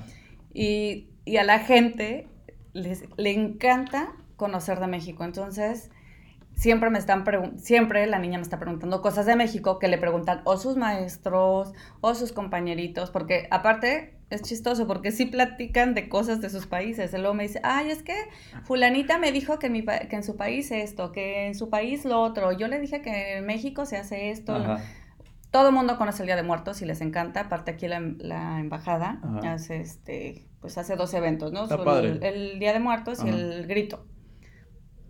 Y 0.53 1.09
y 1.25 1.37
a 1.37 1.43
la 1.43 1.59
gente 1.59 2.27
les, 2.73 3.03
le 3.17 3.31
encanta 3.33 4.13
conocer 4.37 4.79
de 4.79 4.87
México. 4.87 5.23
Entonces, 5.25 5.89
siempre 6.57 6.89
me 6.89 6.97
están 6.97 7.23
siempre 7.57 8.07
la 8.07 8.17
niña 8.17 8.39
me 8.39 8.41
está 8.41 8.59
preguntando 8.59 9.01
cosas 9.01 9.27
de 9.27 9.35
México 9.35 9.77
que 9.77 9.87
le 9.87 9.99
preguntan 9.99 10.41
o 10.43 10.57
sus 10.57 10.75
maestros 10.75 11.71
o 12.01 12.15
sus 12.15 12.33
compañeritos, 12.33 13.11
porque 13.11 13.47
aparte 13.51 14.17
es 14.31 14.41
chistoso 14.41 14.87
porque 14.87 15.11
sí 15.11 15.27
platican 15.27 15.93
de 15.93 16.09
cosas 16.09 16.41
de 16.41 16.49
sus 16.49 16.65
países. 16.65 17.13
Luego 17.13 17.35
me 17.35 17.43
dice, 17.43 17.61
ay, 17.63 17.91
es 17.91 18.01
que 18.01 18.15
fulanita 18.63 19.19
me 19.19 19.31
dijo 19.31 19.59
que 19.59 19.67
en, 19.67 19.73
mi 19.73 19.85
que 19.85 20.15
en 20.15 20.23
su 20.23 20.35
país 20.35 20.71
esto, 20.71 21.11
que 21.11 21.45
en 21.45 21.55
su 21.55 21.69
país 21.69 22.05
lo 22.05 22.21
otro. 22.21 22.51
Yo 22.51 22.67
le 22.67 22.79
dije 22.79 23.01
que 23.01 23.37
en 23.37 23.45
México 23.45 23.85
se 23.85 23.97
hace 23.97 24.31
esto. 24.31 24.57
Todo 25.51 25.69
el 25.69 25.75
mundo 25.75 25.97
conoce 25.97 26.23
el 26.23 26.27
Día 26.27 26.35
de 26.35 26.43
Muertos 26.43 26.81
y 26.81 26.85
les 26.85 26.99
encanta. 27.01 27.41
Aparte 27.41 27.71
aquí 27.71 27.87
la, 27.87 28.01
la 28.17 28.59
embajada 28.59 29.21
hace 29.43 29.79
este, 29.79 30.47
pues 30.59 30.77
hace 30.77 30.95
dos 30.95 31.13
eventos, 31.13 31.53
¿no? 31.53 31.65
El, 31.99 32.21
el, 32.23 32.59
Día 32.59 32.73
de 32.73 32.79
Muertos 32.79 33.23
y 33.23 33.29
el 33.29 33.67
grito. 33.67 34.05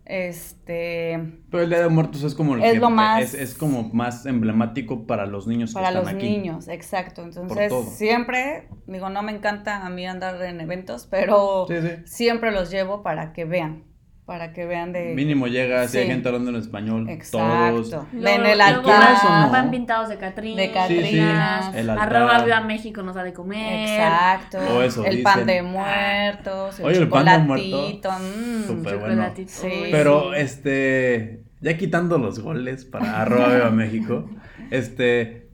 Este. 0.10 1.20
Pero 1.52 1.64
el 1.64 1.70
Día 1.70 1.82
de 1.82 1.90
Muertos 1.90 2.24
es 2.24 2.34
como 2.34 2.56
es 2.56 2.80
lo 2.80 2.90
más. 2.90 3.34
Es, 3.34 3.54
como 3.54 3.90
más 3.90 4.26
emblemático 4.26 5.06
para 5.06 5.26
los 5.26 5.48
niños 5.48 5.74
para 5.74 5.90
que 5.90 5.98
están 5.98 6.14
los 6.14 6.24
niños, 6.24 6.68
exacto. 6.70 7.24
Entonces, 7.24 7.74
siempre, 7.90 8.70
digo, 8.88 9.10
no 9.10 9.22
me 9.22 9.34
encanta 9.34 9.86
a 9.86 9.90
mí 9.90 10.08
andar 10.08 10.42
en 10.44 10.62
eventos, 10.62 11.08
pero 11.08 11.68
siempre 12.06 12.52
los 12.52 12.72
llevo 12.72 13.04
para 13.04 13.34
que 13.34 13.44
vean 13.44 13.87
para 14.28 14.52
que 14.52 14.66
vean 14.66 14.92
de... 14.92 15.16
Mínimo 15.16 15.48
llega, 15.48 15.88
si 15.88 16.00
hay 16.00 16.08
gente 16.08 16.28
hablando 16.28 16.50
en 16.50 16.58
español, 16.58 17.10
Exacto. 17.10 17.38
todos. 17.38 18.08
Ven 18.12 18.46
el 18.46 18.60
altar. 18.60 19.46
No? 19.46 19.52
Van 19.52 19.72
pintados 19.72 20.10
de 20.10 20.18
Catrinas. 20.18 20.58
De 20.58 20.72
Catrinas. 20.74 21.72
Sí, 21.74 21.90
Arroba 21.90 22.44
Viva 22.44 22.60
México 22.60 23.02
nos 23.04 23.16
da 23.16 23.24
de 23.24 23.32
comer. 23.32 23.88
Exacto. 23.88 24.58
O 24.76 24.82
eso 24.82 25.06
El 25.06 25.24
pan 25.24 25.46
de 25.46 25.62
muertos, 25.64 26.78
el 26.82 26.86
Oye, 26.86 26.98
el 26.98 27.08
pan 27.08 27.26
de 27.26 27.38
muertos. 27.38 28.16
Mmm, 28.20 28.68
Súper 28.68 28.98
bueno. 28.98 29.34
Sí. 29.46 29.72
Pero, 29.92 30.34
este, 30.34 31.44
ya 31.62 31.78
quitando 31.78 32.18
los 32.18 32.42
goles 32.42 32.84
para 32.84 33.22
arroba 33.22 33.48
Viva 33.48 33.72
México, 33.72 34.30
este... 34.72 35.48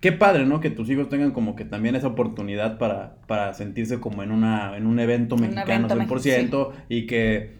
Qué 0.00 0.12
padre, 0.12 0.44
¿no? 0.44 0.60
Que 0.60 0.68
tus 0.68 0.90
hijos 0.90 1.08
tengan 1.08 1.30
como 1.30 1.56
que 1.56 1.64
también 1.64 1.96
esa 1.96 2.08
oportunidad 2.08 2.76
para, 2.76 3.16
para 3.26 3.54
sentirse 3.54 3.98
como 3.98 4.22
en, 4.22 4.30
una, 4.30 4.76
en 4.76 4.86
un 4.86 5.00
evento 5.00 5.38
mexicano 5.38 5.88
100% 5.88 6.72
y 6.90 7.06
que 7.06 7.56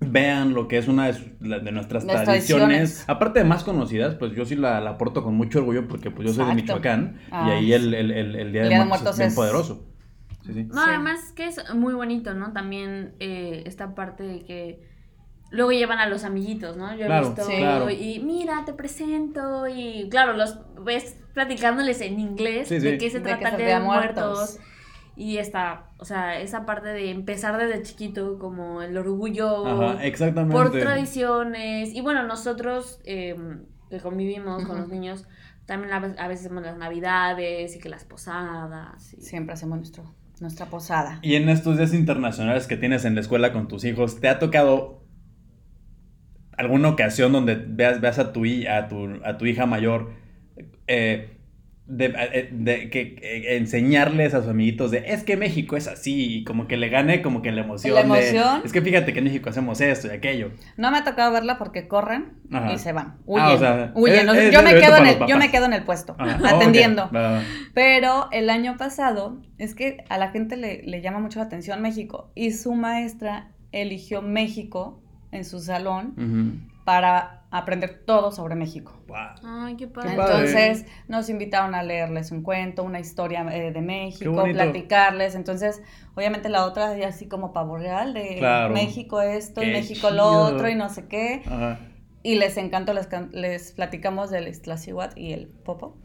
vean 0.00 0.54
lo 0.54 0.66
que 0.66 0.78
es 0.78 0.88
una 0.88 1.12
de, 1.12 1.72
nuestras 1.72 2.06
tradiciones. 2.06 3.04
Aparte 3.06 3.40
de 3.40 3.44
más 3.44 3.64
conocidas, 3.64 4.14
pues 4.14 4.32
yo 4.34 4.44
sí 4.44 4.56
la, 4.56 4.78
aporto 4.78 5.22
con 5.22 5.34
mucho 5.34 5.58
orgullo 5.58 5.86
porque 5.86 6.10
pues 6.10 6.28
yo 6.28 6.34
soy 6.34 6.46
de 6.46 6.54
Michoacán 6.54 7.20
y 7.28 7.30
ah, 7.30 7.46
ahí 7.46 7.72
el, 7.72 7.94
el, 7.94 8.10
el, 8.10 8.52
Día, 8.52 8.62
de, 8.62 8.84
Muertos, 8.84 9.12
es 9.12 9.18
bien 9.18 9.34
poderoso. 9.34 9.86
No, 10.46 10.82
además 10.82 11.32
que 11.36 11.46
es 11.46 11.74
muy 11.74 11.94
bonito, 11.94 12.34
¿no? 12.34 12.52
También 12.52 13.14
eh, 13.20 13.62
esta 13.66 13.94
parte 13.94 14.24
de 14.24 14.40
que 14.40 14.88
luego 15.50 15.70
llevan 15.72 15.98
a 15.98 16.08
los 16.08 16.24
amiguitos, 16.24 16.76
¿no? 16.76 16.94
Yo 16.96 17.06
he 17.06 17.20
visto 17.20 17.90
y 17.90 18.20
mira, 18.20 18.64
te 18.64 18.72
presento 18.72 19.68
y 19.68 20.08
claro, 20.10 20.32
los 20.32 20.58
ves 20.82 21.16
platicándoles 21.34 22.00
en 22.00 22.18
inglés 22.18 22.70
de 22.70 22.98
qué 22.98 23.10
se 23.10 23.20
trata 23.20 23.56
de, 23.56 23.78
muertos 23.80 24.58
y 25.20 25.36
esta, 25.36 25.84
o 25.98 26.06
sea, 26.06 26.40
esa 26.40 26.64
parte 26.64 26.88
de 26.88 27.10
empezar 27.10 27.58
desde 27.58 27.82
chiquito, 27.82 28.38
como 28.38 28.80
el 28.80 28.96
orgullo 28.96 30.00
exactamente. 30.00 30.56
por 30.56 30.70
tradiciones. 30.70 31.94
Y 31.94 32.00
bueno, 32.00 32.22
nosotros 32.26 33.00
em, 33.04 33.66
que 33.90 33.98
convivimos 33.98 34.64
con 34.64 34.78
los 34.78 34.88
niños, 34.88 35.26
también 35.66 35.92
a 35.92 36.00
veces 36.00 36.46
hacemos 36.46 36.62
las 36.62 36.78
navidades 36.78 37.76
y 37.76 37.78
que 37.78 37.90
las 37.90 38.04
posadas. 38.04 39.14
Siempre 39.18 39.52
hacemos 39.52 39.76
nuestro, 39.76 40.14
nuestra 40.40 40.64
posada. 40.64 41.18
Y 41.20 41.34
en 41.34 41.50
estos 41.50 41.76
días 41.76 41.92
internacionales 41.92 42.66
que 42.66 42.78
tienes 42.78 43.04
en 43.04 43.14
la 43.14 43.20
escuela 43.20 43.52
con 43.52 43.68
tus 43.68 43.84
hijos, 43.84 44.20
¿te 44.22 44.28
ha 44.30 44.38
tocado 44.38 45.04
alguna 46.56 46.88
ocasión 46.88 47.32
donde 47.32 47.56
veas, 47.56 48.00
veas 48.00 48.18
a, 48.18 48.32
tu, 48.32 48.44
a, 48.70 48.88
tu, 48.88 49.20
a 49.22 49.36
tu 49.36 49.44
hija 49.44 49.66
mayor? 49.66 50.14
Eh, 50.86 51.39
de, 51.90 52.14
eh, 52.32 52.48
de, 52.52 52.88
que 52.88 53.16
eh, 53.20 53.56
enseñarles 53.56 54.32
a 54.32 54.40
sus 54.40 54.50
amiguitos 54.50 54.92
de 54.92 55.02
es 55.06 55.24
que 55.24 55.36
México 55.36 55.76
es 55.76 55.88
así 55.88 56.36
y 56.36 56.44
como 56.44 56.68
que 56.68 56.76
le 56.76 56.88
gane 56.88 57.20
como 57.20 57.42
que 57.42 57.50
la 57.50 57.62
emoción, 57.62 57.94
la 57.94 58.02
emoción. 58.02 58.62
Es 58.64 58.72
que 58.72 58.80
fíjate 58.80 59.12
que 59.12 59.18
en 59.18 59.24
México 59.24 59.50
hacemos 59.50 59.80
esto 59.80 60.06
y 60.06 60.10
aquello 60.10 60.52
no 60.76 60.92
me 60.92 60.98
ha 60.98 61.04
tocado 61.04 61.32
verla 61.32 61.58
porque 61.58 61.88
corren 61.88 62.34
y 62.72 62.78
se 62.78 62.92
van. 62.92 63.16
Ah, 63.36 63.90
huyen, 63.94 64.26
yo, 64.52 64.62
me 64.62 64.74
quedo 64.74 64.98
en 64.98 65.06
el, 65.06 65.26
yo 65.26 65.36
me 65.36 65.50
quedo 65.50 65.64
en 65.64 65.72
el 65.72 65.82
puesto 65.82 66.14
atendiendo. 66.44 67.10
pero 67.74 68.28
el 68.30 68.50
año 68.50 68.76
pasado 68.76 69.40
es 69.58 69.74
que 69.74 70.04
a 70.08 70.16
la 70.16 70.30
gente 70.30 70.56
le, 70.56 70.82
le 70.84 71.02
llama 71.02 71.18
mucho 71.18 71.40
la 71.40 71.46
atención 71.46 71.82
México 71.82 72.30
y 72.36 72.52
su 72.52 72.74
maestra 72.74 73.48
eligió 73.72 74.22
México 74.22 75.02
en 75.32 75.44
su 75.44 75.58
salón 75.58 76.68
para 76.84 77.39
aprender 77.50 78.02
todo 78.06 78.30
sobre 78.30 78.54
México. 78.54 79.02
Ay, 79.44 79.76
qué 79.76 79.88
padre. 79.88 80.12
Entonces 80.12 80.86
nos 81.08 81.28
invitaron 81.28 81.74
a 81.74 81.82
leerles 81.82 82.30
un 82.30 82.42
cuento, 82.42 82.84
una 82.84 83.00
historia 83.00 83.44
eh, 83.52 83.72
de 83.72 83.80
México, 83.80 84.44
platicarles. 84.44 85.34
Entonces, 85.34 85.82
obviamente 86.14 86.48
la 86.48 86.64
otra 86.64 86.92
así 87.06 87.26
como 87.26 87.52
pavo 87.52 87.76
real 87.76 88.14
de 88.14 88.40
México 88.72 89.20
esto 89.20 89.62
y 89.62 89.66
México 89.66 90.10
lo 90.10 90.28
otro 90.28 90.68
y 90.68 90.74
no 90.74 90.88
sé 90.88 91.06
qué. 91.08 91.42
Y 92.22 92.34
les 92.34 92.56
encantó, 92.58 92.92
les, 92.92 93.08
les 93.32 93.72
platicamos 93.72 94.30
del 94.30 94.46
Iztaccíhuatl 94.48 95.18
y 95.18 95.32
el 95.32 95.46
Popo. 95.48 95.96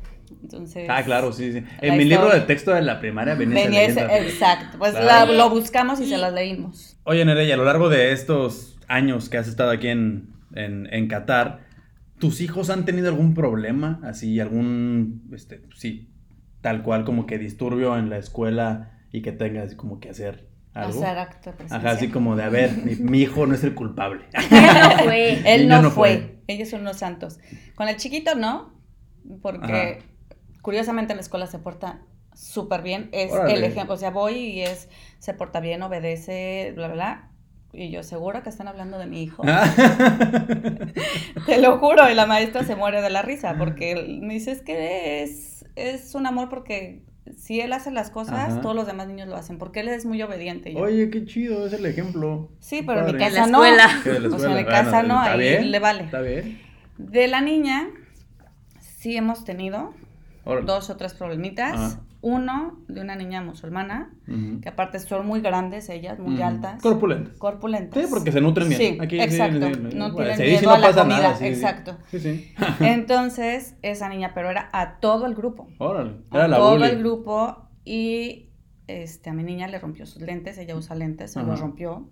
Entonces, 0.41 0.87
ah, 0.89 1.03
claro, 1.03 1.31
sí, 1.33 1.53
sí. 1.53 1.63
En 1.81 1.97
mi 1.97 2.05
libro 2.05 2.29
de 2.29 2.41
texto 2.41 2.71
de 2.71 2.81
la 2.81 2.99
primaria 2.99 3.35
venía, 3.35 3.65
venía 3.65 4.17
Exacto, 4.17 4.79
pues 4.79 4.95
lo 5.27 5.49
buscamos 5.51 5.99
y, 5.99 6.07
se 6.07 6.17
las 6.17 6.33
leímos. 6.33 6.97
Oye, 7.03 7.23
Nereya, 7.25 7.53
a 7.53 7.57
lo 7.57 7.65
largo 7.65 7.89
de 7.89 8.11
estos 8.11 8.77
años 8.87 9.29
que 9.29 9.37
has 9.37 9.47
estado 9.47 9.69
aquí 9.69 9.89
en, 9.89 10.34
en, 10.55 10.87
en 10.93 11.07
Qatar, 11.07 11.59
¿tus 12.19 12.41
hijos 12.41 12.69
han 12.69 12.85
tenido 12.85 13.09
algún 13.09 13.33
problema? 13.33 13.99
Así, 14.03 14.39
algún, 14.39 15.29
este, 15.33 15.61
sí, 15.75 16.09
tal 16.61 16.81
cual 16.83 17.05
como 17.05 17.25
que 17.25 17.37
disturbio 17.37 17.97
en 17.97 18.09
la 18.09 18.17
escuela 18.17 18.91
y 19.11 19.21
que 19.21 19.31
tengas 19.31 19.75
como 19.75 19.99
que 19.99 20.09
hacer 20.09 20.49
algo. 20.73 20.99
Hacer 20.99 21.17
acto 21.17 21.53
Ajá, 21.69 21.91
así 21.91 22.09
como 22.09 22.35
de, 22.35 22.43
a 22.43 22.49
ver, 22.49 22.71
mi, 22.99 23.21
hijo 23.21 23.45
no 23.47 23.55
es 23.55 23.63
el 23.63 23.75
culpable. 23.75 24.25
Él 24.51 24.89
no 24.89 25.03
fue. 25.03 25.53
Él 25.53 25.67
no, 25.67 25.91
fue. 25.91 26.41
Ellos 26.47 26.69
son 26.69 26.83
los 26.83 26.97
santos. 26.97 27.39
Con 27.75 27.87
el 27.87 27.97
chiquito 27.97 28.35
no, 28.35 28.73
porque 29.41 30.03
curiosamente 30.61 31.13
en 31.13 31.17
la 31.17 31.21
escuela 31.21 31.47
se 31.47 31.59
porta 31.59 32.01
súper 32.33 32.81
bien. 32.81 33.09
Es 33.11 33.31
el 33.33 33.63
ejemplo, 33.63 33.95
o 33.95 33.97
sea, 33.97 34.11
voy 34.11 34.35
y 34.35 34.61
es, 34.61 34.89
se 35.19 35.33
porta 35.33 35.59
bien, 35.59 35.81
obedece, 35.81 36.73
bla, 36.75 36.87
bla, 36.87 36.95
bla. 36.95 37.29
Y 37.75 37.91
yo, 37.91 38.03
seguro 38.03 38.41
que 38.43 38.49
están 38.49 38.67
hablando 38.67 38.97
de 38.97 39.05
mi 39.05 39.23
hijo. 39.23 39.43
Ah. 39.45 39.65
Te 41.45 41.59
lo 41.59 41.77
juro, 41.77 42.09
y 42.09 42.13
la 42.13 42.25
maestra 42.25 42.63
se 42.63 42.75
muere 42.75 43.01
de 43.01 43.09
la 43.09 43.21
risa, 43.21 43.55
porque 43.57 44.19
me 44.21 44.33
dice, 44.35 44.51
es 44.51 44.61
que 44.61 45.23
es, 45.23 45.65
es 45.75 46.15
un 46.15 46.25
amor 46.25 46.49
porque 46.49 47.03
si 47.37 47.59
él 47.59 47.73
hace 47.73 47.91
las 47.91 48.11
cosas, 48.11 48.61
todos 48.61 48.75
los 48.75 48.85
demás 48.85 49.07
niños 49.07 49.27
lo 49.27 49.35
hacen, 49.35 49.57
porque 49.57 49.79
él 49.79 49.87
es 49.89 50.05
muy 50.05 50.21
obediente. 50.21 50.73
Oye, 50.75 51.09
qué 51.09 51.25
chido, 51.25 51.65
es 51.65 51.73
el 51.73 51.85
ejemplo. 51.85 52.49
Sí, 52.59 52.83
pero 52.85 53.07
en 53.07 53.15
mi 53.15 53.19
casa 53.19 53.47
no. 53.47 53.59
O 53.59 54.39
sea, 54.39 54.51
en 54.51 54.57
mi 54.57 54.65
casa 54.65 55.03
no, 55.03 55.19
ahí 55.19 55.63
le 55.63 55.79
vale. 55.79 56.03
Está 56.03 56.21
bien. 56.21 56.61
De 56.97 57.27
la 57.27 57.41
niña, 57.41 57.89
sí 58.79 59.17
hemos 59.17 59.43
tenido 59.43 59.93
dos 60.65 60.89
o 60.89 60.97
tres 60.97 61.13
problemitas. 61.13 61.97
Uno 62.27 62.79
de 62.87 63.01
una 63.01 63.15
niña 63.15 63.43
musulmana, 63.43 64.09
que 64.59 64.67
aparte 64.67 64.97
son 64.97 65.27
muy 65.27 65.41
grandes 65.41 65.89
ellas, 65.89 66.17
muy 66.17 66.41
altas. 66.41 66.81
Corpulentas. 66.81 67.35
Corpulentas. 67.37 68.03
Sí, 68.03 68.09
porque 68.09 68.31
se 68.31 68.41
nutren 68.41 68.67
bien. 68.67 68.81
Sí, 68.81 68.97
Aquí, 68.99 69.19
exacto. 69.19 69.69
no 69.93 70.15
tienen 70.15 70.39
miedo 70.39 70.71
a 70.71 70.79
la 70.79 70.91
comida. 70.91 71.03
Nada, 71.03 71.47
exacto. 71.47 71.97
Sí, 72.09 72.19
sí. 72.19 72.51
Entonces, 72.79 73.75
esa 73.83 74.09
niña, 74.09 74.31
pero 74.33 74.49
era 74.49 74.71
a 74.73 74.99
todo 74.99 75.27
el 75.27 75.35
grupo. 75.35 75.67
Órale. 75.77 76.13
Era 76.31 76.45
a 76.45 76.57
todo 76.57 76.83
el 76.83 76.97
grupo 76.97 77.69
y 77.83 78.49
este, 78.87 79.29
a 79.29 79.33
mi 79.33 79.43
niña 79.43 79.67
le 79.67 79.77
rompió 79.77 80.07
sus 80.07 80.23
lentes, 80.23 80.57
ella 80.57 80.75
usa 80.75 80.95
lentes, 80.95 81.33
se 81.33 81.43
los 81.43 81.59
rompió. 81.59 82.09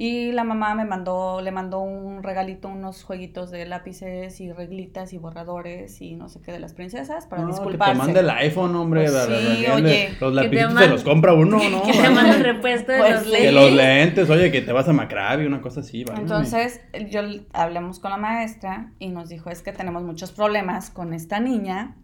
Y 0.00 0.30
la 0.30 0.44
mamá 0.44 0.76
me 0.76 0.84
mandó, 0.84 1.40
le 1.40 1.50
mandó 1.50 1.80
un 1.80 2.22
regalito, 2.22 2.68
unos 2.68 3.02
jueguitos 3.02 3.50
de 3.50 3.66
lápices 3.66 4.40
y 4.40 4.52
reglitas 4.52 5.12
y 5.12 5.18
borradores 5.18 6.00
y 6.00 6.14
no 6.14 6.28
sé 6.28 6.40
qué 6.40 6.52
de 6.52 6.60
las 6.60 6.72
princesas 6.72 7.26
para 7.26 7.42
no, 7.42 7.48
disculparse. 7.48 7.94
Que 7.94 7.98
te 7.98 8.04
mande 8.04 8.20
el 8.20 8.30
iPhone, 8.30 8.76
hombre. 8.76 9.10
Pues 9.10 9.26
sí, 9.26 9.66
oye. 9.66 10.10
Los 10.20 10.32
lápices 10.32 10.72
se 10.72 10.86
los 10.86 11.02
compra 11.02 11.32
uno, 11.32 11.58
¿no? 11.68 11.82
Que 11.82 11.92
te 11.94 12.10
mande 12.10 12.36
el 12.36 12.44
repuesto 12.44 12.92
de 12.92 12.98
pues 12.98 13.12
los 13.12 13.26
lentes. 13.26 13.42
Que 13.42 13.52
los 13.52 13.72
lentes, 13.72 14.30
oye, 14.30 14.52
que 14.52 14.60
te 14.60 14.72
vas 14.72 14.88
a 14.88 14.92
Macrabi, 14.92 15.46
una 15.46 15.60
cosa 15.60 15.80
así. 15.80 16.04
Entonces, 16.16 16.80
yo 17.10 17.22
hablamos 17.52 17.98
con 17.98 18.12
la 18.12 18.18
maestra 18.18 18.92
y 19.00 19.08
nos 19.08 19.28
dijo, 19.28 19.50
es 19.50 19.62
que 19.62 19.72
tenemos 19.72 20.04
muchos 20.04 20.30
problemas 20.30 20.90
con 20.90 21.12
esta 21.12 21.40
niña 21.40 21.96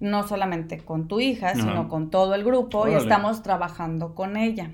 no 0.00 0.26
solamente 0.26 0.78
con 0.78 1.06
tu 1.06 1.20
hija, 1.20 1.54
sino 1.54 1.88
con 1.88 2.10
todo 2.10 2.34
el 2.34 2.42
grupo 2.42 2.88
y 2.88 2.94
estamos 2.94 3.44
trabajando 3.44 4.16
con 4.16 4.36
ella. 4.36 4.72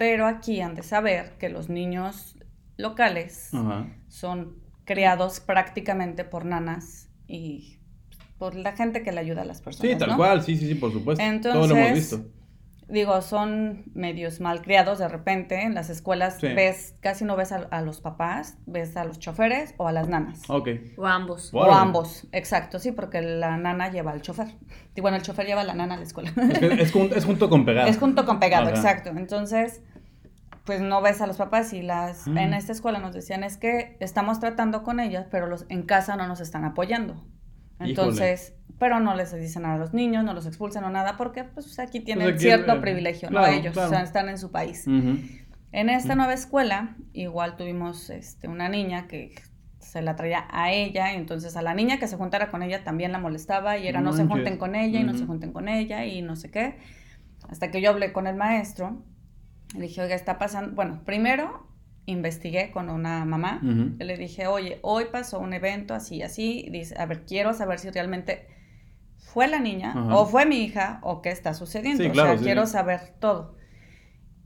Pero 0.00 0.26
aquí 0.26 0.62
han 0.62 0.74
de 0.74 0.82
saber 0.82 1.32
que 1.38 1.50
los 1.50 1.68
niños 1.68 2.34
locales 2.78 3.50
son 4.08 4.56
criados 4.86 5.40
prácticamente 5.40 6.24
por 6.24 6.46
nanas 6.46 7.10
y 7.26 7.80
por 8.38 8.54
la 8.54 8.72
gente 8.72 9.02
que 9.02 9.12
le 9.12 9.20
ayuda 9.20 9.42
a 9.42 9.44
las 9.44 9.60
personas. 9.60 9.92
Sí, 9.92 9.98
tal 9.98 10.16
cual, 10.16 10.42
sí, 10.42 10.56
sí, 10.56 10.66
sí, 10.68 10.74
por 10.74 10.90
supuesto. 10.90 11.22
Entonces, 11.22 11.52
Todo 11.60 11.66
lo 11.68 11.76
hemos 11.76 11.92
visto. 11.98 12.24
digo, 12.88 13.20
son 13.20 13.84
medios 13.92 14.40
malcriados 14.40 14.98
de 15.00 15.06
repente. 15.08 15.60
En 15.64 15.74
las 15.74 15.90
escuelas 15.90 16.38
Sí. 16.40 16.48
ves, 16.48 16.94
casi 17.02 17.26
no 17.26 17.36
ves 17.36 17.52
a, 17.52 17.56
a 17.70 17.82
los 17.82 18.00
papás, 18.00 18.56
ves 18.64 18.96
a 18.96 19.04
los 19.04 19.18
choferes 19.18 19.74
o 19.76 19.86
a 19.86 19.92
las 19.92 20.08
nanas. 20.08 20.40
Ok. 20.48 20.68
O 20.96 21.06
ambos. 21.06 21.52
Wow. 21.52 21.60
O 21.60 21.64
Órale. 21.66 21.80
ambos, 21.82 22.26
exacto, 22.32 22.78
sí, 22.78 22.90
porque 22.92 23.20
la 23.20 23.58
nana 23.58 23.90
lleva 23.90 24.12
al 24.12 24.22
chofer. 24.22 24.48
Y 24.96 25.02
bueno, 25.02 25.18
el 25.18 25.22
chofer 25.22 25.46
lleva 25.46 25.60
a 25.60 25.64
la 25.64 25.74
nana 25.74 25.94
a 25.96 25.98
la 25.98 26.04
escuela. 26.04 26.30
Es, 26.36 26.58
que 26.58 26.82
es, 26.82 26.92
jun- 26.94 27.12
es 27.14 27.26
junto 27.26 27.50
con 27.50 27.66
pegado. 27.66 27.86
Es 27.88 27.98
junto 27.98 28.24
con 28.24 28.40
pegado, 28.40 28.68
Ajá. 28.68 28.74
exacto. 28.76 29.10
Entonces, 29.10 29.82
pues 30.64 30.80
no 30.80 31.00
ves 31.02 31.20
a 31.20 31.26
los 31.26 31.36
papás 31.38 31.72
y 31.72 31.82
las 31.82 32.26
Mm. 32.26 32.38
en 32.38 32.54
esta 32.54 32.72
escuela 32.72 32.98
nos 32.98 33.14
decían 33.14 33.44
es 33.44 33.56
que 33.56 33.96
estamos 34.00 34.40
tratando 34.40 34.82
con 34.82 35.00
ellas, 35.00 35.26
pero 35.30 35.46
los 35.46 35.66
en 35.68 35.82
casa 35.82 36.16
no 36.16 36.26
nos 36.28 36.40
están 36.40 36.64
apoyando. 36.64 37.24
Entonces, 37.78 38.54
pero 38.78 39.00
no 39.00 39.14
les 39.14 39.32
dicen 39.34 39.62
nada 39.62 39.74
a 39.74 39.78
los 39.78 39.94
niños, 39.94 40.24
no 40.24 40.34
los 40.34 40.46
expulsan 40.46 40.84
o 40.84 40.90
nada, 40.90 41.16
porque 41.16 41.44
pues 41.44 41.78
aquí 41.78 42.00
tienen 42.00 42.28
aquí, 42.28 42.40
cierto 42.40 42.72
eh, 42.74 42.80
privilegio, 42.80 43.28
claro, 43.28 43.46
no 43.46 43.52
ellos, 43.52 43.72
claro. 43.72 43.88
o 43.88 43.92
sea, 43.92 44.02
están 44.02 44.28
en 44.28 44.38
su 44.38 44.50
país. 44.50 44.86
En 44.86 45.88
esta 45.88 46.14
Mm. 46.14 46.18
nueva 46.18 46.34
escuela, 46.34 46.96
igual 47.12 47.56
tuvimos 47.56 48.10
este, 48.10 48.48
una 48.48 48.68
niña 48.68 49.06
que 49.06 49.34
se 49.78 50.02
la 50.02 50.14
traía 50.16 50.46
a 50.50 50.70
ella, 50.72 51.12
y 51.12 51.16
entonces 51.16 51.56
a 51.56 51.62
la 51.62 51.74
niña 51.74 51.98
que 51.98 52.06
se 52.06 52.16
juntara 52.16 52.50
con 52.50 52.62
ella 52.62 52.84
también 52.84 53.12
la 53.12 53.18
molestaba 53.18 53.78
y 53.78 53.86
era 53.88 54.00
no 54.00 54.12
se 54.12 54.26
junten 54.26 54.56
con 54.58 54.74
ella 54.74 55.00
y 55.00 55.04
no 55.04 55.14
se 55.14 55.24
junten 55.26 55.52
con 55.52 55.68
ella 55.68 56.04
y 56.04 56.22
no 56.22 56.36
sé 56.36 56.50
qué. 56.50 56.76
Hasta 57.48 57.70
que 57.70 57.80
yo 57.80 57.90
hablé 57.90 58.12
con 58.12 58.26
el 58.26 58.36
maestro, 58.36 59.02
le 59.74 59.82
dije, 59.82 60.02
oiga, 60.02 60.14
está 60.14 60.38
pasando, 60.38 60.74
bueno, 60.74 61.02
primero 61.04 61.66
investigué 62.06 62.70
con 62.72 62.90
una 62.90 63.24
mamá, 63.24 63.60
Ujú. 63.62 63.96
le 63.98 64.16
dije, 64.16 64.46
oye, 64.46 64.80
hoy 64.82 65.06
pasó 65.12 65.38
un 65.38 65.52
evento 65.52 65.94
así 65.94 66.16
y 66.16 66.22
así, 66.22 66.68
dice, 66.70 66.96
a 66.98 67.06
ver, 67.06 67.24
quiero 67.24 67.54
saber 67.54 67.78
si 67.78 67.90
realmente 67.90 68.46
fue 69.18 69.46
la 69.48 69.60
niña 69.60 69.90
Ajá. 69.90 70.16
o 70.16 70.26
fue 70.26 70.46
mi 70.46 70.56
hija 70.64 70.98
o 71.02 71.22
qué 71.22 71.30
está 71.30 71.54
sucediendo, 71.54 72.02
Sí, 72.02 72.10
o 72.10 72.12
claro, 72.12 72.30
sea, 72.30 72.38
sí, 72.38 72.44
quiero 72.44 72.66
sí. 72.66 72.72
saber 72.72 73.00
todo. 73.20 73.54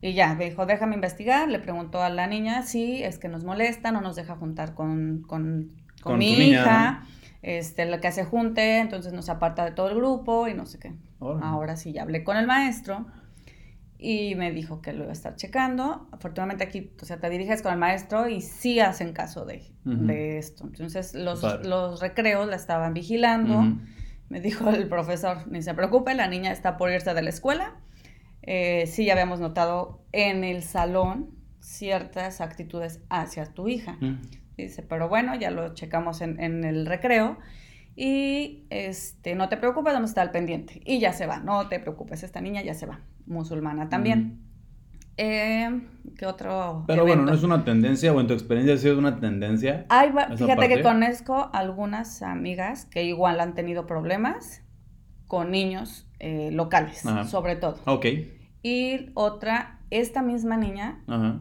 Y 0.01 0.13
ya, 0.13 0.35
me 0.35 0.45
dijo, 0.51 0.67
déjame 0.67 0.95
investigar, 0.97 1.49
le 1.49 1.59
preguntó 1.59 2.03
a 2.03 2.11
la 2.11 2.27
niña, 2.27 2.63
sí, 2.63 3.03
es 3.03 3.19
que 3.19 3.29
nos 3.29 3.45
molesta, 3.45 3.91
no 3.91 4.03
nos 4.03 4.17
deja 4.17 4.37
juntar 4.37 4.75
con, 4.75 5.23
con, 5.27 5.73
con 6.03 6.13
Con 6.13 6.19
mi 6.19 6.33
tu 6.35 6.39
niña, 6.39 6.61
hija, 6.61 7.07
este, 7.41 7.87
la 7.87 8.01
que 8.01 8.13
se 8.13 8.25
junte, 8.25 8.79
entonces 8.81 9.15
nos 9.15 9.31
aparta 9.31 9.65
de 9.65 9.71
todo 9.73 9.89
el 9.89 9.97
grupo 9.97 10.47
y 10.49 10.55
no 10.55 10.67
sé 10.67 10.79
qué. 10.79 10.93
Ahora 11.21 11.77
sí, 11.77 11.93
ya 11.93 12.03
hablé 12.03 12.23
con 12.23 12.37
el 12.37 12.47
maestro 12.47 13.07
y 14.05 14.35
me 14.35 14.53
dijo 14.53 14.83
que 14.83 14.93
lo 14.93 15.05
iba 15.05 15.11
a 15.11 15.15
estar 15.15 15.35
checando. 15.35 16.07
Afortunadamente 16.13 16.63
aquí, 16.63 16.93
o 17.01 17.07
sea, 17.07 17.17
te 17.21 17.31
diriges 17.31 17.63
con 17.63 17.73
el 17.73 17.79
maestro 17.79 18.29
y 18.29 18.43
sí 18.43 18.79
hacen 18.79 19.15
caso 19.15 19.47
de, 19.47 19.73
de 19.85 20.37
esto. 20.37 20.65
Entonces 20.67 21.15
los, 21.15 21.43
los 21.65 22.01
recreos 22.03 22.47
la 22.47 22.57
estaban 22.57 22.93
vigilando. 22.93 23.65
Me 24.29 24.43
dijo 24.43 24.69
el 24.69 24.89
profesor, 24.89 25.49
ni 25.49 25.63
se 25.63 25.73
preocupe, 25.73 26.13
la 26.15 26.29
niña 26.29 26.53
está 26.53 26.77
por 26.77 26.91
irse 26.91 27.15
de 27.15 27.23
la 27.23 27.31
escuela. 27.31 27.77
Eh, 28.43 28.87
sí, 28.89 29.07
ya 29.07 29.15
habíamos 29.15 29.41
notado 29.41 30.05
en 30.13 30.45
el 30.45 30.63
salón 30.63 31.31
ciertas 31.61 32.43
actitudes 32.43 33.01
hacia 33.09 33.47
tu 33.55 33.69
hija. 33.69 33.97
Dice, 34.59 34.83
pero 34.83 35.09
bueno, 35.09 35.35
ya 35.35 35.51
lo 35.51 35.73
checamos 35.73 36.21
en, 36.21 36.39
en 36.43 36.65
el 36.65 36.85
recreo. 36.85 37.39
Y 37.97 38.67
este, 38.71 39.35
no 39.35 39.49
te 39.49 39.57
preocupes, 39.57 39.93
vamos 39.93 40.11
a 40.11 40.13
estar 40.13 40.27
al 40.27 40.33
pendiente. 40.33 40.81
Y 40.85 40.99
ya 40.99 41.13
se 41.13 41.27
va, 41.27 41.39
no 41.39 41.69
te 41.69 41.79
preocupes, 41.79 42.23
esta 42.23 42.41
niña 42.41 42.63
ya 42.63 42.75
se 42.75 42.87
va. 42.87 43.01
Musulmana 43.27 43.89
también. 43.89 44.41
Eh, 45.17 45.81
¿Qué 46.19 46.27
otro? 46.27 46.85
Pero 46.89 47.07
bueno, 47.07 47.23
no 47.23 47.33
es 47.33 47.43
una 47.45 47.65
tendencia, 47.65 48.13
o 48.13 48.21
en 48.21 48.27
tu 48.27 48.33
experiencia 48.33 48.75
ha 48.75 48.79
sido 48.79 48.99
una 48.99 49.21
tendencia. 49.21 49.87
Ay, 49.89 50.11
fíjate 50.37 50.69
que 50.69 50.83
conozco 50.83 51.51
algunas 51.53 52.23
amigas 52.23 52.85
que 52.87 53.05
igual 53.05 53.39
han 53.41 53.55
tenido 53.55 53.87
problemas 53.87 54.63
con 55.27 55.51
niños 55.51 56.09
eh, 56.19 56.51
locales, 56.53 57.07
Ajá. 57.07 57.25
sobre 57.25 57.57
todo. 57.57 57.79
Ok. 57.87 58.07
Y 58.63 59.11
otra, 59.15 59.81
esta 59.91 60.23
misma 60.23 60.57
niña 60.57 61.03
Ajá. 61.07 61.41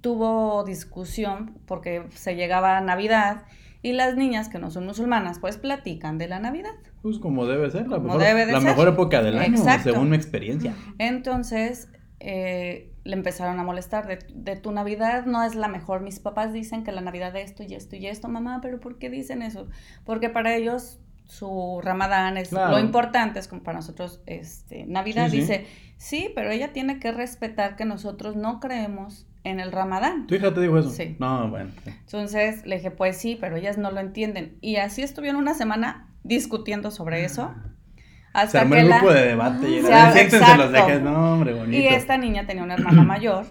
tuvo 0.00 0.64
discusión 0.64 1.58
porque 1.66 2.06
se 2.14 2.36
llegaba 2.36 2.78
a 2.78 2.80
Navidad 2.80 3.44
y 3.82 3.92
las 3.92 4.16
niñas 4.16 4.48
que 4.48 4.58
no 4.58 4.70
son 4.70 4.86
musulmanas 4.86 5.38
pues 5.38 5.56
platican 5.56 6.18
de 6.18 6.28
la 6.28 6.38
Navidad. 6.38 6.72
Pues 7.02 7.18
como 7.18 7.46
debe 7.46 7.70
ser, 7.70 7.88
la, 7.88 7.96
Como 7.96 8.08
mejor, 8.08 8.22
debe 8.22 8.46
de 8.46 8.52
la 8.52 8.60
ser. 8.60 8.70
mejor 8.70 8.88
época 8.88 9.22
del 9.22 9.38
año, 9.38 9.56
Exacto. 9.56 9.90
según 9.92 10.10
mi 10.10 10.16
experiencia. 10.16 10.74
Entonces 10.98 11.88
eh, 12.20 12.92
le 13.04 13.14
empezaron 13.14 13.58
a 13.58 13.62
molestar 13.64 14.06
de, 14.06 14.18
de 14.34 14.56
tu 14.56 14.72
Navidad 14.72 15.24
no 15.24 15.42
es 15.42 15.54
la 15.54 15.68
mejor. 15.68 16.02
Mis 16.02 16.20
papás 16.20 16.52
dicen 16.52 16.84
que 16.84 16.92
la 16.92 17.00
Navidad 17.00 17.32
de 17.32 17.42
esto 17.42 17.62
y 17.62 17.74
esto 17.74 17.96
y 17.96 18.06
esto, 18.06 18.28
mamá, 18.28 18.60
pero 18.60 18.78
¿por 18.80 18.98
qué 18.98 19.08
dicen 19.08 19.40
eso? 19.42 19.68
Porque 20.04 20.28
para 20.28 20.54
ellos 20.54 20.98
su 21.24 21.80
Ramadán 21.82 22.36
es 22.36 22.48
Claro. 22.50 22.72
lo 22.72 22.78
importante, 22.80 23.38
es 23.38 23.48
como 23.48 23.62
para 23.62 23.78
nosotros 23.78 24.20
este, 24.26 24.84
Navidad. 24.86 25.26
Sí, 25.30 25.36
sí. 25.36 25.40
Dice, 25.40 25.66
sí, 25.96 26.32
pero 26.34 26.50
ella 26.50 26.72
tiene 26.72 26.98
que 26.98 27.12
respetar 27.12 27.76
que 27.76 27.84
nosotros 27.86 28.36
no 28.36 28.60
creemos 28.60 29.26
en 29.44 29.60
el 29.60 29.72
Ramadán. 29.72 30.26
¿Tu 30.26 30.34
hija 30.34 30.52
te 30.52 30.60
dijo 30.60 30.78
eso? 30.78 30.90
Sí. 30.90 31.16
No, 31.18 31.48
bueno. 31.48 31.70
Entonces 31.86 32.64
le 32.66 32.76
dije, 32.76 32.90
pues 32.90 33.16
sí, 33.16 33.36
pero 33.40 33.56
ellas 33.56 33.78
no 33.78 33.90
lo 33.90 34.00
entienden. 34.00 34.56
Y 34.60 34.76
así 34.76 35.02
estuvieron 35.02 35.40
una 35.40 35.54
semana 35.54 36.08
discutiendo 36.22 36.90
sobre 36.90 37.24
eso. 37.24 37.54
Se 37.96 38.02
Hasta 38.32 38.60
armó 38.60 38.74
que 38.74 38.80
el 38.80 38.88
la... 38.88 38.98
grupo 38.98 39.12
de 39.12 39.26
debate 39.26 39.68
y 39.70 39.80
Se 39.80 39.88
era, 39.88 40.56
los 40.56 40.72
dejes. 40.72 41.02
No, 41.02 41.34
hombre, 41.34 41.54
bonito. 41.54 41.76
Y 41.76 41.86
esta 41.86 42.16
niña 42.16 42.46
tenía 42.46 42.62
una 42.62 42.74
hermana 42.74 43.02
mayor, 43.04 43.46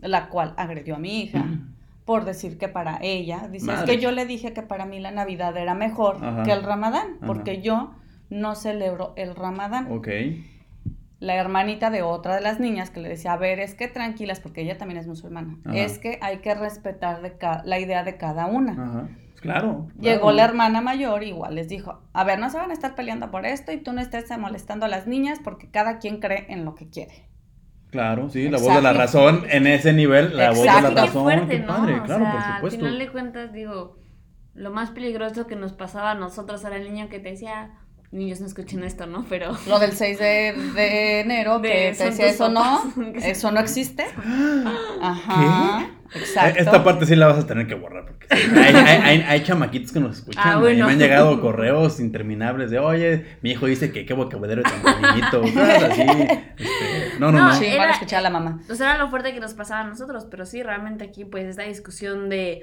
la 0.00 0.28
cual 0.28 0.54
agredió 0.56 0.96
a 0.96 0.98
mi 0.98 1.22
hija 1.22 1.44
por 2.04 2.24
decir 2.24 2.58
que 2.58 2.68
para 2.68 2.98
ella, 3.00 3.48
dice, 3.50 3.72
es 3.72 3.82
que 3.82 3.98
yo 3.98 4.10
le 4.10 4.26
dije 4.26 4.52
que 4.52 4.62
para 4.62 4.86
mí 4.86 4.98
la 5.00 5.12
Navidad 5.12 5.56
era 5.56 5.74
mejor 5.74 6.16
Ajá. 6.22 6.42
que 6.42 6.52
el 6.52 6.62
Ramadán, 6.62 7.16
Ajá. 7.18 7.26
porque 7.26 7.62
yo 7.62 7.94
no 8.28 8.54
celebro 8.54 9.12
el 9.16 9.36
Ramadán. 9.36 9.86
Ok. 9.90 10.08
La 11.22 11.36
hermanita 11.36 11.90
de 11.90 12.02
otra 12.02 12.34
de 12.34 12.40
las 12.40 12.58
niñas 12.58 12.90
que 12.90 12.98
le 12.98 13.08
decía, 13.08 13.34
a 13.34 13.36
ver, 13.36 13.60
es 13.60 13.74
que 13.76 13.86
tranquilas, 13.86 14.40
porque 14.40 14.62
ella 14.62 14.76
también 14.76 14.98
es 14.98 15.06
musulmana, 15.06 15.56
Ajá. 15.64 15.76
es 15.76 15.98
que 16.00 16.18
hay 16.20 16.38
que 16.38 16.52
respetar 16.54 17.22
de 17.22 17.32
la 17.64 17.78
idea 17.78 18.02
de 18.02 18.16
cada 18.16 18.46
una. 18.46 18.72
Ajá. 18.72 19.08
Pues 19.30 19.40
Claro. 19.40 19.88
Llegó 20.00 20.32
la 20.32 20.44
hermana 20.44 20.80
mayor, 20.80 21.22
igual 21.22 21.54
les 21.54 21.68
dijo, 21.68 22.00
a 22.12 22.24
ver, 22.24 22.40
no 22.40 22.50
se 22.50 22.58
van 22.58 22.70
a 22.70 22.74
estar 22.74 22.96
peleando 22.96 23.30
por 23.30 23.46
esto 23.46 23.70
y 23.70 23.76
tú 23.78 23.92
no 23.92 24.00
estés 24.00 24.36
molestando 24.36 24.86
a 24.86 24.88
las 24.88 25.06
niñas 25.06 25.38
porque 25.42 25.70
cada 25.70 25.98
quien 25.98 26.18
cree 26.18 26.46
en 26.48 26.64
lo 26.64 26.74
que 26.74 26.88
quiere. 26.90 27.28
Claro, 27.90 28.28
sí, 28.28 28.48
la 28.48 28.58
voz 28.58 28.74
de 28.74 28.82
la 28.82 28.92
razón 28.92 29.44
en 29.48 29.66
ese 29.68 29.92
nivel, 29.92 30.36
la 30.36 30.50
voz 30.50 30.60
de 30.60 30.66
la. 30.66 30.88
Qué 30.88 30.94
razón. 30.94 31.22
fuerte, 31.22 31.60
qué 31.60 31.66
¿no? 31.66 31.82
O 31.82 31.84
claro, 32.04 32.06
sea, 32.06 32.32
por 32.32 32.42
supuesto. 32.54 32.66
Al 32.66 32.70
final 32.70 32.98
de 32.98 33.08
cuentas, 33.12 33.52
digo, 33.52 33.98
lo 34.54 34.70
más 34.70 34.90
peligroso 34.90 35.46
que 35.46 35.54
nos 35.56 35.72
pasaba 35.72 36.10
a 36.12 36.14
nosotros 36.14 36.64
era 36.64 36.76
el 36.76 36.84
niño 36.92 37.08
que 37.08 37.20
te 37.20 37.30
decía, 37.30 37.70
niños 38.12 38.40
no 38.40 38.46
escuchen 38.46 38.84
esto, 38.84 39.06
¿no? 39.06 39.24
Pero 39.28 39.56
Lo 39.66 39.78
del 39.78 39.92
6 39.92 40.18
de, 40.18 40.54
de 40.74 41.20
enero, 41.20 41.58
De 41.60 41.68
que 41.68 41.94
te 41.96 42.04
decía 42.04 42.26
eso 42.26 42.48
no, 42.50 42.82
eso 43.16 43.50
no 43.50 43.58
existe. 43.60 44.04
Ajá, 45.00 45.90
exacto. 46.14 46.58
Eh, 46.58 46.62
Esta 46.62 46.84
parte 46.84 47.06
sí 47.06 47.16
la 47.16 47.26
vas 47.26 47.38
a 47.38 47.46
tener 47.46 47.66
que 47.66 47.74
borrar 47.74 48.04
porque 48.06 48.26
sí, 48.36 48.50
hay, 48.56 48.74
hay, 48.74 48.98
hay- 49.02 49.24
hay 49.26 49.42
chamaquitos 49.42 49.92
que 49.92 50.00
nos 50.00 50.18
escuchan. 50.18 50.42
Ah, 50.46 50.54
y 50.56 50.60
bueno. 50.60 50.86
me 50.86 50.92
han 50.92 50.98
llegado 50.98 51.40
correos 51.40 52.00
interminables 52.00 52.70
de, 52.70 52.78
oye, 52.78 53.26
mi 53.42 53.52
hijo 53.52 53.66
dice 53.66 53.92
que 53.92 54.04
qué 54.06 54.14
vocabulario 54.14 54.62
tan 54.62 54.82
bonito. 54.82 55.40
cosas 55.42 55.82
así. 55.84 56.02
Este, 56.62 57.18
no, 57.18 57.32
no, 57.32 57.38
no. 57.38 57.48
No, 57.48 57.54
Sí, 57.54 57.66
era- 57.66 57.78
van 57.78 57.88
a 57.88 57.92
escuchar 57.92 58.18
a 58.20 58.22
la 58.22 58.30
mamá. 58.30 58.60
O 58.70 58.74
sea, 58.74 58.90
era 58.94 58.98
lo 59.02 59.08
fuerte 59.10 59.32
que 59.32 59.40
nos 59.40 59.54
pasaba 59.54 59.80
a 59.80 59.84
nosotros, 59.84 60.26
pero 60.30 60.46
sí, 60.46 60.62
realmente 60.62 61.04
aquí, 61.04 61.24
pues, 61.24 61.46
esta 61.46 61.62
discusión 61.62 62.28
de, 62.28 62.62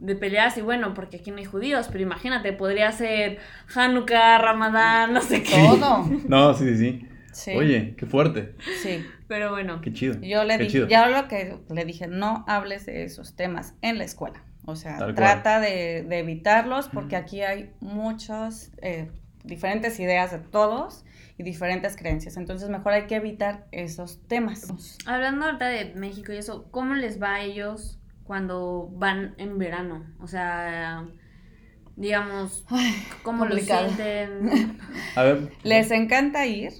de 0.00 0.14
peleas, 0.16 0.56
y 0.56 0.60
bueno, 0.62 0.94
porque 0.94 1.16
aquí 1.18 1.30
no 1.30 1.38
hay 1.38 1.44
judíos, 1.44 1.88
pero 1.90 2.02
imagínate, 2.02 2.52
podría 2.52 2.92
ser 2.92 3.38
Hanukkah, 3.74 4.38
Ramadán, 4.38 5.12
no 5.12 5.20
sé 5.20 5.42
qué. 5.42 5.56
Todo. 5.68 6.08
No, 6.28 6.54
sí, 6.54 6.64
sí, 6.64 6.76
sí. 6.76 7.04
Sí. 7.32 7.50
Oye, 7.52 7.94
qué 7.96 8.06
fuerte. 8.06 8.54
Sí. 8.82 9.04
Pero 9.28 9.50
bueno, 9.50 9.80
Qué 9.80 9.92
chido. 9.92 10.18
Yo 10.22 10.42
le 10.44 10.56
qué 10.56 10.64
dije, 10.64 10.72
chido. 10.72 10.88
ya 10.88 11.06
lo 11.08 11.28
que 11.28 11.58
le 11.72 11.84
dije, 11.84 12.06
no 12.08 12.44
hables 12.48 12.86
de 12.86 13.04
esos 13.04 13.36
temas 13.36 13.74
en 13.82 13.98
la 13.98 14.04
escuela. 14.04 14.42
O 14.64 14.74
sea, 14.76 14.98
Tal 14.98 15.14
trata 15.14 15.60
de, 15.60 16.04
de 16.08 16.18
evitarlos 16.18 16.88
porque 16.88 17.16
aquí 17.16 17.42
hay 17.42 17.70
muchas 17.80 18.72
eh, 18.82 19.10
diferentes 19.44 19.98
ideas 20.00 20.30
de 20.32 20.38
todos 20.38 21.04
y 21.36 21.42
diferentes 21.42 21.96
creencias. 21.96 22.36
Entonces, 22.36 22.68
mejor 22.68 22.92
hay 22.92 23.06
que 23.06 23.16
evitar 23.16 23.66
esos 23.72 24.20
temas. 24.26 24.72
hablando 25.06 25.46
ahorita 25.46 25.66
de 25.68 25.94
México 25.94 26.32
y 26.32 26.36
eso, 26.38 26.66
¿cómo 26.70 26.94
les 26.94 27.22
va 27.22 27.34
a 27.36 27.40
ellos 27.42 27.97
cuando 28.28 28.88
van 28.92 29.34
en 29.38 29.58
verano? 29.58 30.04
O 30.20 30.28
sea, 30.28 31.04
digamos, 31.96 32.64
¿cómo 33.24 33.46
lo 33.46 33.56
sienten? 33.58 34.78
A 35.16 35.22
ver. 35.24 35.52
Les 35.64 35.90
encanta 35.90 36.46
ir, 36.46 36.72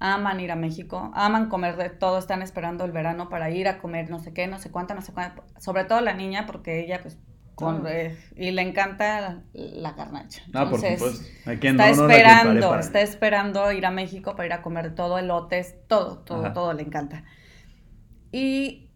aman 0.00 0.40
ir 0.40 0.50
a 0.50 0.56
México, 0.56 1.10
aman 1.14 1.48
comer 1.48 1.76
de 1.76 1.88
todo, 1.88 2.18
están 2.18 2.42
esperando 2.42 2.84
el 2.84 2.92
verano 2.92 3.28
para 3.30 3.48
ir 3.50 3.68
a 3.68 3.78
comer 3.78 4.10
no 4.10 4.18
sé 4.18 4.34
qué, 4.34 4.46
no 4.48 4.58
sé 4.58 4.70
cuánta, 4.70 4.94
no 4.94 5.00
sé 5.00 5.12
cuánta. 5.12 5.42
Sobre 5.60 5.84
todo 5.84 6.00
la 6.00 6.14
niña, 6.14 6.46
porque 6.46 6.84
ella, 6.84 7.00
pues, 7.00 7.16
con, 7.54 7.86
eh, 7.88 8.16
y 8.36 8.50
le 8.50 8.62
encanta 8.62 9.42
la, 9.52 9.92
garnacha. 9.92 10.42
Ah, 10.52 10.68
por 10.68 10.80
Entonces, 10.80 11.00
supuesto. 11.00 11.50
¿A 11.50 11.54
quién 11.56 11.80
Está 11.80 11.90
no, 11.90 11.96
no 11.96 12.08
esperando, 12.08 12.68
para- 12.70 12.80
está 12.80 13.00
esperando 13.00 13.72
ir 13.72 13.86
a 13.86 13.90
México 13.90 14.36
para 14.36 14.46
ir 14.46 14.52
a 14.52 14.62
comer 14.62 14.94
todo, 14.94 15.18
elotes, 15.18 15.74
todo, 15.88 16.18
todo, 16.18 16.44
Ajá. 16.46 16.54
todo 16.54 16.72
le 16.74 16.82
encanta. 16.82 17.24
Y 18.32 18.87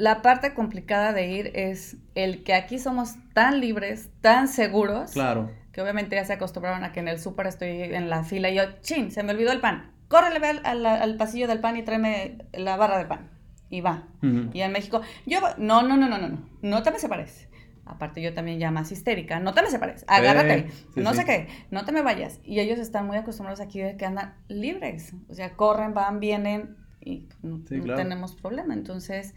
la 0.00 0.22
parte 0.22 0.54
complicada 0.54 1.12
de 1.12 1.26
ir 1.28 1.50
es 1.54 1.96
el 2.14 2.42
que 2.44 2.54
aquí 2.54 2.78
somos 2.78 3.16
tan 3.34 3.60
libres, 3.60 4.08
tan 4.20 4.48
seguros, 4.48 5.12
Claro. 5.12 5.50
que 5.72 5.80
obviamente 5.82 6.16
ya 6.16 6.24
se 6.24 6.32
acostumbraron 6.32 6.84
a 6.84 6.92
que 6.92 7.00
en 7.00 7.08
el 7.08 7.18
súper 7.20 7.46
estoy 7.46 7.82
en 7.82 8.08
la 8.10 8.24
fila 8.24 8.48
y 8.50 8.56
yo, 8.56 8.62
chin, 8.80 9.10
se 9.10 9.22
me 9.22 9.32
olvidó 9.32 9.52
el 9.52 9.60
pan. 9.60 9.92
córrele 10.08 10.40
ve 10.40 10.48
al, 10.48 10.60
al- 10.66 10.86
al 10.86 11.16
pasillo 11.16 11.46
del 11.46 11.60
pan 11.60 11.76
y 11.76 11.82
tráeme 11.84 12.38
la 12.52 12.76
barra 12.76 12.98
de 12.98 13.04
pan. 13.06 13.30
Y 13.68 13.80
va. 13.80 14.08
Y 14.52 14.60
en 14.62 14.72
México, 14.72 15.00
yo, 15.26 15.38
no, 15.58 15.82
no, 15.82 15.96
no, 15.96 16.08
no, 16.08 16.18
no, 16.18 16.28
no, 16.28 16.38
no 16.62 16.82
te 16.82 16.90
me 16.90 16.98
separes. 16.98 17.46
Aparte 17.86 18.20
yo 18.22 18.34
también 18.34 18.58
ya 18.58 18.70
más 18.72 18.90
histérica, 18.92 19.38
no 19.40 19.52
te 19.54 19.62
me 19.62 19.70
separes, 19.70 20.04
agárrate, 20.08 20.70
sí, 20.94 21.00
no 21.00 21.10
sí. 21.10 21.18
sé 21.18 21.24
qué, 21.24 21.48
no 21.70 21.84
te 21.84 21.92
me 21.92 22.02
vayas. 22.02 22.40
Y 22.44 22.60
ellos 22.60 22.78
están 22.78 23.06
muy 23.06 23.16
acostumbrados 23.16 23.60
aquí 23.60 23.80
de 23.80 23.96
que 23.96 24.04
andan 24.06 24.34
libres, 24.48 25.12
o 25.28 25.34
sea, 25.34 25.54
corren, 25.56 25.94
van, 25.94 26.20
vienen 26.20 26.76
y 27.00 27.28
no, 27.42 27.60
Sí, 27.68 27.76
no 27.76 27.94
tenemos 27.96 28.34
problema. 28.34 28.74
Entonces, 28.74 29.34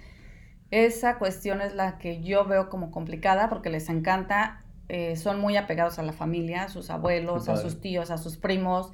esa 0.71 1.17
cuestión 1.19 1.61
es 1.61 1.75
la 1.75 1.97
que 1.97 2.21
yo 2.23 2.45
veo 2.45 2.69
como 2.69 2.91
complicada 2.91 3.49
porque 3.49 3.69
les 3.69 3.89
encanta, 3.89 4.63
eh, 4.89 5.15
son 5.15 5.39
muy 5.39 5.55
apegados 5.57 5.99
a 5.99 6.03
la 6.03 6.13
familia, 6.13 6.63
a 6.63 6.69
sus 6.69 6.89
abuelos, 6.89 7.49
a 7.49 7.57
sus 7.57 7.79
tíos, 7.81 8.11
a 8.11 8.17
sus 8.17 8.37
primos. 8.37 8.91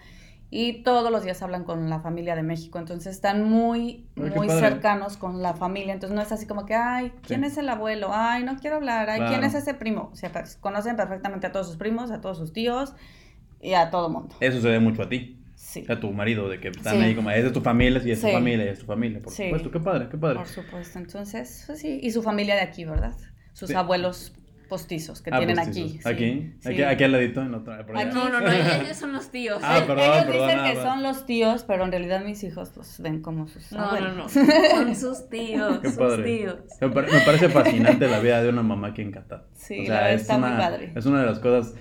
Y 0.51 0.81
todos 0.81 1.11
los 1.11 1.23
días 1.23 1.43
hablan 1.43 1.63
con 1.63 1.91
la 1.91 1.99
familia 1.99 2.35
de 2.35 2.41
México, 2.41 2.79
entonces 2.79 3.13
están 3.13 3.43
muy, 3.43 4.07
Ay, 4.17 4.31
muy 4.35 4.49
cercanos 4.49 5.15
con 5.15 5.43
la 5.43 5.53
familia, 5.53 5.93
entonces 5.93 6.15
no 6.15 6.23
es 6.23 6.31
así 6.31 6.47
como 6.47 6.65
que, 6.65 6.73
ay, 6.73 7.13
¿quién 7.21 7.41
Sí. 7.41 7.47
es 7.47 7.57
el 7.59 7.69
abuelo? 7.69 8.09
Ay, 8.11 8.43
no 8.43 8.57
quiero 8.57 8.77
hablar, 8.77 9.11
ay, 9.11 9.21
¿quién 9.29 9.43
es 9.43 9.53
ese 9.53 9.75
primo? 9.75 10.09
O 10.11 10.15
sea, 10.15 10.31
conocen 10.59 10.95
perfectamente 10.95 11.45
a 11.45 11.51
todos 11.51 11.67
sus 11.67 11.77
primos, 11.77 12.09
a 12.09 12.19
todos 12.19 12.39
sus 12.39 12.51
tíos 12.51 12.95
y 13.61 13.73
a 13.75 13.91
todo 13.91 14.09
mundo. 14.09 14.35
Eso 14.39 14.59
se 14.59 14.69
ve 14.69 14.79
mucho 14.79 15.03
a 15.03 15.09
ti, 15.09 15.38
Sí, 15.69 15.85
a 15.87 15.99
tu 15.99 16.11
marido, 16.11 16.49
de 16.49 16.59
que 16.59 16.69
están 16.69 16.95
Sí. 16.97 17.01
ahí 17.03 17.15
como, 17.15 17.29
es 17.29 17.43
de 17.43 17.51
tu 17.51 17.61
familia, 17.61 18.01
y 18.03 18.11
es 18.11 18.21
tu 18.21 18.27
Sí. 18.27 18.33
familia, 18.33 18.65
y 18.65 18.69
es 18.69 18.79
tu 18.79 18.85
familia, 18.87 19.21
por 19.21 19.31
Sí. 19.31 19.43
supuesto. 19.43 19.69
Qué 19.71 19.79
padre, 19.79 20.07
qué 20.09 20.17
padre. 20.17 20.35
por 20.37 20.47
supuesto. 20.47 20.97
Entonces, 20.97 21.63
pues 21.67 21.79
sí, 21.79 21.99
y 22.01 22.09
su 22.11 22.23
familia 22.23 22.55
de 22.55 22.61
aquí, 22.61 22.85
¿verdad? 22.85 23.13
Sus 23.53 23.69
Sí. 23.69 23.75
abuelos 23.75 24.33
postizos 24.67 25.21
que 25.23 25.31
Ah, 25.33 25.37
tienen 25.37 25.55
postizos. 25.57 25.81
aquí. 25.81 25.99
sí, 26.01 26.09
Aquí, 26.09 26.53
sí. 26.59 26.69
aquí, 26.69 26.83
aquí 26.83 27.03
al 27.03 27.11
ladito, 27.11 27.41
en 27.41 27.53
otra, 27.55 27.83
por 27.85 27.97
allá. 27.97 28.11
No, 28.11 28.29
no, 28.29 28.39
no, 28.39 28.51
ellos 28.51 28.97
son 28.97 29.13
los 29.13 29.31
tíos. 29.31 29.59
Ah, 29.63 29.83
perdón, 29.87 30.03
Ellos 30.05 30.25
perdón, 30.25 30.33
dicen 30.47 30.57
nada 30.57 30.69
que 30.69 30.75
más. 30.75 30.83
son 30.85 31.03
los 31.03 31.25
tíos, 31.25 31.63
pero 31.67 31.85
en 31.85 31.91
realidad 31.91 32.23
mis 32.23 32.43
hijos 32.43 32.75
los 32.77 32.99
ven 32.99 33.21
como 33.21 33.47
sus 33.47 33.71
No, 33.71 33.79
no, 33.79 33.85
abuelos. 33.85 34.15
no. 34.17 34.29
Son 34.75 34.95
sus 34.95 35.27
tíos. 35.29 35.79
Qué 35.79 35.87
sus 35.89 35.97
padre. 35.97 36.23
tíos. 36.23 36.55
Me, 36.81 36.89
pare- 36.89 37.11
me 37.11 37.19
parece 37.21 37.49
fascinante 37.49 38.07
la 38.07 38.19
vida 38.19 38.43
de 38.43 38.49
una 38.49 38.61
mamá 38.61 38.89
aquí 38.89 39.01
en 39.01 39.11
Qatar. 39.11 39.45
Sí, 39.55 39.87
la 39.87 39.95
verdad 39.95 40.13
está 40.13 40.37
muy 40.37 40.49
padre. 40.51 40.93
Es 40.95 41.05
una 41.07 41.21
de 41.21 41.25
las 41.25 41.39
cosas, 41.39 41.73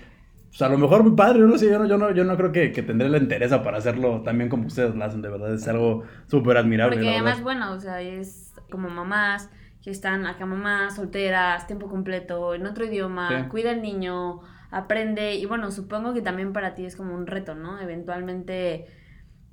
pues 0.49 0.63
a 0.63 0.69
lo 0.69 0.79
mejor 0.79 1.03
muy 1.03 1.13
padre, 1.15 1.41
yo 1.41 1.47
no 1.47 1.59
sé, 1.59 1.71
yo 1.71 1.79
no, 1.79 1.87
yo 1.87 1.99
no, 1.99 2.11
yo 2.11 2.25
no 2.25 2.37
creo 2.37 2.53
que, 2.53 2.73
que 2.73 2.83
tendré 2.83 3.09
la 3.09 3.19
interés 3.19 3.53
para 3.55 3.79
hacerlo 3.79 4.23
también 4.23 4.49
como 4.49 4.67
ustedes 4.67 4.95
lo 4.95 5.05
hacen, 5.05 5.23
de 5.23 5.29
verdad, 5.29 5.55
es 5.55 5.67
algo 5.69 6.05
súper 6.27 6.57
admirable. 6.57 6.97
Porque 6.97 7.11
además, 7.11 7.43
bueno, 7.43 7.73
o 7.73 7.81
sea, 7.81 8.01
es 8.01 8.55
como 8.71 8.89
mamás 8.89 9.51
que 9.83 9.91
están 9.91 10.27
acá 10.27 10.45
mamás, 10.45 10.97
solteras, 10.97 11.67
tiempo 11.67 11.89
completo, 11.89 12.55
en 12.55 12.67
otro 12.67 12.85
idioma, 12.85 13.45
Sí. 13.45 13.49
cuida 13.49 13.71
al 13.71 13.83
niño, 13.83 14.41
aprende, 14.71 15.35
y 15.37 15.47
bueno, 15.47 15.71
supongo 15.71 16.13
que 16.15 16.21
también 16.23 16.53
para 16.53 16.75
ti 16.75 16.85
es 16.85 16.97
como 16.97 17.15
un 17.15 17.27
reto, 17.27 17.55
¿no? 17.55 17.81
Eventualmente 17.81 18.87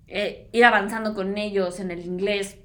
eh, 0.08 0.50
ir 0.52 0.66
avanzando 0.66 1.14
con 1.14 1.38
ellos 1.38 1.80
en 1.80 1.92
el 1.92 2.06
inglés, 2.06 2.58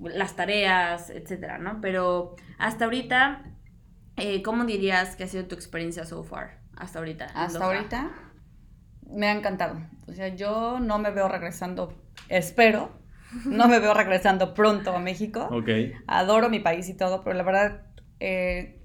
las 0.00 0.36
tareas, 0.36 1.10
etcétera, 1.10 1.58
¿no? 1.58 1.80
Pero 1.80 2.34
hasta 2.58 2.84
ahorita, 2.84 3.44
eh, 4.16 4.42
¿cómo 4.42 4.64
dirías 4.64 5.16
que 5.16 5.24
ha 5.24 5.28
sido 5.28 5.46
tu 5.46 5.54
experiencia 5.54 6.04
so 6.04 6.22
far? 6.24 6.63
Hasta 6.76 6.98
ahorita. 6.98 7.26
Hasta 7.34 7.58
Doha? 7.58 7.76
ahorita 7.76 8.10
me 9.10 9.26
ha 9.26 9.32
encantado. 9.32 9.80
O 10.06 10.12
sea, 10.12 10.28
yo 10.28 10.80
no 10.80 10.98
me 10.98 11.10
veo 11.10 11.28
regresando, 11.28 11.94
espero, 12.28 12.90
no 13.44 13.68
me 13.68 13.78
veo 13.78 13.94
regresando 13.94 14.54
pronto 14.54 14.94
a 14.94 14.98
México. 14.98 15.48
Ok, 15.50 15.68
Adoro 16.06 16.48
mi 16.48 16.60
país 16.60 16.88
y 16.88 16.94
todo, 16.94 17.22
pero 17.22 17.36
la 17.36 17.42
verdad 17.42 17.82
eh, 18.20 18.80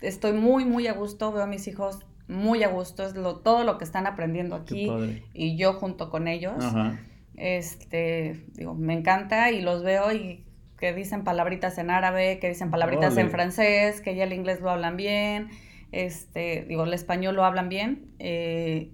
estoy 0.00 0.32
muy, 0.32 0.64
muy 0.64 0.86
a 0.86 0.92
gusto. 0.92 1.32
Veo 1.32 1.42
a 1.42 1.46
mis 1.46 1.66
hijos 1.68 2.00
muy 2.28 2.62
a 2.62 2.68
gusto. 2.68 3.04
Es 3.04 3.14
lo, 3.14 3.36
todo 3.40 3.64
lo 3.64 3.78
que 3.78 3.84
están 3.84 4.06
aprendiendo 4.06 4.56
aquí 4.56 4.90
y 5.32 5.56
yo 5.56 5.74
junto 5.74 6.10
con 6.10 6.28
ellos. 6.28 6.64
Ajá. 6.64 6.98
Este, 7.36 8.46
digo, 8.52 8.74
me 8.74 8.94
encanta 8.94 9.50
y 9.50 9.60
los 9.60 9.82
veo 9.82 10.12
y 10.12 10.46
que 10.78 10.92
dicen 10.92 11.24
palabritas 11.24 11.78
en 11.78 11.90
árabe, 11.90 12.38
que 12.38 12.48
dicen 12.48 12.70
palabritas 12.70 13.16
en 13.16 13.30
francés, 13.30 14.00
que 14.00 14.14
ya 14.14 14.24
el 14.24 14.32
inglés 14.32 14.60
lo 14.60 14.70
hablan 14.70 14.96
bien, 14.96 15.48
este, 15.94 16.64
digo, 16.68 16.84
el 16.84 16.92
español 16.94 17.36
lo 17.36 17.44
hablan 17.44 17.68
bien. 17.68 18.14
eh, 18.18 18.92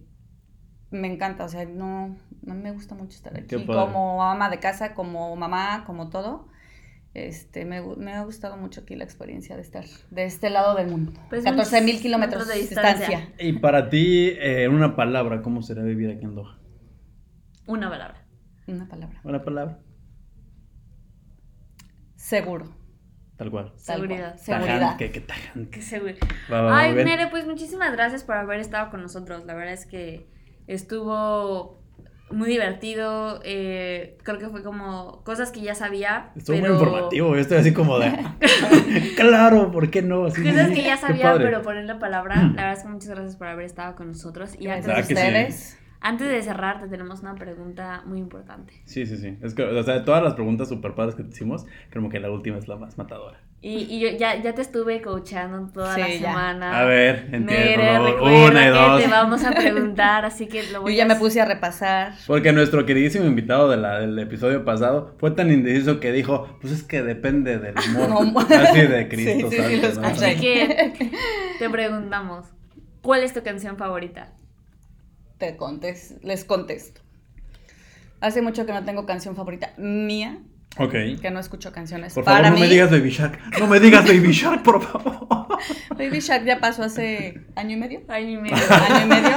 me 0.90 1.06
encanta, 1.06 1.44
o 1.44 1.48
sea, 1.48 1.64
no, 1.66 2.16
no 2.42 2.54
me 2.54 2.72
gusta 2.72 2.94
mucho 2.96 3.16
estar 3.16 3.36
aquí 3.36 3.64
como 3.64 4.24
ama 4.24 4.50
de 4.50 4.58
casa, 4.58 4.94
como 4.94 5.34
mamá, 5.36 5.84
como 5.86 6.10
todo. 6.10 6.48
Este, 7.14 7.64
me, 7.64 7.80
me 7.96 8.12
ha 8.12 8.24
gustado 8.24 8.56
mucho 8.56 8.82
aquí 8.82 8.94
la 8.94 9.04
experiencia 9.04 9.56
de 9.56 9.62
estar 9.62 9.84
de 10.10 10.24
este 10.24 10.50
lado 10.50 10.76
del 10.76 10.88
mundo. 10.88 11.12
Pues 11.28 11.44
14 11.44 11.80
mil 11.82 12.00
kilómetros 12.00 12.46
de 12.48 12.54
distancia. 12.56 13.06
distancia. 13.08 13.34
Y 13.38 13.52
para 13.54 13.88
ti, 13.88 14.28
eh, 14.30 14.64
en 14.64 14.74
una 14.74 14.94
palabra, 14.96 15.42
¿cómo 15.42 15.62
será 15.62 15.82
vivir 15.82 16.10
aquí 16.10 16.24
en 16.24 16.34
Doha? 16.34 16.58
Una 17.66 17.88
palabra. 17.88 18.26
Una 18.66 18.88
palabra. 18.88 19.20
Una 19.24 19.42
palabra, 19.42 19.78
Seguro. 22.16 22.66
Tal 23.40 23.50
cual. 23.50 23.64
tal 23.64 23.96
cual. 23.96 24.08
Seguridad. 24.08 24.36
Seguridad. 24.36 24.96
Qué 24.98 25.20
tajante. 25.20 25.70
Qué 25.70 25.82
seguro. 25.82 26.14
Va, 26.52 26.60
va, 26.60 26.70
va, 26.70 26.78
Ay. 26.80 26.92
Mere, 26.92 27.28
pues 27.28 27.46
muchísimas 27.46 27.90
gracias 27.92 28.22
por 28.22 28.34
haber 28.34 28.60
estado 28.60 28.90
con 28.90 29.00
nosotros. 29.00 29.46
La 29.46 29.54
verdad 29.54 29.72
es 29.72 29.86
que 29.86 30.26
estuvo 30.66 31.80
muy 32.30 32.50
divertido. 32.50 33.40
eh, 33.42 34.18
creo 34.22 34.38
que 34.38 34.48
fue 34.50 34.62
como 34.62 35.24
cosas 35.24 35.52
que 35.52 35.62
ya 35.62 35.74
sabía. 35.74 36.32
Estuvo 36.36 36.56
pero... 36.56 36.74
muy 36.74 36.82
informativo, 36.82 37.34
yo 37.34 37.40
estoy 37.40 37.56
así 37.56 37.72
como 37.72 37.98
de... 37.98 38.12
claro, 39.16 39.72
¿por 39.72 39.90
qué 39.90 40.02
no? 40.02 40.24
Cosas 40.24 40.36
sí. 40.36 40.74
que 40.74 40.82
ya 40.82 40.96
Qué 40.96 41.00
sabía, 41.00 41.34
pero 41.38 41.62
poner 41.62 41.86
la 41.86 41.98
palabra. 41.98 42.36
La 42.36 42.48
verdad 42.48 42.72
es 42.74 42.82
que 42.82 42.88
muchas 42.90 43.08
gracias 43.08 43.36
por 43.36 43.46
haber 43.46 43.64
estado 43.64 43.96
con 43.96 44.08
nosotros. 44.08 44.54
Y 44.58 44.68
antes, 44.68 44.86
¿Verdad 44.86 45.04
Gracias 45.08 45.18
a 45.18 45.46
que 45.46 45.52
sí? 45.52 45.76
Antes 46.00 46.28
de 46.28 46.42
cerrar, 46.42 46.80
te 46.80 46.88
tenemos 46.88 47.20
una 47.20 47.34
pregunta 47.34 48.02
muy 48.06 48.18
importante. 48.18 48.72
Sí, 48.84 49.04
sí, 49.06 49.16
sí. 49.18 49.36
Es 49.42 49.54
que, 49.54 49.62
o 49.64 49.82
sea, 49.82 49.94
de 49.94 50.00
todas 50.00 50.22
las 50.22 50.34
preguntas 50.34 50.68
super 50.68 50.94
padres 50.94 51.14
que 51.14 51.22
te 51.24 51.30
hicimos, 51.30 51.66
creo 51.90 52.08
que 52.08 52.20
la 52.20 52.30
última 52.30 52.56
es 52.58 52.68
la 52.68 52.76
más 52.76 52.96
matadora. 52.96 53.38
Y, 53.62 53.80
y 53.94 54.00
yo 54.00 54.08
ya, 54.16 54.40
ya 54.40 54.54
te 54.54 54.62
estuve 54.62 55.02
coachando 55.02 55.70
toda 55.70 55.94
Sí, 55.94 56.00
la 56.00 56.08
ya. 56.08 56.18
semana. 56.30 56.80
A 56.80 56.84
ver, 56.86 57.28
entiendo, 57.30 58.16
Una 58.24 58.66
y 58.66 58.70
dos. 58.70 59.02
te 59.02 59.08
vamos 59.08 59.44
a 59.44 59.50
preguntar, 59.52 60.24
así 60.24 60.46
que 60.48 60.62
lo 60.62 60.72
Yo 60.72 60.80
voy 60.80 60.96
ya 60.96 61.04
a 61.04 61.08
me 61.08 61.16
puse 61.16 61.42
a 61.42 61.44
repasar. 61.44 62.14
Porque 62.26 62.52
nuestro 62.54 62.86
queridísimo 62.86 63.26
invitado 63.26 63.68
de 63.68 63.76
la, 63.76 63.98
del 64.00 64.18
episodio 64.18 64.64
pasado 64.64 65.14
fue 65.18 65.32
tan 65.32 65.50
indeciso 65.52 66.00
que 66.00 66.10
dijo, 66.12 66.48
pues 66.62 66.72
es 66.72 66.82
que 66.82 67.02
depende 67.02 67.58
del 67.58 67.74
humor. 68.18 68.46
Así 68.50 68.80
de 68.86 69.08
Cristo 69.10 69.50
Sí, 69.50 69.58
¿no? 70.00 70.06
Así 70.06 70.40
que 70.40 71.10
te 71.58 71.68
preguntamos, 71.68 72.46
¿cuál 73.02 73.22
es 73.22 73.34
tu 73.34 73.42
canción 73.42 73.76
favorita? 73.76 74.32
Te 75.40 75.56
contes, 75.56 76.14
les 76.22 76.44
contesto. 76.44 77.00
Hace 78.20 78.42
mucho 78.42 78.66
que 78.66 78.72
no 78.72 78.84
tengo 78.84 79.06
canción 79.06 79.34
favorita 79.34 79.72
mía, 79.78 80.38
Ok. 80.76 80.92
que 81.22 81.30
no 81.32 81.40
escucho 81.40 81.72
canciones 81.72 82.12
Por 82.12 82.24
para 82.24 82.36
favor, 82.44 82.50
no 82.50 82.54
mí. 82.56 82.60
me 82.60 82.68
digas 82.68 82.90
Baby 82.90 83.08
Shark. 83.10 83.40
No 83.58 83.66
me 83.66 83.80
digas 83.80 84.04
Baby 84.06 84.32
Shark, 84.32 84.62
por 84.62 84.82
favor. 84.82 85.48
Baby 85.96 86.20
Shark 86.20 86.44
ya 86.44 86.60
pasó 86.60 86.82
hace 86.84 87.46
año 87.56 87.72
y 87.76 87.80
medio. 87.80 88.02
Ay, 88.08 88.26
ni 88.26 88.36
medio. 88.36 88.54
Año 88.70 89.04
y 89.06 89.08
medio. 89.08 89.36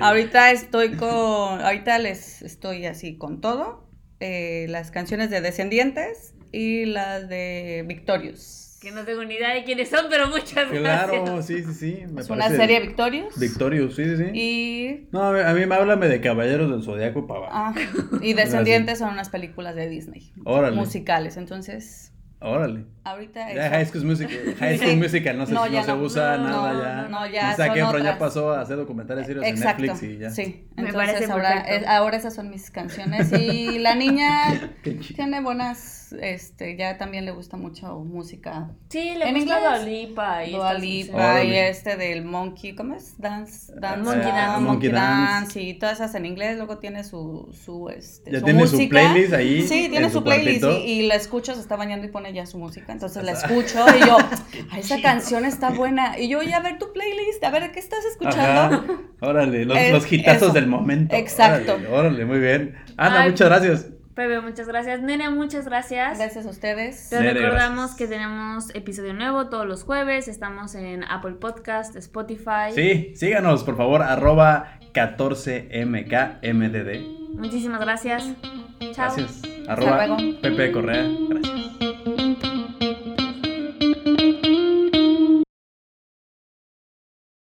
Ahorita 0.04 0.50
estoy 0.50 0.96
con, 0.96 1.60
ahorita 1.62 1.98
les 2.00 2.42
estoy 2.42 2.86
así 2.86 3.16
con 3.16 3.40
todo. 3.40 3.88
Eh, 4.18 4.66
las 4.68 4.90
canciones 4.90 5.30
de 5.30 5.40
Descendientes 5.40 6.34
y 6.50 6.84
las 6.86 7.28
de 7.28 7.84
Victorious. 7.86 8.71
Que 8.82 8.90
no 8.90 9.04
tengo 9.04 9.24
ni 9.24 9.34
idea 9.34 9.54
de 9.54 9.62
quiénes 9.62 9.88
son, 9.90 10.06
pero 10.10 10.26
muchas 10.28 10.68
gracias. 10.68 10.80
Claro, 10.80 11.40
sí, 11.42 11.62
sí, 11.62 11.72
sí. 11.72 11.98
me 12.12 12.20
Es 12.20 12.28
una 12.30 12.48
serie 12.48 12.80
Victorious. 12.80 13.38
Victorious, 13.38 13.94
sí, 13.94 14.04
sí, 14.04 14.16
sí. 14.16 14.24
Y, 14.34 15.08
No, 15.12 15.22
a 15.22 15.32
mí, 15.32 15.38
a 15.40 15.52
mí 15.54 15.66
me 15.66 15.74
háblame 15.76 16.08
de 16.08 16.20
Caballeros 16.20 16.68
del 16.70 16.82
Zodiaco 16.82 17.26
para 17.28 17.46
abajo. 17.46 17.52
ah, 17.54 17.74
y 18.20 18.34
Descendientes 18.34 18.98
son 18.98 19.10
unas 19.12 19.28
películas 19.28 19.76
de 19.76 19.88
Disney. 19.88 20.32
Órale. 20.44 20.74
Musicales. 20.74 21.36
Entonces, 21.36 22.12
Órale. 22.40 22.86
ahorita 23.04 23.54
Ya 23.54 23.66
eso. 23.66 23.70
High 23.76 23.86
School 23.86 24.04
Musical, 24.04 24.54
High 24.58 24.78
School. 24.78 24.96
Musical 24.96 25.38
no, 25.38 25.46
se, 25.46 25.52
No, 25.54 25.66
no, 25.66 25.72
ya 25.72 25.82
se 25.84 25.92
no. 25.92 26.02
usa 26.02 26.36
No, 26.38 26.48
nada 26.48 26.72
no, 26.72 26.82
ya. 26.82 27.08
no, 27.08 27.26
ya 27.28 27.54
Zac 27.54 27.76
Efron 27.76 28.02
ya 28.02 28.18
pasó 28.18 28.50
a 28.52 28.62
hacer 28.62 28.76
documentales 28.78 29.26
serios 29.28 29.44
Exacto. 29.46 29.84
en 29.84 29.90
Netflix 29.90 30.12
y 30.12 30.18
ya. 30.18 30.30
Sí. 30.30 30.66
Me 30.74 30.88
Entonces 30.88 30.94
parece 31.12 31.30
ahora, 31.32 31.60
es- 31.60 31.86
ahora 31.86 32.16
esas 32.16 32.34
son 32.34 32.50
mis 32.50 32.68
canciones. 32.72 33.30
Y 33.32 33.78
la 33.78 33.94
niña 33.94 34.72
Qué 34.82 34.98
chido. 34.98 35.14
tiene 35.18 35.40
buenas, 35.40 36.01
este, 36.20 36.76
ya 36.76 36.98
también 36.98 37.24
le 37.24 37.30
gusta 37.32 37.56
mucho 37.56 37.98
música. 38.00 38.70
Sí, 38.88 39.14
le 39.16 39.28
En 39.28 39.34
gusta 39.36 39.56
inglés. 39.58 39.60
Dua 39.60 39.78
Lipa 39.78 40.44
y 40.44 41.48
y 41.50 41.54
este 41.56 41.96
del 41.96 42.24
Monkey, 42.24 42.74
¿cómo 42.74 42.94
es? 42.94 43.18
Dance, 43.18 43.72
Dance, 43.76 44.02
Monkey 44.02 44.30
ah, 44.30 44.34
Dance. 44.36 44.60
Monkey 44.60 44.66
Monkey 44.66 44.90
Dance. 44.90 45.32
Dance 45.32 45.60
y 45.62 45.74
todas 45.78 45.94
esas 46.00 46.14
en 46.14 46.26
inglés. 46.26 46.56
Luego 46.56 46.78
tiene 46.78 47.04
su, 47.04 47.48
su, 47.64 47.88
este, 47.88 48.30
Ya 48.32 48.38
su 48.40 48.44
tiene 48.44 48.66
su 48.66 48.74
música. 48.76 48.90
playlist 48.90 49.32
ahí 49.34 49.62
Sí, 49.62 49.88
tiene 49.90 50.06
en 50.06 50.12
su 50.12 50.18
su 50.18 50.24
playlist 50.24 50.64
y, 50.64 50.68
y 50.90 51.06
la 51.06 51.14
escucho, 51.14 51.54
se 51.54 51.60
está 51.60 51.76
bañando 51.76 52.06
y 52.06 52.10
pone 52.10 52.32
ya 52.32 52.46
su 52.46 52.58
música. 52.58 52.92
Entonces 52.92 53.22
la 53.24 53.32
escucho 53.38 53.84
y 53.96 54.00
yo, 54.06 54.18
"Ay, 54.70 54.80
esa 54.80 55.00
canción 55.00 55.44
está 55.44 55.70
buena. 55.70 56.18
Y 56.18 56.28
yo, 56.28 56.38
oye, 56.40 56.54
a 56.54 56.60
ver 56.60 56.78
tu 56.78 56.92
playlist, 56.92 57.42
a 57.44 57.50
ver 57.50 57.72
qué 57.72 57.80
estás 57.80 58.04
escuchando. 58.04 58.42
Ajá. 58.76 58.84
Órale, 59.20 59.64
los, 59.64 59.76
Es- 59.78 59.92
los 59.92 60.12
hitazos 60.12 60.42
eso. 60.42 60.52
del 60.52 60.66
momento. 60.66 61.14
Exacto. 61.16 61.72
Órale, 61.74 61.88
órale, 61.88 62.24
muy 62.24 62.38
bien. 62.40 62.74
Ana, 62.96 63.22
Ay. 63.22 63.30
muchas 63.30 63.48
gracias. 63.48 63.86
Pepe, 64.14 64.40
muchas 64.40 64.68
gracias. 64.68 65.00
Nene, 65.00 65.30
muchas 65.30 65.64
gracias. 65.66 66.18
Gracias 66.18 66.44
a 66.46 66.50
ustedes. 66.50 67.08
Te 67.08 67.20
Nere, 67.20 67.40
recordamos 67.40 67.76
gracias. 67.76 67.96
que 67.96 68.06
tenemos 68.06 68.74
episodio 68.74 69.14
nuevo 69.14 69.48
todos 69.48 69.66
los 69.66 69.84
jueves. 69.84 70.28
Estamos 70.28 70.74
en 70.74 71.02
Apple 71.04 71.32
Podcast, 71.32 71.96
Spotify. 71.96 72.72
Sí, 72.74 73.12
síganos, 73.16 73.64
por 73.64 73.76
favor, 73.76 74.02
arroba 74.02 74.78
14mkmdd. 74.92 77.34
Muchísimas 77.34 77.80
gracias. 77.80 78.24
Chao. 78.92 79.14
Gracias. 79.16 79.42
Arroba 79.66 80.06
luego. 80.06 80.40
Pepe 80.42 80.72
Correa. 80.72 81.04
Gracias. 81.28 81.91